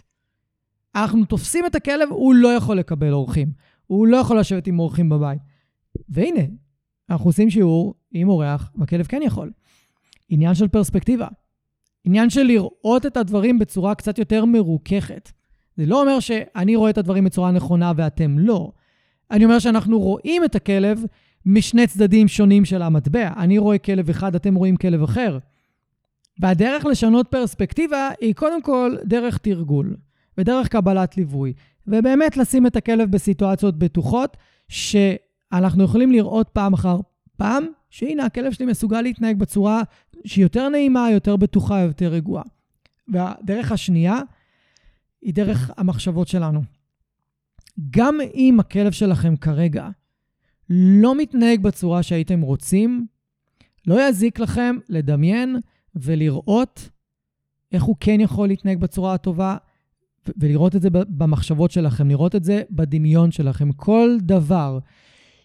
אנחנו 0.96 1.26
תופסים 1.26 1.66
את 1.66 1.76
הכלב, 1.76 2.10
הוא 2.12 2.34
לא 2.34 2.48
יכול 2.48 2.78
לקבל 2.78 3.14
אורחים. 3.14 3.52
הוא 3.88 4.08
לא 4.08 4.18
יכול 4.18 4.40
לשבת 4.40 4.68
עם 4.68 4.80
אורחים 4.80 5.10
בבית. 5.10 5.40
והנה, 6.10 6.42
אנחנו 7.10 7.26
עושים 7.26 7.50
שיעור 7.50 7.94
עם 8.12 8.30
אורח, 8.30 8.72
והכלב 8.76 9.06
כן 9.06 9.22
יכול. 9.26 9.52
עניין 10.30 10.56
של 10.56 10.68
פרספקטיבה. 10.68 11.28
עניין 12.04 12.30
של 12.30 12.44
לראות 12.44 13.06
את 13.06 13.18
הדברים 13.18 13.60
בצורה 13.60 13.96
קצת 13.96 14.20
יותר 14.20 14.46
מרוככת. 14.46 15.32
זה 15.78 15.86
לא 15.86 16.02
אומר 16.02 16.20
שאני 16.20 16.76
רואה 16.76 16.90
את 16.90 16.98
הדברים 16.98 17.24
בצורה 17.24 17.52
נכונה 17.52 17.92
ואתם 17.96 18.40
לא. 18.40 18.72
אני 19.32 19.46
אומר 19.46 19.60
שאנחנו 19.60 20.00
רואים 20.00 20.44
את 20.44 20.56
הכלב 20.56 21.04
משני 21.46 21.88
צדדים 21.88 22.28
שונים 22.28 22.66
של 22.66 22.82
המטבע. 22.82 23.34
אני 23.38 23.58
רואה 23.58 23.78
כלב 23.78 24.10
אחד, 24.10 24.36
אתם 24.36 24.56
רואים 24.56 24.76
כלב 24.76 25.04
אחר. 25.04 25.38
והדרך 26.40 26.86
לשנות 26.86 27.28
פרספקטיבה 27.28 28.10
היא 28.22 28.36
קודם 28.36 28.62
כל 28.62 28.96
דרך 29.06 29.38
תרגול 29.38 29.96
ודרך 30.38 30.68
קבלת 30.68 31.18
ליווי, 31.18 31.54
ובאמת 31.88 32.38
לשים 32.38 32.68
את 32.68 32.76
הכלב 32.76 33.12
בסיטואציות 33.12 33.80
בטוחות, 33.80 34.38
שאנחנו 34.68 35.84
יכולים 35.84 36.12
לראות 36.12 36.50
פעם 36.50 36.74
אחר 36.74 37.00
פעם, 37.38 37.66
שהנה, 37.90 38.26
הכלב 38.26 38.52
שלי 38.52 38.66
מסוגל 38.66 39.02
להתנהג 39.02 39.40
בצורה 39.40 39.82
שהיא 40.26 40.46
יותר 40.46 40.70
נעימה, 40.70 41.12
יותר 41.12 41.36
בטוחה, 41.36 41.80
יותר 41.80 42.08
רגועה. 42.08 42.44
והדרך 43.08 43.72
השנייה 43.72 44.20
היא 45.22 45.34
דרך 45.34 45.72
המחשבות 45.78 46.28
שלנו. 46.28 46.62
גם 47.90 48.18
אם 48.36 48.58
הכלב 48.60 48.92
שלכם 48.92 49.36
כרגע 49.36 49.90
לא 50.70 51.16
מתנהג 51.16 51.62
בצורה 51.62 52.04
שהייתם 52.04 52.42
רוצים, 52.42 53.08
לא 53.88 54.08
יזיק 54.10 54.40
לכם 54.40 54.76
לדמיין 54.90 55.58
ולראות 55.96 56.90
איך 57.72 57.84
הוא 57.84 57.96
כן 58.00 58.20
יכול 58.20 58.48
להתנהג 58.48 58.80
בצורה 58.80 59.14
הטובה, 59.14 59.58
ולראות 60.38 60.76
את 60.76 60.82
זה 60.82 60.90
במחשבות 60.92 61.72
שלכם, 61.72 62.10
לראות 62.10 62.36
את 62.36 62.44
זה 62.44 62.62
בדמיון 62.72 63.32
שלכם. 63.32 63.72
כל 63.72 64.18
דבר 64.22 64.80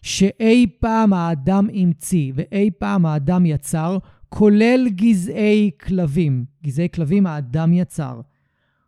שאי 0.01 0.67
פעם 0.79 1.13
האדם 1.13 1.67
המציא 1.73 2.31
ואי 2.35 2.71
פעם 2.71 3.05
האדם 3.05 3.45
יצר, 3.45 3.97
כולל 4.29 4.89
גזעי 4.89 5.71
כלבים. 5.79 6.45
גזעי 6.63 6.89
כלבים 6.89 7.27
האדם 7.27 7.73
יצר. 7.73 8.21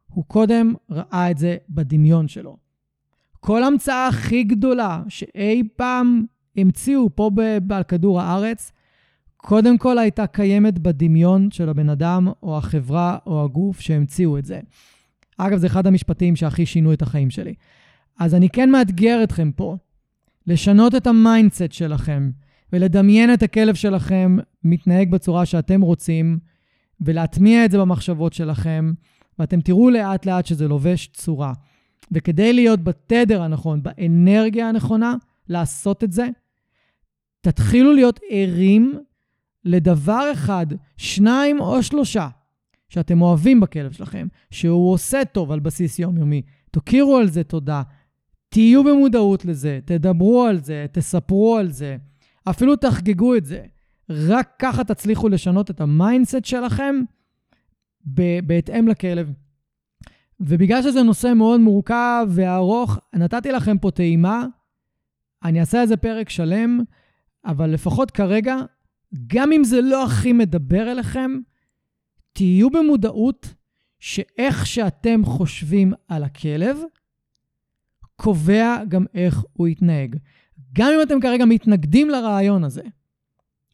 הוא 0.07 0.25
קודם 0.25 0.73
ראה 0.89 1.31
את 1.31 1.37
זה 1.37 1.57
בדמיון 1.69 2.27
שלו. 2.27 2.57
כל 3.39 3.63
המצאה 3.63 4.07
הכי 4.07 4.43
גדולה 4.43 5.03
שאי 5.07 5.63
פעם 5.75 6.25
המציאו 6.57 7.15
פה 7.15 7.29
על 7.69 7.83
כדור 7.83 8.21
הארץ, 8.21 8.71
קודם 9.41 9.77
כל 9.77 9.97
הייתה 9.97 10.27
קיימת 10.27 10.79
בדמיון 10.79 11.51
של 11.51 11.69
הבן 11.69 11.89
אדם 11.89 12.27
או 12.43 12.57
החברה 12.57 13.17
או 13.25 13.43
הגוף 13.43 13.79
שהמציאו 13.79 14.37
את 14.37 14.45
זה. 14.45 14.59
אגב, 15.37 15.57
זה 15.57 15.67
אחד 15.67 15.87
המשפטים 15.87 16.35
שהכי 16.35 16.65
שינו 16.65 16.93
את 16.93 17.01
החיים 17.01 17.29
שלי. 17.29 17.53
אז 18.19 18.35
אני 18.35 18.49
כן 18.49 18.69
מאתגר 18.69 19.23
אתכם 19.23 19.51
פה 19.51 19.77
לשנות 20.47 20.95
את 20.95 21.07
ה 21.07 21.15
mindset 21.15 21.71
שלכם 21.71 22.31
ולדמיין 22.73 23.33
את 23.33 23.43
הכלב 23.43 23.75
שלכם 23.75 24.37
מתנהג 24.63 25.11
בצורה 25.11 25.45
שאתם 25.45 25.81
רוצים 25.81 26.39
ולהטמיע 27.01 27.65
את 27.65 27.71
זה 27.71 27.77
במחשבות 27.77 28.33
שלכם, 28.33 28.93
ואתם 29.39 29.61
תראו 29.61 29.89
לאט 29.89 30.25
לאט 30.25 30.45
שזה 30.45 30.67
לובש 30.67 31.07
צורה. 31.07 31.53
וכדי 32.11 32.53
להיות 32.53 32.83
בתדר 32.83 33.41
הנכון, 33.41 33.83
באנרגיה 33.83 34.69
הנכונה, 34.69 35.15
לעשות 35.49 36.03
את 36.03 36.11
זה, 36.11 36.27
תתחילו 37.41 37.93
להיות 37.93 38.19
ערים 38.29 38.99
לדבר 39.65 40.29
אחד, 40.33 40.65
שניים 40.97 41.59
או 41.59 41.83
שלושה, 41.83 42.27
שאתם 42.89 43.21
אוהבים 43.21 43.59
בכלב 43.59 43.91
שלכם, 43.91 44.27
שהוא 44.51 44.93
עושה 44.93 45.25
טוב 45.25 45.51
על 45.51 45.59
בסיס 45.59 45.99
יומיומי. 45.99 46.41
תכירו 46.71 47.17
על 47.17 47.27
זה 47.27 47.43
תודה, 47.43 47.81
תהיו 48.49 48.83
במודעות 48.83 49.45
לזה, 49.45 49.79
תדברו 49.85 50.43
על 50.43 50.57
זה, 50.57 50.85
תספרו 50.91 51.57
על 51.57 51.71
זה, 51.71 51.97
אפילו 52.49 52.75
תחגגו 52.75 53.35
את 53.35 53.45
זה. 53.45 53.65
רק 54.09 54.49
ככה 54.59 54.83
תצליחו 54.83 55.29
לשנות 55.29 55.71
את 55.71 55.81
ה 55.81 55.89
mindset 55.89 56.45
שלכם 56.45 56.95
בהתאם 58.45 58.87
לכלב. 58.87 59.31
ובגלל 60.39 60.81
שזה 60.81 61.03
נושא 61.03 61.33
מאוד 61.35 61.59
מורכב 61.59 62.27
וארוך, 62.29 62.99
נתתי 63.13 63.51
לכם 63.51 63.77
פה 63.77 63.91
טעימה. 63.91 64.45
אני 65.43 65.59
אעשה 65.59 65.81
על 65.81 65.87
זה 65.87 65.97
פרק 65.97 66.29
שלם, 66.29 66.79
אבל 67.45 67.69
לפחות 67.69 68.11
כרגע, 68.11 68.55
גם 69.27 69.51
אם 69.51 69.63
זה 69.63 69.81
לא 69.81 70.05
הכי 70.05 70.33
מדבר 70.33 70.91
אליכם, 70.91 71.31
תהיו 72.33 72.69
במודעות 72.69 73.53
שאיך 73.99 74.65
שאתם 74.65 75.25
חושבים 75.25 75.93
על 76.07 76.23
הכלב, 76.23 76.77
קובע 78.15 78.83
גם 78.87 79.05
איך 79.13 79.43
הוא 79.53 79.67
יתנהג. 79.67 80.15
גם 80.73 80.91
אם 80.95 81.01
אתם 81.01 81.19
כרגע 81.19 81.45
מתנגדים 81.45 82.09
לרעיון 82.09 82.63
הזה, 82.63 82.81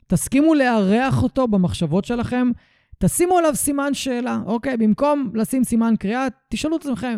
תסכימו 0.08 0.54
לארח 0.54 1.24
אותו 1.24 1.48
במחשבות 1.48 2.06
שלכם, 2.06 2.52
תשימו 3.00 3.38
עליו 3.38 3.56
סימן 3.56 3.94
שאלה, 3.94 4.40
אוקיי? 4.46 4.78
במקום 4.78 5.32
לשים 5.34 5.64
סימן 5.64 5.94
קריאה, 6.00 6.28
תשאלו 6.50 6.78
את 6.78 6.82
עצמכם, 6.82 7.18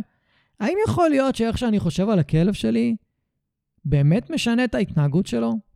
האם 0.60 0.78
יכול 0.88 1.10
להיות 1.10 1.36
שאיך 1.36 1.58
שאני 1.58 1.80
חושב 1.80 2.10
על 2.10 2.20
הכלב 2.20 2.54
שלי, 2.54 2.96
באמת 3.86 4.30
משנה 4.30 4.64
את 4.64 4.76
ההתנהגות 4.76 5.28
שלו? 5.28 5.69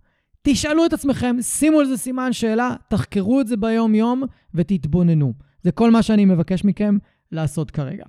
תשאלו 0.44 0.86
את 0.86 0.94
עצמכם, 0.94 1.36
שימו 1.42 1.80
על 1.80 1.86
זה 1.86 1.98
סימן 1.98 2.34
שאלה, 2.34 2.76
תחקרו 2.88 3.42
את 3.42 3.48
זה 3.48 3.58
ביום-יום 3.58 4.24
ותתבוננו. 4.54 5.34
זה 5.62 5.72
כל 5.72 5.92
מה 5.92 6.04
שאני 6.04 6.26
מבקש 6.26 6.66
מכם 6.66 6.98
לעשות 7.32 7.72
כרגע. 7.72 8.04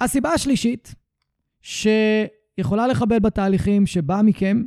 הסיבה 0.00 0.32
השלישית, 0.32 0.94
שיכולה 1.62 2.86
לחבל 2.86 3.18
בתהליכים 3.18 3.86
שבאה 3.86 4.22
מכם, 4.22 4.62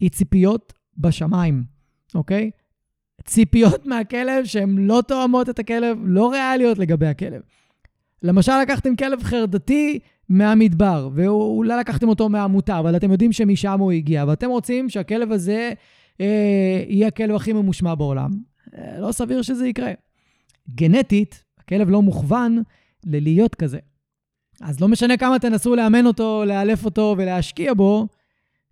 היא 0.00 0.10
ציפיות 0.10 0.72
בשמיים, 0.98 1.64
אוקיי? 2.14 2.50
ציפיות 3.24 3.86
מהכלב 3.86 4.44
שהן 4.44 4.78
לא 4.78 5.02
תואמות 5.08 5.48
את 5.48 5.58
הכלב, 5.58 5.98
לא 6.04 6.32
ריאליות 6.32 6.78
לגבי 6.78 7.06
הכלב. 7.06 7.40
למשל, 8.22 8.52
לקחתם 8.62 8.96
כלב 8.96 9.22
חרדתי 9.22 9.98
מהמדבר, 10.28 11.08
ואולי 11.12 11.80
לקחתם 11.80 12.08
אותו 12.08 12.28
מהעמותה, 12.28 12.78
אבל 12.78 12.96
אתם 12.96 13.12
יודעים 13.12 13.32
שמשם 13.32 13.80
הוא 13.80 13.92
הגיע, 13.92 14.24
ואתם 14.28 14.50
רוצים 14.50 14.88
שהכלב 14.88 15.32
הזה 15.32 15.72
יהיה 16.20 17.08
הכלב 17.08 17.34
הכי 17.34 17.52
ממושמע 17.52 17.94
בעולם. 17.94 18.30
אה, 18.78 19.00
לא 19.00 19.12
סביר 19.12 19.42
שזה 19.42 19.68
יקרה. 19.68 19.92
גנטית, 20.74 21.44
הכלב 21.58 21.90
לא 21.90 22.02
מוכוון 22.02 22.62
ללהיות 23.04 23.54
כזה. 23.54 23.78
אז 24.60 24.80
לא 24.80 24.88
משנה 24.88 25.16
כמה 25.16 25.38
תנסו 25.38 25.76
לאמן 25.76 26.06
אותו, 26.06 26.44
לאלף 26.46 26.84
אותו 26.84 27.14
ולהשקיע 27.18 27.74
בו, 27.74 28.06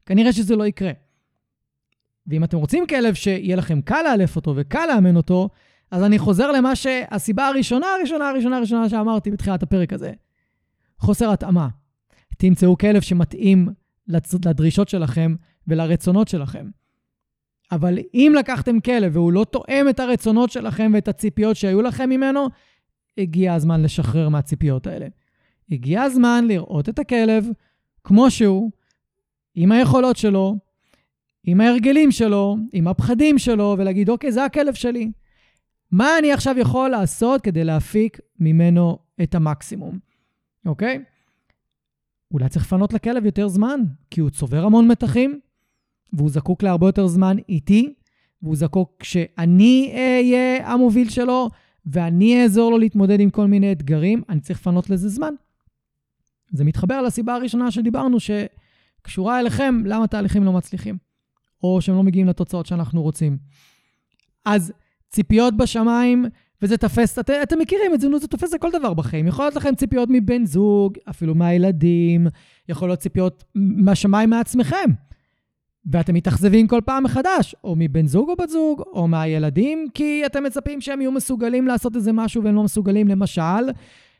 כנראה 0.06 0.32
שזה 0.32 0.56
לא 0.56 0.66
יקרה. 0.66 0.92
ואם 2.26 2.44
אתם 2.44 2.56
רוצים 2.56 2.86
כלב 2.86 3.14
שיהיה 3.14 3.56
לכם 3.56 3.80
קל 3.80 4.02
לאלף 4.02 4.36
אותו 4.36 4.52
וקל 4.56 4.86
לאמן 4.86 5.16
אותו, 5.16 5.48
אז 5.90 6.02
אני 6.02 6.18
חוזר 6.18 6.52
למה 6.52 6.76
שהסיבה 6.76 7.48
הראשונה, 7.48 7.86
הראשונה, 7.98 8.28
הראשונה, 8.28 8.56
הראשונה 8.56 8.88
שאמרתי 8.88 9.30
בתחילת 9.30 9.62
הפרק 9.62 9.92
הזה. 9.92 10.12
חוסר 10.98 11.32
התאמה. 11.32 11.68
תמצאו 12.38 12.78
כלב 12.78 13.02
שמתאים 13.02 13.68
לדרישות 14.46 14.88
שלכם 14.88 15.34
ולרצונות 15.68 16.28
שלכם. 16.28 16.66
אבל 17.72 17.98
אם 18.14 18.32
לקחתם 18.38 18.80
כלב 18.80 19.16
והוא 19.16 19.32
לא 19.32 19.44
תואם 19.44 19.86
את 19.90 20.00
הרצונות 20.00 20.50
שלכם 20.50 20.90
ואת 20.94 21.08
הציפיות 21.08 21.56
שהיו 21.56 21.82
לכם 21.82 22.10
ממנו, 22.10 22.48
הגיע 23.18 23.54
הזמן 23.54 23.82
לשחרר 23.82 24.28
מהציפיות 24.28 24.86
האלה. 24.86 25.06
הגיע 25.70 26.02
הזמן 26.02 26.44
לראות 26.48 26.88
את 26.88 26.98
הכלב 26.98 27.48
כמו 28.04 28.30
שהוא, 28.30 28.70
עם 29.54 29.72
היכולות 29.72 30.16
שלו, 30.16 30.56
עם 31.44 31.60
ההרגלים 31.60 32.10
שלו, 32.10 32.56
עם 32.72 32.88
הפחדים 32.88 33.38
שלו, 33.38 33.76
ולהגיד, 33.78 34.08
אוקיי, 34.08 34.32
זה 34.32 34.44
הכלב 34.44 34.74
שלי. 34.74 35.10
מה 35.90 36.18
אני 36.18 36.32
עכשיו 36.32 36.58
יכול 36.58 36.90
לעשות 36.90 37.40
כדי 37.40 37.64
להפיק 37.64 38.20
ממנו 38.40 38.98
את 39.22 39.34
המקסימום, 39.34 39.98
אוקיי? 40.66 41.04
אולי 42.32 42.48
צריך 42.48 42.64
לפנות 42.64 42.92
לכלב 42.92 43.24
יותר 43.24 43.48
זמן, 43.48 43.80
כי 44.10 44.20
הוא 44.20 44.30
צובר 44.30 44.64
המון 44.64 44.88
מתחים, 44.88 45.40
והוא 46.16 46.30
זקוק 46.30 46.62
להרבה 46.62 46.88
יותר 46.88 47.06
זמן 47.06 47.36
איתי, 47.48 47.94
והוא 48.42 48.56
זקוק 48.56 49.02
שאני 49.02 49.92
אהיה 49.94 50.72
המוביל 50.72 51.10
שלו, 51.10 51.50
ואני 51.86 52.42
אעזור 52.42 52.70
לו 52.70 52.78
להתמודד 52.78 53.20
עם 53.20 53.30
כל 53.30 53.46
מיני 53.46 53.72
אתגרים, 53.72 54.22
אני 54.28 54.40
צריך 54.40 54.60
לפנות 54.60 54.90
לזה 54.90 55.08
זמן. 55.08 55.34
זה 56.50 56.64
מתחבר 56.64 57.02
לסיבה 57.02 57.34
הראשונה 57.34 57.70
שדיברנו, 57.70 58.16
שקשורה 58.20 59.40
אליכם, 59.40 59.82
למה 59.86 60.06
תהליכים 60.06 60.44
לא 60.44 60.52
מצליחים, 60.52 60.96
או 61.62 61.80
שהם 61.80 61.94
לא 61.94 62.02
מגיעים 62.02 62.26
לתוצאות 62.26 62.66
שאנחנו 62.66 63.02
רוצים. 63.02 63.38
אז 64.44 64.72
ציפיות 65.08 65.56
בשמיים, 65.56 66.24
וזה 66.62 66.76
תופס, 66.76 67.18
את, 67.18 67.30
אתם 67.30 67.58
מכירים 67.58 67.94
את 67.94 68.00
זה, 68.00 68.08
נו, 68.08 68.18
זה 68.18 68.28
תופס 68.28 68.54
לכל 68.54 68.70
דבר 68.72 68.94
בחיים. 68.94 69.26
יכול 69.26 69.44
להיות 69.44 69.56
לכם 69.56 69.74
ציפיות 69.74 70.08
מבן 70.12 70.46
זוג, 70.46 70.94
אפילו 71.10 71.34
מהילדים, 71.34 72.26
יכול 72.68 72.88
להיות 72.88 73.00
ציפיות 73.00 73.44
מהשמיים 73.54 74.30
מעצמכם. 74.30 74.90
ואתם 75.92 76.14
מתאכזבים 76.14 76.66
כל 76.66 76.80
פעם 76.84 77.04
מחדש, 77.04 77.54
או 77.64 77.74
מבן 77.78 78.06
זוג 78.06 78.28
או 78.28 78.36
בת 78.36 78.48
זוג, 78.48 78.82
או 78.92 79.08
מהילדים, 79.08 79.86
כי 79.94 80.26
אתם 80.26 80.44
מצפים 80.44 80.80
שהם 80.80 81.00
יהיו 81.00 81.12
מסוגלים 81.12 81.66
לעשות 81.66 81.96
איזה 81.96 82.12
משהו 82.12 82.44
והם 82.44 82.54
לא 82.54 82.62
מסוגלים. 82.62 83.08
למשל, 83.08 83.70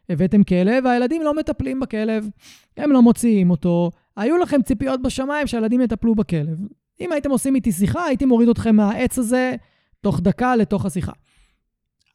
הבאתם 0.08 0.42
כלב, 0.42 0.84
והילדים 0.84 1.22
לא 1.22 1.34
מטפלים 1.34 1.80
בכלב, 1.80 2.28
הם 2.76 2.92
לא 2.92 3.02
מוציאים 3.02 3.50
אותו. 3.50 3.90
היו 4.16 4.36
לכם 4.36 4.62
ציפיות 4.62 5.02
בשמיים 5.02 5.46
שהילדים 5.46 5.80
יטפלו 5.80 6.14
בכלב. 6.14 6.58
אם 7.00 7.12
הייתם 7.12 7.30
עושים 7.30 7.54
איתי 7.54 7.72
שיחה, 7.72 8.04
הייתי 8.04 8.24
מוריד 8.24 8.48
אתכם 8.48 8.76
מהעץ 8.76 9.18
הזה 9.18 9.54
תוך 10.00 10.20
דקה 10.20 10.56
לתוך 10.56 10.86
השיחה. 10.86 11.12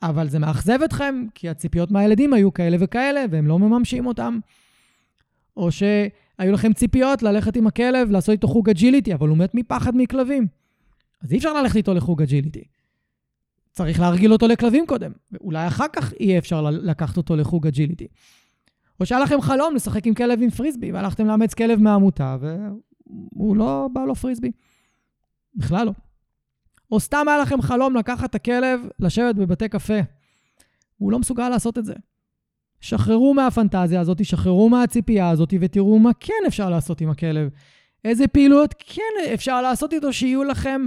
אבל 0.04 0.30
זה 0.30 0.40
מאכזב 0.40 0.84
אתכם, 0.84 1.26
כי 1.36 1.50
הציפיות 1.50 1.92
מהילדים 1.92 2.34
היו 2.34 2.54
כאלה 2.54 2.78
וכאלה, 2.80 3.26
והם 3.32 3.48
לא 3.48 3.60
מממשים 3.60 4.06
אותם. 4.06 4.40
או 5.58 5.72
שהיו 6.40 6.52
לכם 6.52 6.74
ציפיות 6.74 7.24
ללכת 7.24 7.56
עם 7.56 7.68
הכלב, 7.68 8.12
לעשות 8.12 8.30
איתו 8.30 8.48
חוג 8.48 8.70
agility, 8.70 9.14
אבל 9.14 9.30
הוא 9.30 9.38
מת 9.38 9.56
מפחד 9.56 9.92
מכלבים. 9.96 10.48
אז 11.22 11.32
אי 11.32 11.38
אפשר 11.38 11.54
ללכת 11.54 11.76
איתו 11.76 11.94
לחוג 11.94 12.22
agility. 12.22 12.64
צריך 13.72 14.00
להרגיל 14.00 14.34
אותו 14.34 14.48
לכלבים 14.48 14.88
קודם, 14.88 15.12
ואולי 15.32 15.68
אחר 15.68 15.86
כך 15.94 16.14
יהיה 16.20 16.38
אפשר 16.38 16.62
לקחת 16.62 17.18
אותו 17.18 17.36
לחוג 17.36 17.68
agility. 17.68 18.08
או 19.00 19.06
שהיה 19.06 19.22
לכם 19.22 19.42
חלום 19.42 19.76
לשחק 19.76 20.08
עם 20.08 20.14
כלב 20.14 20.42
עם 20.42 20.50
פריסבי, 20.50 20.92
והלכתם 20.92 21.28
לאמץ 21.28 21.54
כלב 21.54 21.80
מהעמותה, 21.80 22.38
והוא 22.40 23.56
לא 23.56 23.88
בא 23.94 24.06
לו 24.06 24.16
פריסבי. 24.16 24.52
בכלל 25.56 25.86
לא. 25.86 25.92
או 26.92 27.00
סתם 27.00 27.26
היה 27.28 27.38
לכם 27.38 27.62
חלום 27.62 27.96
לקחת 27.96 28.30
את 28.30 28.36
הכלב, 28.36 28.82
לשבת 29.00 29.36
בבתי 29.36 29.70
קפה. 29.70 30.00
הוא 30.98 31.12
לא 31.12 31.20
מסוגל 31.20 31.50
לעשות 31.50 31.78
את 31.78 31.86
זה. 31.86 31.94
שחררו 32.82 33.34
מהפנטזיה 33.34 34.02
הזאת, 34.02 34.26
שחררו 34.26 34.70
מהציפייה 34.70 35.30
הזאת, 35.30 35.54
ותראו 35.60 36.00
מה 36.00 36.12
כן 36.20 36.44
אפשר 36.48 36.70
לעשות 36.70 37.02
עם 37.02 37.10
הכלב. 37.10 37.50
איזה 38.06 38.28
פעילויות 38.28 38.76
כן 38.80 39.32
אפשר 39.34 39.62
לעשות 39.62 39.94
איתו 39.94 40.14
שיהיו 40.14 40.44
לכם 40.44 40.82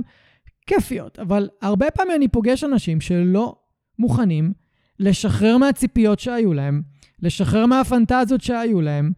כיפיות. 0.66 1.18
אבל 1.18 1.48
הרבה 1.62 1.90
פעמים 1.90 2.16
אני 2.16 2.28
פוגש 2.28 2.64
אנשים 2.64 3.00
שלא 3.00 3.54
מוכנים 3.98 4.52
לשחרר 5.00 5.56
מהציפיות 5.56 6.18
שהיו 6.18 6.52
להם, 6.52 6.82
לשחרר 7.22 7.66
מהפנטזיות 7.66 8.40
שהיו 8.40 8.80
להם, 8.80 9.12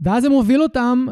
ואז 0.00 0.22
זה 0.22 0.28
מוביל 0.28 0.62
אותם 0.62 1.06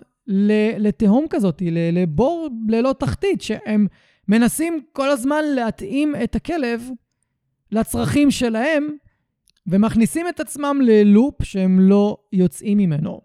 לתהום 0.79 1.27
כזאת, 1.31 1.63
לבור 1.93 2.49
ללא 2.69 2.95
תחתית, 2.99 3.43
שהם 3.43 3.87
מנסים 4.29 4.81
כל 4.93 5.11
הזמן 5.11 5.45
להתאים 5.55 6.15
את 6.25 6.37
הכלב 6.37 6.91
לצרכים 7.73 8.31
שלהם, 8.31 8.89
ומכניסים 9.69 10.29
את 10.29 10.41
עצמם 10.41 10.79
ללופ 10.83 11.43
שהם 11.43 11.81
לא 11.81 12.17
יוצאים 12.33 12.79
ממנו. 12.79 13.21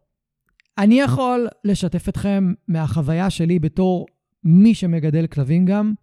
אני 0.77 0.99
יכול 0.99 1.47
לשתף 1.63 2.09
אתכם 2.09 2.53
מהחוויה 2.67 3.29
שלי 3.29 3.59
בתור 3.59 4.05
מי 4.43 4.73
שמגדל 4.73 5.27
כלבים 5.27 5.65
גם. 5.65 5.93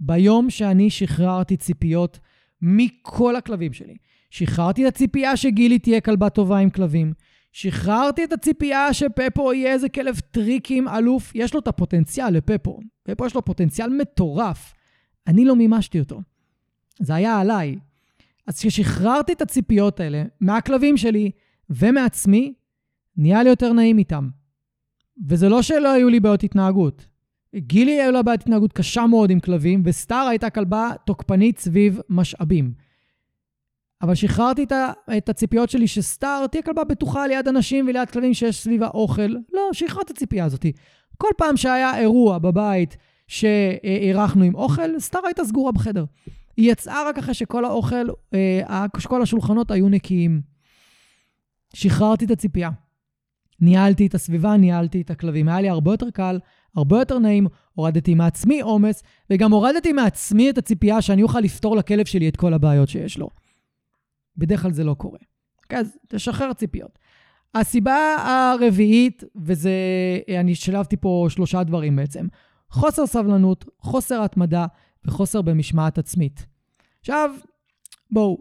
ביום 0.00 0.50
שאני 0.50 0.90
שחררתי 0.90 1.56
ציפיות 1.56 2.18
מכל 2.62 3.36
הכלבים 3.36 3.72
שלי, 3.72 3.96
שחררתי 4.30 4.88
את 4.88 4.94
הציפייה 4.94 5.36
שגילי 5.36 5.78
תהיה 5.78 6.00
כלבה 6.00 6.30
טובה 6.30 6.58
עם 6.58 6.70
כלבים, 6.70 7.12
שחררתי 7.52 8.24
את 8.24 8.32
הציפייה 8.32 8.94
שפפו 8.94 9.52
יהיה 9.52 9.72
איזה 9.72 9.88
כלב 9.88 10.20
טריקים 10.30 10.88
אלוף, 10.88 11.32
יש 11.34 11.54
לו 11.54 11.60
את 11.60 11.68
הפוטנציאל 11.68 12.30
לפפו. 12.30 12.80
פפו 13.02 13.26
יש 13.26 13.34
לו 13.34 13.44
פוטנציאל 13.44 13.88
מטורף. 13.88 14.74
אני 15.26 15.44
לא 15.44 15.56
מימשתי 15.56 16.00
אותו. 16.00 16.20
זה 17.00 17.14
היה 17.14 17.40
עליי. 17.40 17.76
אז 18.48 18.58
כששחררתי 18.58 19.32
את 19.32 19.42
הציפיות 19.42 20.00
האלה 20.00 20.24
מהכלבים 20.40 20.96
שלי 20.96 21.30
ומעצמי, 21.70 22.54
נהיה 23.16 23.42
לי 23.42 23.48
יותר 23.48 23.72
נעים 23.72 23.98
איתם. 23.98 24.28
וזה 25.28 25.48
לא 25.48 25.62
שלא 25.62 25.92
היו 25.92 26.08
לי 26.08 26.20
בעיות 26.20 26.42
התנהגות. 26.42 27.06
גילי 27.56 28.00
היו 28.00 28.12
לה 28.12 28.22
בעיית 28.22 28.40
התנהגות 28.40 28.72
קשה 28.72 29.06
מאוד 29.06 29.30
עם 29.30 29.40
כלבים, 29.40 29.82
וסטאר 29.84 30.26
הייתה 30.26 30.50
כלבה 30.50 30.90
תוקפנית 31.06 31.58
סביב 31.58 32.00
משאבים. 32.08 32.72
אבל 34.02 34.14
שחררתי 34.14 34.66
את 35.16 35.28
הציפיות 35.28 35.70
שלי 35.70 35.86
שסטאר 35.86 36.46
תהיה 36.46 36.62
כלבה 36.62 36.84
בטוחה 36.84 37.26
ליד 37.26 37.48
אנשים 37.48 37.86
וליד 37.88 38.10
כלבים 38.10 38.34
שיש 38.34 38.62
סביבה 38.62 38.88
אוכל. 38.88 39.28
לא, 39.52 39.68
שחררתי 39.72 40.12
את 40.12 40.16
הציפייה 40.16 40.44
הזאת. 40.44 40.66
כל 41.18 41.28
פעם 41.36 41.56
שהיה 41.56 41.98
אירוע 41.98 42.38
בבית 42.38 42.96
שאירחנו 43.26 44.44
עם 44.44 44.54
אוכל, 44.54 44.98
סטאר 44.98 45.20
הייתה 45.26 45.44
סגורה 45.44 45.72
בחדר. 45.72 46.04
היא 46.58 46.72
יצאה 46.72 47.08
רק 47.08 47.18
אחרי 47.18 47.34
שכל 47.34 47.64
האוכל, 47.64 48.06
אה, 48.34 48.86
כל 49.08 49.22
השולחנות 49.22 49.70
היו 49.70 49.88
נקיים. 49.88 50.40
שחררתי 51.74 52.24
את 52.24 52.30
הציפייה. 52.30 52.70
ניהלתי 53.60 54.06
את 54.06 54.14
הסביבה, 54.14 54.56
ניהלתי 54.56 55.00
את 55.00 55.10
הכלבים. 55.10 55.48
היה 55.48 55.60
לי 55.60 55.68
הרבה 55.68 55.92
יותר 55.92 56.10
קל, 56.10 56.38
הרבה 56.76 56.98
יותר 56.98 57.18
נעים, 57.18 57.46
הורדתי 57.74 58.14
מעצמי 58.14 58.60
עומס, 58.60 59.02
וגם 59.30 59.52
הורדתי 59.52 59.92
מעצמי 59.92 60.50
את 60.50 60.58
הציפייה 60.58 61.02
שאני 61.02 61.22
אוכל 61.22 61.40
לפתור 61.40 61.76
לכלב 61.76 62.06
שלי 62.06 62.28
את 62.28 62.36
כל 62.36 62.54
הבעיות 62.54 62.88
שיש 62.88 63.18
לו. 63.18 63.30
בדרך 64.36 64.62
כלל 64.62 64.72
זה 64.72 64.84
לא 64.84 64.94
קורה. 64.94 65.18
אוקיי, 65.62 65.78
אז 65.78 65.98
תשחרר 66.08 66.52
ציפיות. 66.52 66.98
הסיבה 67.54 68.16
הרביעית, 68.18 69.24
וזה, 69.36 69.72
אני 70.40 70.54
שלבתי 70.54 70.96
פה 70.96 71.26
שלושה 71.28 71.62
דברים 71.62 71.96
בעצם, 71.96 72.26
חוסר 72.70 73.06
סבלנות, 73.06 73.64
חוסר 73.78 74.22
התמדה 74.22 74.66
וחוסר 75.04 75.42
במשמעת 75.42 75.98
עצמית. 75.98 76.46
עכשיו, 77.00 77.30
בואו, 78.10 78.38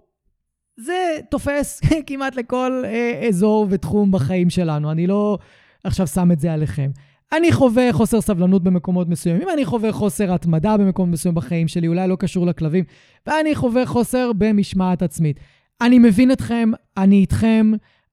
זה 0.77 1.17
תופס 1.31 1.81
כמעט 2.07 2.35
לכל 2.35 2.83
אה, 2.85 3.27
אזור 3.27 3.67
ותחום 3.69 4.11
בחיים 4.11 4.49
שלנו, 4.49 4.91
אני 4.91 5.07
לא 5.07 5.37
עכשיו 5.83 6.07
שם 6.07 6.31
את 6.31 6.39
זה 6.39 6.53
עליכם. 6.53 6.91
אני 7.33 7.51
חווה 7.51 7.93
חוסר 7.93 8.21
סבלנות 8.21 8.63
במקומות 8.63 9.07
מסוימים, 9.09 9.47
אני 9.53 9.65
חווה 9.65 9.91
חוסר 9.91 10.33
התמדה 10.33 10.77
במקומות 10.77 11.13
מסוימים 11.13 11.35
בחיים 11.35 11.67
שלי, 11.67 11.87
אולי 11.87 12.07
לא 12.07 12.15
קשור 12.15 12.45
לכלבים, 12.45 12.83
ואני 13.27 13.55
חווה 13.55 13.85
חוסר 13.85 14.31
במשמעת 14.37 15.01
עצמית. 15.01 15.39
אני 15.81 15.99
מבין 15.99 16.31
אתכם, 16.31 16.71
אני 16.97 17.15
איתכם, 17.15 17.71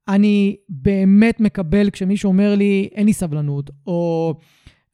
אני 0.09 0.57
באמת 0.68 1.40
מקבל 1.40 1.90
כשמישהו 1.90 2.28
אומר 2.28 2.55
לי, 2.55 2.88
אין 2.95 3.07
לי 3.07 3.12
סבלנות, 3.12 3.70
או 3.86 4.34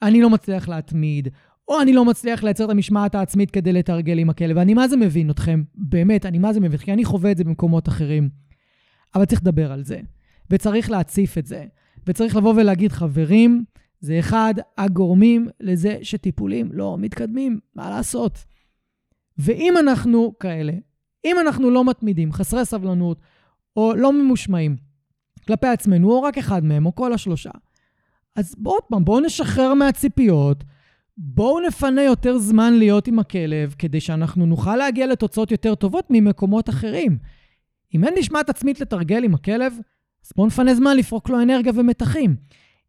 אני 0.02 0.22
לא 0.22 0.30
מצליח 0.30 0.68
להתמיד, 0.68 1.28
או 1.70 1.80
אני 1.80 1.92
לא 1.92 2.04
מצליח 2.04 2.42
לייצר 2.42 2.64
את 2.64 2.70
המשמעת 2.70 3.14
העצמית 3.14 3.50
כדי 3.50 3.72
לתרגל 3.72 4.18
עם 4.18 4.30
הכלב. 4.30 4.56
ואני 4.56 4.74
מה 4.74 4.88
זה 4.88 4.96
מבין 4.96 5.30
אתכם, 5.30 5.62
באמת, 5.74 6.26
אני 6.26 6.38
מה 6.38 6.52
זה 6.52 6.60
מבין, 6.60 6.78
כי 6.78 6.92
אני 6.92 7.04
חווה 7.04 7.30
את 7.30 7.36
זה 7.36 7.44
במקומות 7.44 7.88
אחרים. 7.88 8.28
אבל 9.14 9.24
צריך 9.24 9.40
לדבר 9.40 9.72
על 9.72 9.84
זה, 9.84 10.00
וצריך 10.50 10.90
להציף 10.90 11.38
את 11.38 11.46
זה, 11.46 11.64
וצריך 12.06 12.36
לבוא 12.36 12.54
ולהגיד, 12.56 12.92
חברים, 12.92 13.64
זה 14.00 14.18
אחד 14.18 14.54
הגורמים 14.78 15.48
לזה 15.60 15.98
שטיפולים 16.02 16.72
לא 16.72 16.96
מתקדמים, 16.98 17.60
מה 17.74 17.90
לעשות? 17.90 18.44
ואם 19.38 19.74
אנחנו 19.78 20.34
כאלה, 20.40 20.72
אם 21.24 21.36
אנחנו 21.40 21.70
לא 21.70 21.84
מתמידים, 21.84 22.32
חסרי 22.32 22.64
סבלנות, 22.64 23.20
או 23.76 23.94
לא 23.96 24.12
ממושמעים 24.12 24.76
כלפי 25.46 25.66
עצמנו, 25.66 26.10
או 26.10 26.22
רק 26.22 26.38
אחד 26.38 26.64
מהם, 26.64 26.86
או 26.86 26.94
כל 26.94 27.12
השלושה, 27.12 27.50
אז 28.36 28.54
בואו 28.58 28.74
עוד 28.74 28.84
פעם, 28.88 29.04
בואו 29.04 29.20
נשחרר 29.20 29.74
מהציפיות, 29.74 30.64
בואו 31.22 31.60
נפנה 31.60 32.02
יותר 32.02 32.38
זמן 32.38 32.74
להיות 32.74 33.08
עם 33.08 33.18
הכלב, 33.18 33.74
כדי 33.78 34.00
שאנחנו 34.00 34.46
נוכל 34.46 34.76
להגיע 34.76 35.06
לתוצאות 35.06 35.50
יותר 35.50 35.74
טובות 35.74 36.06
ממקומות 36.10 36.68
אחרים. 36.68 37.18
אם 37.94 38.04
אין 38.04 38.14
משמעת 38.18 38.50
עצמית 38.50 38.80
לתרגל 38.80 39.24
עם 39.24 39.34
הכלב, 39.34 39.72
אז 40.24 40.32
בואו 40.36 40.46
נפנה 40.46 40.74
זמן 40.74 40.96
לפרוק 40.96 41.28
לו 41.28 41.42
אנרגיה 41.42 41.72
ומתחים. 41.74 42.36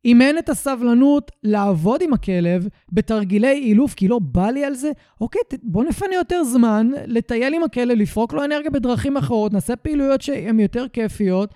אם 0.06 0.22
אין 0.22 0.38
את 0.38 0.50
הסבלנות 0.50 1.32
לעבוד 1.44 2.02
עם 2.02 2.14
הכלב 2.14 2.68
בתרגילי 2.92 3.52
אילוף, 3.52 3.94
כי 3.94 4.08
לא 4.08 4.20
בא 4.20 4.50
לי 4.50 4.66
על 4.66 4.74
זה, 4.74 4.92
אוקיי, 5.22 5.42
בוא 5.64 5.84
נפנה 5.84 6.16
יותר 6.16 6.44
זמן 6.44 6.92
לטייל 7.06 7.54
עם 7.54 7.64
הכלב, 7.64 7.98
לפרוק 7.98 8.34
לו 8.34 8.44
אנרגיה 8.44 8.72
בדרכים 8.72 9.18
אחרות, 9.18 9.54
נעשה 9.54 9.76
פעילויות 9.76 10.22
שהן 10.22 10.60
יותר 10.60 10.88
כיפיות, 10.94 11.54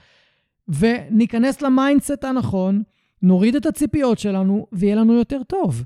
וניכנס 0.67 1.61
ל 1.61 1.69
mindset 1.69 2.23
הנכון, 2.23 2.83
נוריד 3.21 3.55
את 3.55 3.65
הציפיות 3.65 4.19
שלנו, 4.19 4.67
ויהיה 4.71 4.95
לנו 4.95 5.13
יותר 5.13 5.43
טוב. 5.43 5.83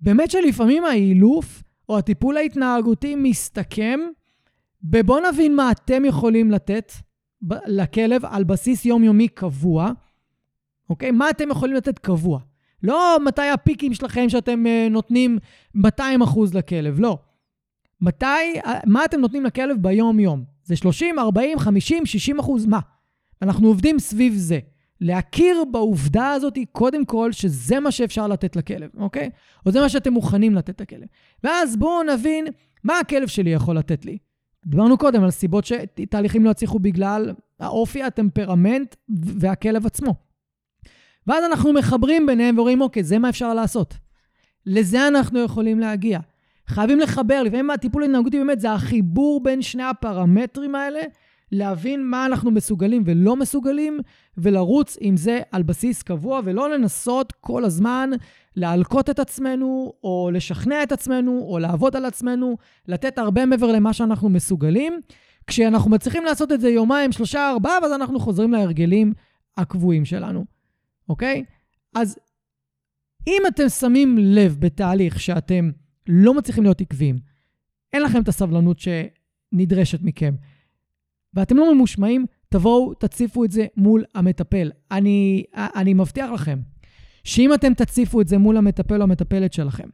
באמת 0.00 0.30
שלפעמים 0.30 0.84
האילוף 0.84 1.62
או 1.88 1.98
הטיפול 1.98 2.36
ההתנהגותי 2.36 3.14
מסתכם 3.14 4.00
בבוא 4.82 5.20
נבין 5.20 5.56
מה 5.56 5.70
אתם 5.70 6.04
יכולים 6.04 6.50
לתת 6.50 6.92
לכלב 7.66 8.24
על 8.24 8.44
בסיס 8.44 8.84
יומיומי 8.84 9.28
קבוע, 9.28 9.90
אוקיי? 10.90 11.10
מה 11.10 11.30
אתם 11.30 11.50
יכולים 11.50 11.76
לתת 11.76 11.98
קבוע? 11.98 12.40
לא 12.82 13.16
מתי 13.24 13.48
הפיקים 13.48 13.94
שלכם 13.94 14.28
שאתם 14.28 14.64
אה, 14.66 14.90
נותנים 14.90 15.38
200 15.74 16.22
אחוז 16.22 16.54
לכלב, 16.54 17.00
לא. 17.00 17.18
מתי, 18.00 18.24
מה 18.86 19.04
אתם 19.04 19.20
נותנים 19.20 19.44
לכלב 19.44 19.76
ביום-יום? 19.80 20.44
זה 20.64 20.76
30, 20.76 21.18
40, 21.18 21.58
50, 21.58 22.06
60 22.06 22.38
אחוז? 22.38 22.66
מה? 22.66 22.80
אנחנו 23.42 23.68
עובדים 23.68 23.98
סביב 23.98 24.34
זה. 24.36 24.58
להכיר 25.00 25.64
בעובדה 25.70 26.30
הזאת, 26.30 26.58
קודם 26.72 27.04
כל, 27.04 27.32
שזה 27.32 27.80
מה 27.80 27.90
שאפשר 27.90 28.28
לתת 28.28 28.56
לכלב, 28.56 28.90
אוקיי? 28.98 29.30
או 29.66 29.70
זה 29.70 29.80
מה 29.80 29.88
שאתם 29.88 30.12
מוכנים 30.12 30.54
לתת 30.54 30.80
לכלב. 30.80 31.06
ואז 31.44 31.76
בואו 31.76 32.02
נבין 32.02 32.46
מה 32.84 32.98
הכלב 32.98 33.28
שלי 33.28 33.50
יכול 33.50 33.78
לתת 33.78 34.04
לי. 34.04 34.18
דיברנו 34.66 34.98
קודם 34.98 35.24
על 35.24 35.30
סיבות 35.30 35.64
שתהליכים 35.64 36.44
לא 36.44 36.50
יצליחו 36.50 36.78
בגלל 36.78 37.34
האופי, 37.60 38.02
הטמפרמנט 38.02 38.96
והכלב 39.08 39.86
עצמו. 39.86 40.14
ואז 41.26 41.44
אנחנו 41.44 41.72
מחברים 41.72 42.26
ביניהם 42.26 42.58
ורואים, 42.58 42.80
אוקיי, 42.80 43.04
זה 43.04 43.18
מה 43.18 43.28
אפשר 43.28 43.54
לעשות. 43.54 43.94
לזה 44.66 45.08
אנחנו 45.08 45.40
יכולים 45.40 45.78
להגיע. 45.78 46.18
חייבים 46.66 47.00
לחבר, 47.00 47.42
לפעמים 47.42 47.70
הטיפול 47.70 48.02
ההתנהגותי 48.02 48.38
באמת 48.38 48.60
זה 48.60 48.72
החיבור 48.72 49.42
בין 49.42 49.62
שני 49.62 49.82
הפרמטרים 49.82 50.74
האלה, 50.74 51.00
להבין 51.52 52.06
מה 52.06 52.26
אנחנו 52.26 52.50
מסוגלים 52.50 53.02
ולא 53.06 53.36
מסוגלים, 53.36 53.98
ולרוץ 54.36 54.96
עם 55.00 55.16
זה 55.16 55.40
על 55.52 55.62
בסיס 55.62 56.02
קבוע, 56.02 56.40
ולא 56.44 56.70
לנסות 56.70 57.32
כל 57.40 57.64
הזמן 57.64 58.10
להלקות 58.56 59.10
את 59.10 59.18
עצמנו, 59.18 59.92
או 60.04 60.30
לשכנע 60.32 60.82
את 60.82 60.92
עצמנו, 60.92 61.46
או 61.48 61.58
לעבוד 61.58 61.96
על 61.96 62.04
עצמנו, 62.04 62.56
לתת 62.88 63.18
הרבה 63.18 63.46
מעבר 63.46 63.72
למה 63.72 63.92
שאנחנו 63.92 64.28
מסוגלים. 64.28 65.00
כשאנחנו 65.46 65.90
מצליחים 65.90 66.24
לעשות 66.24 66.52
את 66.52 66.60
זה 66.60 66.68
יומיים, 66.68 67.12
שלושה, 67.12 67.50
ארבעה, 67.50 67.78
ואז 67.82 67.92
אנחנו 67.92 68.20
חוזרים 68.20 68.52
להרגלים 68.52 69.12
הקבועים 69.56 70.04
שלנו, 70.04 70.44
אוקיי? 71.08 71.44
אז 71.94 72.18
אם 73.26 73.42
אתם 73.48 73.68
שמים 73.68 74.18
לב 74.18 74.56
בתהליך 74.60 75.20
שאתם 75.20 75.70
לא 76.08 76.34
מצליחים 76.34 76.62
להיות 76.64 76.80
עקביים, 76.80 77.18
אין 77.92 78.02
לכם 78.02 78.22
את 78.22 78.28
הסבלנות 78.28 78.78
שנדרשת 78.78 80.02
מכם, 80.02 80.34
ואתם 81.36 81.56
לא 81.56 81.74
ממושמעים, 81.74 82.26
תבואו, 82.48 82.94
תציפו 82.94 83.44
את 83.44 83.50
זה 83.50 83.66
מול 83.76 84.04
המטפל. 84.14 84.70
אני, 84.90 85.44
אני 85.54 85.94
מבטיח 85.94 86.30
לכם 86.30 86.58
שאם 87.24 87.54
אתם 87.54 87.74
תציפו 87.74 88.20
את 88.20 88.28
זה 88.28 88.38
מול 88.38 88.56
המטפל 88.56 88.98
או 88.98 89.02
המטפלת 89.02 89.52
שלכם, 89.52 89.88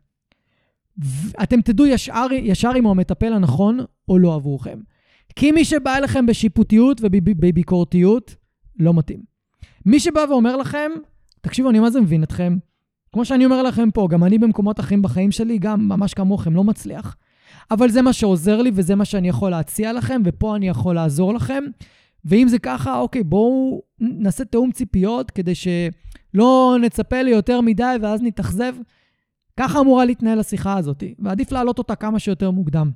אתם 1.42 1.60
תדעו 1.60 1.86
ישר, 1.86 2.26
ישר 2.32 2.70
אם 2.76 2.84
הוא 2.84 2.90
המטפל 2.90 3.32
הנכון 3.32 3.78
או 4.08 4.18
לא 4.18 4.34
עבורכם. 4.34 4.78
כי 5.36 5.52
מי 5.52 5.64
שבא 5.64 5.96
אליכם 5.96 6.26
בשיפוטיות 6.26 7.00
ובביקורתיות, 7.02 8.36
לא 8.78 8.94
מתאים. 8.94 9.20
מי 9.86 10.00
שבא 10.00 10.20
ואומר 10.28 10.56
לכם, 10.56 10.90
תקשיבו, 11.40 11.70
אני 11.70 11.80
מה 11.80 11.90
זה 11.90 12.00
מבין 12.00 12.22
אתכם? 12.22 12.56
כמו 13.12 13.24
שאני 13.24 13.44
אומר 13.44 13.62
לכם 13.62 13.90
פה, 13.90 14.08
גם 14.10 14.24
אני 14.24 14.38
במקומות 14.38 14.80
אחרים 14.80 15.02
בחיים 15.02 15.32
שלי, 15.32 15.58
גם 15.58 15.88
ממש 15.88 16.14
כמוכם, 16.14 16.54
לא 16.54 16.64
מצליח. 16.64 17.16
אבל 17.70 17.90
זה 17.90 18.02
מה 18.02 18.12
שעוזר 18.12 18.62
לי 18.62 18.70
וזה 18.74 18.94
מה 18.94 19.04
שאני 19.04 19.28
יכול 19.28 19.50
להציע 19.50 19.92
לכם, 19.92 20.22
ופה 20.24 20.56
אני 20.56 20.68
יכול 20.68 20.94
לעזור 20.94 21.34
לכם. 21.34 21.64
ואם 22.24 22.48
זה 22.48 22.58
ככה, 22.58 22.98
אוקיי, 22.98 23.22
בואו 23.22 23.82
נעשה 24.00 24.44
תיאום 24.44 24.72
ציפיות 24.72 25.30
כדי 25.30 25.52
שלא 25.54 26.76
נצפה 26.80 27.22
ליותר 27.22 27.60
מדי 27.60 27.96
ואז 28.02 28.22
נתאכזב. 28.22 28.74
ככה 29.56 29.80
אמורה 29.80 30.04
להתנהל 30.04 30.40
השיחה 30.40 30.76
הזאת, 30.76 31.02
ועדיף 31.18 31.52
להעלות 31.52 31.78
אותה 31.78 31.94
כמה 31.94 32.18
שיותר 32.18 32.50
מוקדם. 32.50 32.90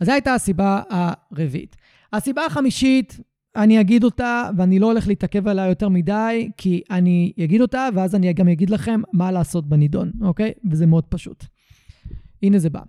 אז 0.00 0.06
זו 0.06 0.12
הייתה 0.12 0.34
הסיבה 0.34 0.82
הרביעית. 0.90 1.76
הסיבה 2.12 2.46
החמישית, 2.46 3.20
אני 3.56 3.80
אגיד 3.80 4.04
אותה, 4.04 4.50
ואני 4.56 4.78
לא 4.78 4.86
הולך 4.86 5.08
להתעכב 5.08 5.48
עליה 5.48 5.66
יותר 5.66 5.88
מדי, 5.88 6.50
כי 6.56 6.82
אני 6.90 7.32
אגיד 7.44 7.60
אותה, 7.60 7.88
ואז 7.94 8.14
אני 8.14 8.32
גם 8.32 8.48
אגיד 8.48 8.70
לכם 8.70 9.00
מה 9.12 9.32
לעשות 9.32 9.68
בנידון, 9.68 10.12
אוקיי? 10.22 10.52
וזה 10.70 10.86
מאוד 10.86 11.04
פשוט. 11.04 11.44
הנה 12.42 12.58
זה 12.58 12.70
בא. 12.70 12.80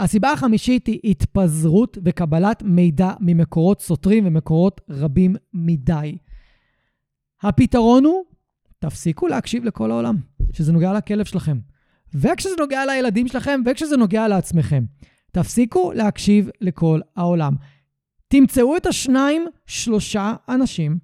הסיבה 0.00 0.32
החמישית 0.32 0.86
היא 0.86 1.00
התפזרות 1.04 1.98
וקבלת 2.04 2.62
מידע 2.62 3.12
ממקורות 3.20 3.80
סותרים 3.80 4.26
ומקורות 4.26 4.80
רבים 4.90 5.36
מדי. 5.54 6.18
הפתרון 7.42 8.04
הוא, 8.04 8.24
תפסיקו 8.78 9.26
להקשיב 9.28 9.64
לכל 9.64 9.90
העולם, 9.90 10.16
שזה 10.52 10.72
נוגע 10.72 10.92
לכלב 10.92 11.24
שלכם. 11.24 11.58
וכשזה 12.14 12.54
נוגע 12.58 12.86
לילדים 12.86 13.28
שלכם, 13.28 13.60
וכשזה 13.66 13.96
נוגע 13.96 14.28
לעצמכם. 14.28 14.84
תפסיקו 15.32 15.92
להקשיב 15.92 16.50
לכל 16.60 17.00
העולם. 17.16 17.54
תמצאו 18.28 18.76
את 18.76 18.86
השניים, 18.86 19.46
שלושה 19.66 20.34
אנשים 20.48 20.98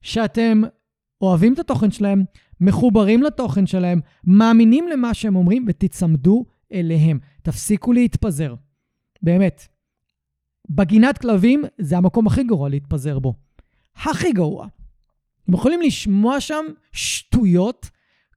שאתם 0.00 0.62
אוהבים 1.20 1.54
את 1.54 1.58
התוכן 1.58 1.90
שלהם, 1.90 2.24
מחוברים 2.60 3.22
לתוכן 3.22 3.66
שלהם, 3.66 4.00
מאמינים 4.24 4.88
למה 4.88 5.14
שהם 5.14 5.36
אומרים 5.36 5.64
ותצמדו 5.68 6.44
אליהם. 6.72 7.18
תפסיקו 7.42 7.92
להתפזר. 7.92 8.54
באמת. 9.22 9.68
בגינת 10.70 11.18
כלבים 11.18 11.64
זה 11.78 11.96
המקום 11.96 12.26
הכי 12.26 12.44
גרוע 12.44 12.68
להתפזר 12.68 13.18
בו. 13.18 13.34
הכי 13.96 14.32
גרוע. 14.32 14.66
אתם 15.44 15.54
יכולים 15.54 15.80
לשמוע 15.80 16.40
שם 16.40 16.64
שטויות, 16.92 17.90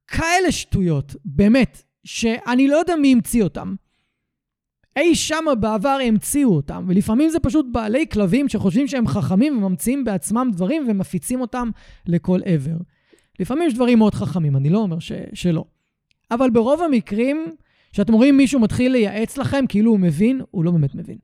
כאלה 0.06 0.52
שטויות, 0.52 1.16
באמת, 1.24 1.82
שאני 2.04 2.68
לא 2.68 2.76
יודע 2.76 2.96
מי 2.96 3.12
המציא 3.12 3.42
אותם. 3.42 3.74
אי 4.96 5.14
שמה 5.14 5.54
בעבר 5.54 5.98
המציאו 6.04 6.56
אותם, 6.56 6.84
ולפעמים 6.88 7.30
זה 7.30 7.40
פשוט 7.40 7.66
בעלי 7.72 8.06
כלבים 8.12 8.48
שחושבים 8.48 8.88
שהם 8.88 9.06
חכמים 9.06 9.58
וממציאים 9.64 10.04
בעצמם 10.04 10.50
דברים 10.52 10.86
ומפיצים 10.88 11.40
אותם 11.40 11.70
לכל 12.06 12.40
עבר. 12.44 12.76
לפעמים 13.40 13.66
יש 13.66 13.74
דברים 13.74 13.98
מאוד 13.98 14.14
חכמים, 14.14 14.56
אני 14.56 14.70
לא 14.70 14.78
אומר 14.78 14.98
ש- 14.98 15.12
שלא. 15.34 15.64
אבל 16.30 16.50
ברוב 16.50 16.82
המקרים, 16.82 17.46
כשאתם 17.96 18.12
רואים 18.12 18.36
מישהו 18.36 18.60
מתחיל 18.60 18.92
לייעץ 18.92 19.38
לכם 19.38 19.64
כאילו 19.68 19.90
הוא 19.90 20.00
מבין, 20.00 20.40
הוא 20.50 20.64
לא 20.64 20.70
באמת 20.70 20.94
מבין. 20.94 21.18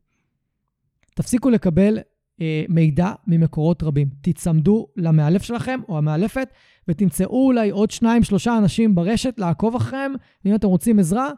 תפסיקו 1.15 1.51
לקבל 1.51 1.99
אה, 2.41 2.65
מידע 2.69 3.13
ממקורות 3.27 3.83
רבים. 3.83 4.09
תיצמדו 4.21 4.87
למאלף 4.97 5.43
שלכם 5.43 5.81
או 5.89 5.99
המאלפת, 5.99 6.49
ותמצאו 6.89 7.47
אולי 7.47 7.71
עוד 7.71 7.91
שניים, 7.91 8.23
שלושה 8.23 8.59
אנשים 8.59 8.95
ברשת 8.95 9.35
לעקוב 9.39 9.77
אחריהם, 9.77 10.15
ואם 10.45 10.55
אתם 10.55 10.67
רוצים 10.67 10.99
עזרה, 10.99 11.31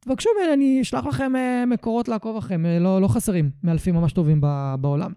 תבקשו 0.00 0.30
ממני, 0.38 0.54
אני 0.54 0.80
אשלח 0.82 1.06
לכם 1.06 1.36
אה, 1.36 1.66
מקורות 1.66 2.08
לעקוב 2.08 2.36
אחריהם, 2.36 2.66
אה, 2.66 2.78
לא, 2.78 3.00
לא 3.00 3.08
חסרים 3.08 3.50
מאלפים 3.62 3.94
ממש 3.94 4.12
טובים 4.12 4.40
בעולם. 4.80 5.12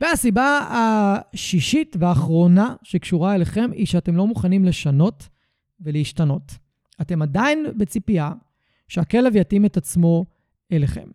והסיבה 0.00 0.68
השישית 0.70 1.96
והאחרונה 2.00 2.74
שקשורה 2.82 3.34
אליכם 3.34 3.70
היא 3.72 3.86
שאתם 3.86 4.16
לא 4.16 4.26
מוכנים 4.26 4.64
לשנות 4.64 5.28
ולהשתנות. 5.80 6.65
אתם 7.00 7.22
עדיין 7.22 7.66
בציפייה 7.76 8.32
שהכלב 8.88 9.36
יתאים 9.36 9.64
את 9.64 9.76
עצמו 9.76 10.24
אליכם. 10.72 11.08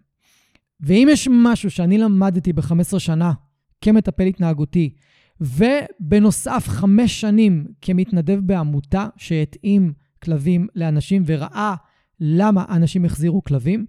ואם 0.79 1.07
יש 1.11 1.27
משהו 1.31 1.71
שאני 1.71 1.97
למדתי 1.97 2.53
ב-15 2.53 2.99
שנה 2.99 3.33
כמטפל 3.81 4.23
התנהגותי, 4.23 4.93
ובנוסף 5.41 6.65
חמש 6.67 7.21
שנים 7.21 7.67
כמתנדב 7.81 8.39
בעמותה 8.43 9.07
שהתאים 9.17 9.93
כלבים 10.23 10.67
לאנשים 10.75 11.23
וראה 11.25 11.75
למה 12.19 12.65
אנשים 12.69 13.05
החזירו 13.05 13.43
כלבים, 13.43 13.85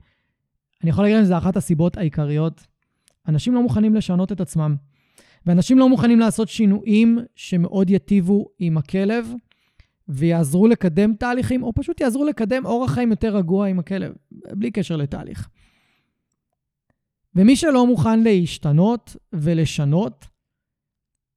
אני 0.83 0.91
יכול 0.91 1.05
להגיד 1.05 1.25
שזו 1.25 1.39
אחת 1.39 1.57
הסיבות 1.57 1.97
העיקריות. 1.97 2.67
אנשים 3.29 3.55
לא 3.55 3.63
מוכנים 3.63 3.95
לשנות 3.95 4.33
את 4.33 4.41
עצמם, 4.41 4.77
ואנשים 5.47 5.79
לא 5.79 5.89
מוכנים 5.89 6.21
לעשות 6.21 6.49
שינויים 6.49 7.19
שמאוד 7.35 7.91
יטיבו 7.91 8.47
עם 8.59 8.79
הכלב, 8.79 9.33
ויעזרו 10.13 10.69
לקדם 10.69 11.15
תהליכים, 11.15 11.63
או 11.63 11.73
פשוט 11.73 12.01
יעזרו 12.01 12.25
לקדם 12.25 12.67
אורח 12.67 12.91
חיים 12.91 13.11
יותר 13.11 13.37
רגוע 13.37 13.67
עם 13.67 13.79
הכלב, 13.79 14.13
בלי 14.33 14.71
קשר 14.71 14.97
לתהליך. 14.97 15.49
ומי 17.35 17.57
שלא 17.57 17.87
מוכן 17.87 18.23
להשתנות 18.23 19.17
ולשנות, 19.33 20.27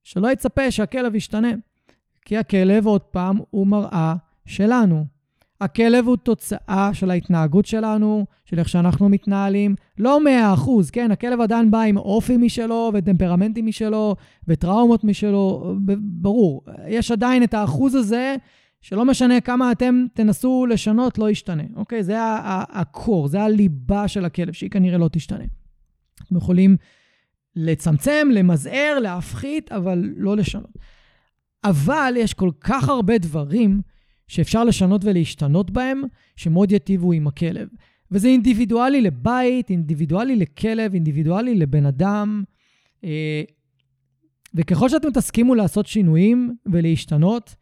שלא 0.04 0.32
יצפה 0.32 0.70
שהכלב 0.70 1.14
ישתנה. 1.14 1.52
כי 2.24 2.36
הכלב, 2.36 2.86
עוד 2.86 3.00
פעם, 3.00 3.38
הוא 3.50 3.66
מראה 3.66 4.14
שלנו. 4.46 5.04
הכלב 5.60 6.06
הוא 6.06 6.16
תוצאה 6.16 6.90
של 6.92 7.10
ההתנהגות 7.10 7.66
שלנו, 7.66 8.26
של 8.44 8.58
איך 8.58 8.68
שאנחנו 8.68 9.08
מתנהלים. 9.08 9.74
לא 9.98 10.20
100%, 10.56 10.68
כן? 10.92 11.10
הכלב 11.10 11.40
עדיין 11.40 11.70
בא 11.70 11.80
עם 11.80 11.96
אופי 11.96 12.36
משלו, 12.36 12.90
וטמפרמנטים 12.94 13.66
משלו, 13.66 14.16
וטראומות 14.48 15.04
משלו, 15.04 15.74
ברור. 15.98 16.64
יש 16.88 17.10
עדיין 17.10 17.42
את 17.42 17.54
האחוז 17.54 17.94
הזה, 17.94 18.36
שלא 18.86 19.04
משנה 19.04 19.40
כמה 19.40 19.72
אתם 19.72 20.04
תנסו 20.14 20.66
לשנות, 20.66 21.18
לא 21.18 21.30
ישתנה. 21.30 21.62
אוקיי? 21.76 22.02
זה 22.02 22.16
הקור, 22.70 23.28
זה 23.28 23.42
הליבה 23.42 24.08
של 24.08 24.24
הכלב, 24.24 24.52
שהיא 24.52 24.70
כנראה 24.70 24.98
לא 24.98 25.08
תשתנה. 25.12 25.44
אתם 26.22 26.36
יכולים 26.36 26.76
לצמצם, 27.56 28.28
למזער, 28.32 28.98
להפחית, 29.02 29.72
אבל 29.72 30.12
לא 30.16 30.36
לשנות. 30.36 30.78
אבל 31.64 32.14
יש 32.16 32.34
כל 32.34 32.50
כך 32.60 32.88
הרבה 32.88 33.18
דברים 33.18 33.80
שאפשר 34.28 34.64
לשנות 34.64 35.04
ולהשתנות 35.04 35.70
בהם, 35.70 36.02
שמאוד 36.36 36.72
יטיבו 36.72 37.12
עם 37.12 37.26
הכלב. 37.26 37.68
וזה 38.10 38.28
אינדיבידואלי 38.28 39.00
לבית, 39.00 39.70
אינדיבידואלי 39.70 40.36
לכלב, 40.36 40.94
אינדיבידואלי 40.94 41.54
לבן 41.54 41.86
אדם. 41.86 42.44
אה, 43.04 43.42
וככל 44.54 44.88
שאתם 44.88 45.10
תסכימו 45.10 45.54
לעשות 45.54 45.86
שינויים 45.86 46.56
ולהשתנות, 46.66 47.56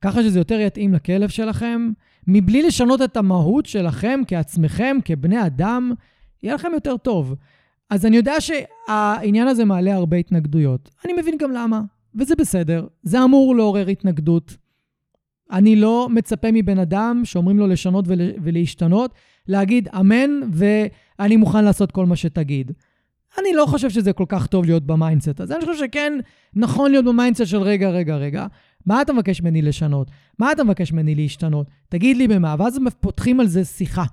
ככה 0.00 0.22
שזה 0.22 0.40
יותר 0.40 0.60
יתאים 0.60 0.94
לכלב 0.94 1.28
שלכם, 1.28 1.90
מבלי 2.26 2.62
לשנות 2.62 3.02
את 3.02 3.16
המהות 3.16 3.66
שלכם 3.66 4.20
כעצמכם, 4.26 4.96
כבני 5.04 5.46
אדם, 5.46 5.92
יהיה 6.42 6.54
לכם 6.54 6.70
יותר 6.74 6.96
טוב. 6.96 7.34
אז 7.90 8.06
אני 8.06 8.16
יודע 8.16 8.34
שהעניין 8.40 9.48
הזה 9.48 9.64
מעלה 9.64 9.94
הרבה 9.94 10.16
התנגדויות. 10.16 10.90
אני 11.04 11.12
מבין 11.12 11.36
גם 11.38 11.52
למה, 11.52 11.80
וזה 12.14 12.34
בסדר. 12.36 12.86
זה 13.02 13.24
אמור 13.24 13.56
לעורר 13.56 13.88
התנגדות. 13.88 14.56
אני 15.52 15.76
לא 15.76 16.08
מצפה 16.10 16.48
מבן 16.52 16.78
אדם 16.78 17.20
שאומרים 17.24 17.58
לו 17.58 17.66
לשנות 17.66 18.04
ול, 18.08 18.20
ולהשתנות, 18.42 19.14
להגיד 19.48 19.88
אמן 20.00 20.30
ואני 20.52 21.36
מוכן 21.36 21.64
לעשות 21.64 21.92
כל 21.92 22.06
מה 22.06 22.16
שתגיד. 22.16 22.72
אני 23.38 23.52
לא 23.54 23.66
חושב 23.66 23.90
שזה 23.90 24.12
כל 24.12 24.24
כך 24.28 24.46
טוב 24.46 24.64
להיות 24.64 24.86
ב 24.86 24.93
mindset 24.93 25.40
הזה. 25.40 25.56
אני 25.56 25.64
חושב 25.64 25.78
שכן 25.78 26.12
נכון 26.54 26.90
להיות 26.90 27.04
ב 27.04 27.09
mindset 27.09 27.46
של 27.46 27.62
רגע, 27.62 27.90
רגע, 27.90 28.16
רגע. 28.16 28.46
מה 28.86 29.02
אתה 29.02 29.12
מבקש 29.12 29.42
ממני 29.42 29.62
לשנות? 29.62 30.10
מה 30.38 30.52
אתה 30.52 30.64
מבקש 30.64 30.92
ממני 30.92 31.14
להשתנות? 31.14 31.66
תגיד 31.88 32.16
לי 32.16 32.28
במה. 32.28 32.54
ואז 32.58 32.78
פותחים 33.00 33.40
על 33.40 33.46
זה 33.46 33.64
שיחה. 33.64 34.04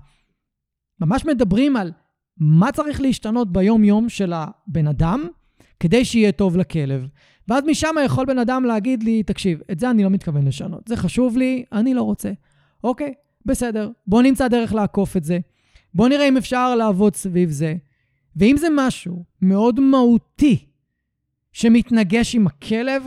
ממש 1.02 1.26
מדברים 1.26 1.76
על 1.76 1.92
מה 2.38 2.72
צריך 2.72 3.02
להשתנות 3.02 3.52
ביום-יום 3.52 4.10
של 4.10 4.34
הבן 4.36 4.88
אדם 4.88 5.28
כדי 5.80 6.06
שיהיה 6.06 6.32
טוב 6.32 6.58
לכלב. 6.58 7.08
ואז 7.48 7.64
משם 7.68 7.96
יכול 8.06 8.26
בן 8.26 8.40
אדם 8.40 8.64
להגיד 8.64 9.04
לי, 9.04 9.24
תקשיב, 9.24 9.62
את 9.72 9.80
זה 9.80 9.90
אני 9.90 10.04
לא 10.04 10.10
מתכוון 10.10 10.48
לשנות. 10.48 10.88
זה 10.88 10.98
חשוב 10.98 11.38
לי, 11.38 11.64
אני 11.72 11.94
לא 11.94 12.02
רוצה. 12.02 12.32
אוקיי, 12.84 13.14
בסדר. 13.46 13.90
בוא 14.08 14.22
נמצא 14.22 14.48
דרך 14.48 14.74
לעקוף 14.74 15.18
את 15.18 15.24
זה. 15.24 15.40
בוא 15.94 16.10
נראה 16.10 16.28
אם 16.28 16.38
אפשר 16.38 16.76
לעבוד 16.76 17.16
סביב 17.16 17.50
זה. 17.50 17.76
ואם 18.36 18.56
זה 18.58 18.68
משהו 18.76 19.24
מאוד 19.42 19.80
מהותי 19.80 20.66
שמתנגש 21.52 22.36
עם 22.36 22.48
הכלב, 22.48 23.04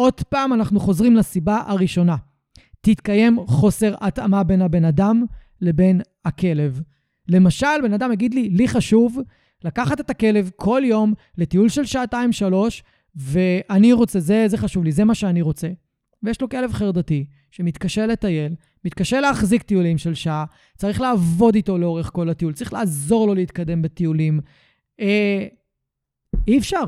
עוד 0.00 0.20
פעם 0.20 0.52
אנחנו 0.52 0.80
חוזרים 0.80 1.16
לסיבה 1.16 1.62
הראשונה. 1.66 2.16
תתקיים 2.80 3.38
חוסר 3.46 3.94
התאמה 4.00 4.44
בין 4.44 4.62
הבן 4.62 4.84
אדם 4.84 5.24
לבין 5.60 6.00
הכלב. 6.24 6.80
למשל, 7.28 7.66
בן 7.82 7.92
אדם 7.92 8.12
יגיד 8.12 8.34
לי, 8.34 8.48
לי 8.48 8.68
חשוב 8.68 9.18
לקחת 9.64 10.00
את 10.00 10.10
הכלב 10.10 10.50
כל 10.56 10.82
יום 10.84 11.14
לטיול 11.38 11.68
של 11.68 11.84
שעתיים-שלוש, 11.84 12.82
ואני 13.16 13.92
רוצה, 13.92 14.20
זה, 14.20 14.44
זה 14.48 14.56
חשוב 14.56 14.84
לי, 14.84 14.92
זה 14.92 15.04
מה 15.04 15.14
שאני 15.14 15.42
רוצה. 15.42 15.68
ויש 16.22 16.40
לו 16.40 16.48
כלב 16.48 16.72
חרדתי 16.72 17.24
שמתקשה 17.50 18.06
לטייל, 18.06 18.54
מתקשה 18.84 19.20
להחזיק 19.20 19.62
טיולים 19.62 19.98
של 19.98 20.14
שעה, 20.14 20.44
צריך 20.76 21.00
לעבוד 21.00 21.54
איתו 21.54 21.78
לאורך 21.78 22.10
כל 22.12 22.28
הטיול, 22.28 22.52
צריך 22.52 22.72
לעזור 22.72 23.26
לו 23.26 23.34
להתקדם 23.34 23.82
בטיולים. 23.82 24.40
אה, 25.00 25.46
אי 26.48 26.58
אפשר. 26.58 26.84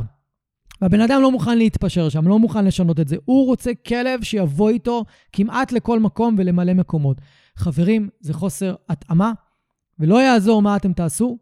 והבן 0.82 1.00
אדם 1.00 1.22
לא 1.22 1.30
מוכן 1.30 1.58
להתפשר 1.58 2.08
שם, 2.08 2.28
לא 2.28 2.38
מוכן 2.38 2.64
לשנות 2.64 3.00
את 3.00 3.08
זה. 3.08 3.16
הוא 3.24 3.46
רוצה 3.46 3.70
כלב 3.86 4.22
שיבוא 4.22 4.70
איתו 4.70 5.04
כמעט 5.32 5.72
לכל 5.72 6.00
מקום 6.00 6.34
ולמלא 6.38 6.74
מקומות. 6.74 7.16
חברים, 7.56 8.08
זה 8.20 8.34
חוסר 8.34 8.74
התאמה, 8.88 9.32
ולא 9.98 10.22
יעזור 10.22 10.62
מה 10.62 10.76
אתם 10.76 10.92
תעשו, 10.92 11.38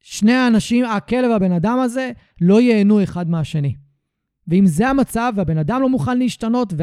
שני 0.00 0.32
האנשים, 0.32 0.84
הכלב 0.84 1.30
והבן 1.30 1.52
אדם 1.52 1.78
הזה, 1.78 2.10
לא 2.40 2.60
ייהנו 2.60 3.02
אחד 3.02 3.30
מהשני. 3.30 3.74
ואם 4.48 4.66
זה 4.66 4.88
המצב 4.88 5.32
והבן 5.36 5.58
אדם 5.58 5.82
לא 5.82 5.88
מוכן 5.88 6.18
להשתנות 6.18 6.74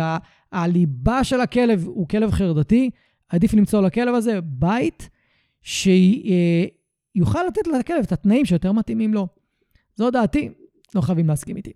והליבה 0.53 1.23
של 1.23 1.41
הכלב 1.41 1.85
הוא 1.87 2.07
כלב 2.07 2.31
חרדתי, 2.31 2.89
עדיף 3.29 3.53
למצוא 3.53 3.81
לכלב 3.81 4.15
הזה 4.15 4.41
בית 4.41 5.09
שיוכל 5.61 7.43
לתת 7.47 7.67
לכלב 7.67 8.03
את 8.03 8.11
התנאים 8.11 8.45
שיותר 8.45 8.71
מתאימים 8.71 9.13
לו. 9.13 9.27
זו 9.95 10.11
דעתי, 10.11 10.49
לא 10.95 11.01
חייבים 11.01 11.27
להסכים 11.27 11.57
איתי. 11.57 11.71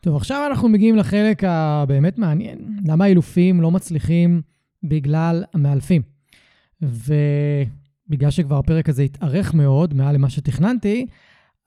טוב, 0.00 0.16
עכשיו 0.16 0.46
אנחנו 0.50 0.68
מגיעים 0.68 0.96
לחלק 0.96 1.44
הבאמת 1.44 2.18
מעניין. 2.18 2.58
למה 2.86 3.06
אילופים 3.06 3.60
לא 3.60 3.70
מצליחים 3.70 4.42
בגלל 4.82 5.44
המאלפים? 5.54 6.02
ו... 6.82 7.14
בגלל 8.08 8.30
שכבר 8.30 8.58
הפרק 8.58 8.88
הזה 8.88 9.02
התארך 9.02 9.54
מאוד, 9.54 9.94
מעל 9.94 10.14
למה 10.14 10.30
שתכננתי, 10.30 11.06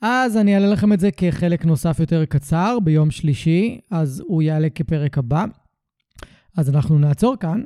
אז 0.01 0.38
אני 0.38 0.55
אעלה 0.55 0.68
לכם 0.68 0.93
את 0.93 0.99
זה 0.99 1.11
כחלק 1.11 1.66
נוסף 1.66 1.99
יותר 1.99 2.26
קצר 2.26 2.78
ביום 2.84 3.11
שלישי, 3.11 3.80
אז 3.91 4.24
הוא 4.28 4.41
יעלה 4.41 4.70
כפרק 4.70 5.18
הבא. 5.18 5.45
אז 6.57 6.70
אנחנו 6.70 6.99
נעצור 6.99 7.36
כאן, 7.39 7.61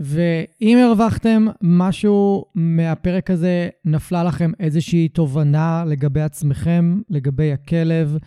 ואם 0.00 0.78
הרווחתם 0.84 1.46
משהו 1.62 2.44
מהפרק 2.54 3.30
הזה, 3.30 3.68
נפלה 3.84 4.24
לכם 4.24 4.50
איזושהי 4.60 5.08
תובנה 5.08 5.84
לגבי 5.86 6.20
עצמכם, 6.20 7.00
לגבי 7.10 7.52
הכלב, 7.52 8.18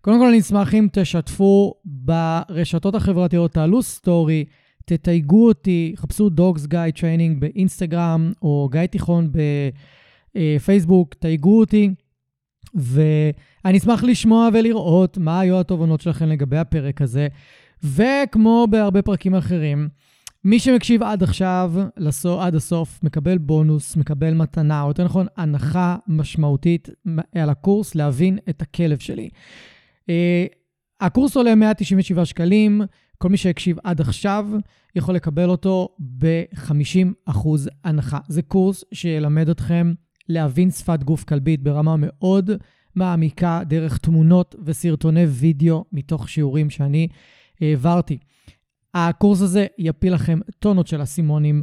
קודם 0.00 0.18
כל 0.18 0.28
אני 0.28 0.40
אשמח 0.40 0.74
אם 0.74 0.88
תשתפו 0.92 1.74
ברשתות 1.84 2.94
החברתיות, 2.94 3.52
תעלו 3.52 3.82
סטורי, 3.82 4.44
תתייגו 4.84 5.48
אותי, 5.48 5.94
חפשו 5.96 6.30
Dogs 6.36 6.66
Guy 6.66 6.98
Training 6.98 7.38
באינסטגרם, 7.38 8.32
או 8.42 8.68
גיא 8.72 8.86
תיכון 8.86 9.32
בפייסבוק, 10.34 11.14
תייגו 11.14 11.60
אותי, 11.60 11.90
ואני 12.74 13.78
אשמח 13.78 14.04
לשמוע 14.04 14.48
ולראות 14.52 15.18
מה 15.18 15.40
היו 15.40 15.60
התובנות 15.60 16.00
שלכם 16.00 16.28
לגבי 16.28 16.58
הפרק 16.58 17.02
הזה. 17.02 17.28
וכמו 17.84 18.66
בהרבה 18.70 19.02
פרקים 19.02 19.34
אחרים, 19.34 19.88
מי 20.44 20.58
שמקשיב 20.58 21.02
עד 21.02 21.22
עכשיו, 21.22 21.72
לסו, 21.96 22.40
עד 22.40 22.54
הסוף, 22.54 23.00
מקבל 23.02 23.38
בונוס, 23.38 23.96
מקבל 23.96 24.34
מתנה, 24.34 24.82
או 24.82 24.88
יותר 24.88 25.04
נכון, 25.04 25.26
הנחה 25.36 25.96
משמעותית 26.08 26.88
על 27.34 27.50
הקורס 27.50 27.94
להבין 27.94 28.38
את 28.48 28.62
הכלב 28.62 28.98
שלי. 28.98 29.28
Uh, 30.02 30.10
הקורס 31.00 31.36
עולה 31.36 31.54
197 31.54 32.24
שקלים, 32.24 32.82
כל 33.18 33.28
מי 33.28 33.36
שהקשיב 33.36 33.76
עד 33.84 34.00
עכשיו 34.00 34.48
יכול 34.94 35.14
לקבל 35.14 35.48
אותו 35.48 35.88
ב-50% 36.18 37.38
הנחה. 37.84 38.18
זה 38.28 38.42
קורס 38.42 38.84
שילמד 38.92 39.48
אתכם 39.48 39.92
להבין 40.28 40.70
שפת 40.70 41.02
גוף 41.02 41.24
כלבית 41.24 41.62
ברמה 41.62 41.94
מאוד 41.98 42.50
מעמיקה 42.94 43.60
דרך 43.66 43.98
תמונות 43.98 44.54
וסרטוני 44.64 45.24
וידאו 45.24 45.84
מתוך 45.92 46.28
שיעורים 46.28 46.70
שאני 46.70 47.08
העברתי. 47.60 48.18
הקורס 48.94 49.40
הזה 49.40 49.66
יפיל 49.78 50.14
לכם 50.14 50.38
טונות 50.58 50.86
של 50.86 51.02
אסימונים. 51.02 51.62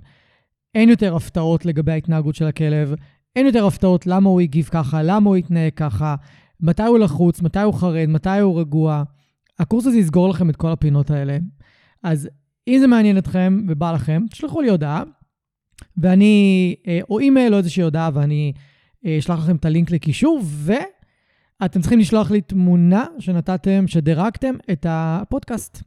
אין 0.76 0.90
יותר 0.90 1.16
הפתעות 1.16 1.66
לגבי 1.66 1.92
ההתנהגות 1.92 2.36
של 2.36 2.46
הכלב, 2.46 2.96
אין 3.36 3.46
יותר 3.46 3.66
הפתעות 3.66 4.08
למה 4.08 4.30
הוא 4.30 4.42
הגיב 4.42 4.70
ככה, 4.72 5.04
למה 5.04 5.30
הוא 5.30 5.36
התנהג 5.36 5.74
ככה, 5.76 6.16
מתי 6.60 6.84
הוא 6.84 7.00
לחוץ, 7.00 7.42
מתי 7.42 7.60
הוא 7.60 7.74
חרד, 7.74 8.06
מתי 8.10 8.40
הוא 8.40 8.60
רגוע. 8.60 9.04
הקורס 9.60 9.86
הזה 9.86 9.98
יסגור 9.98 10.30
לכם 10.30 10.50
את 10.50 10.56
כל 10.56 10.72
הפינות 10.72 11.12
האלה. 11.12 11.38
אז 12.04 12.30
אם 12.68 12.78
זה 12.80 12.88
מעניין 12.88 13.18
אתכם 13.18 13.64
ובא 13.68 13.92
לכם, 13.92 14.22
תשלחו 14.30 14.62
לי 14.62 14.70
הודעה, 14.70 15.04
ואני, 15.98 16.76
אה, 16.88 17.00
או 17.10 17.20
אימייל 17.20 17.54
או 17.54 17.58
איזושהי 17.58 17.84
הודעה, 17.84 18.10
ואני 18.14 18.54
אה, 19.06 19.18
אשלח 19.20 19.40
לכם 19.40 19.56
את 19.56 19.66
הלינק 19.66 19.92
לקישור, 19.92 20.42
ואתם 21.62 21.82
צריכים 21.82 22.00
לשלוח 22.00 22.32
לי 22.32 22.42
תמונה 22.42 23.06
שנתתם, 23.20 23.88
שדירקתם 23.88 24.56
את 24.72 24.86
הפודקאסט. 24.90 25.84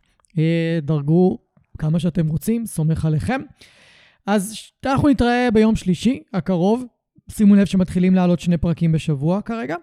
דרגו 0.82 1.38
כמה 1.78 1.98
שאתם 1.98 2.28
רוצים, 2.28 2.66
סומך 2.66 3.04
עליכם. 3.04 3.40
אז 4.26 4.56
אנחנו 4.86 5.08
נתראה 5.08 5.48
ביום 5.54 5.76
שלישי 5.76 6.22
הקרוב. 6.32 6.84
שימו 7.30 7.54
לב 7.54 7.64
שמתחילים 7.64 8.14
לעלות 8.14 8.40
שני 8.40 8.56
פרקים 8.56 8.92
בשבוע 8.92 9.42
כרגע, 9.42 9.76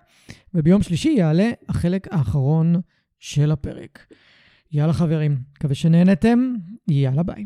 וביום 0.53 0.81
שלישי 0.81 1.09
יעלה 1.09 1.51
החלק 1.69 2.13
האחרון 2.13 2.75
של 3.19 3.51
הפרק. 3.51 4.13
יאללה 4.71 4.93
חברים, 4.93 5.37
מקווה 5.57 5.75
שנהנתם, 5.75 6.53
יאללה 6.87 7.23
ביי. 7.23 7.45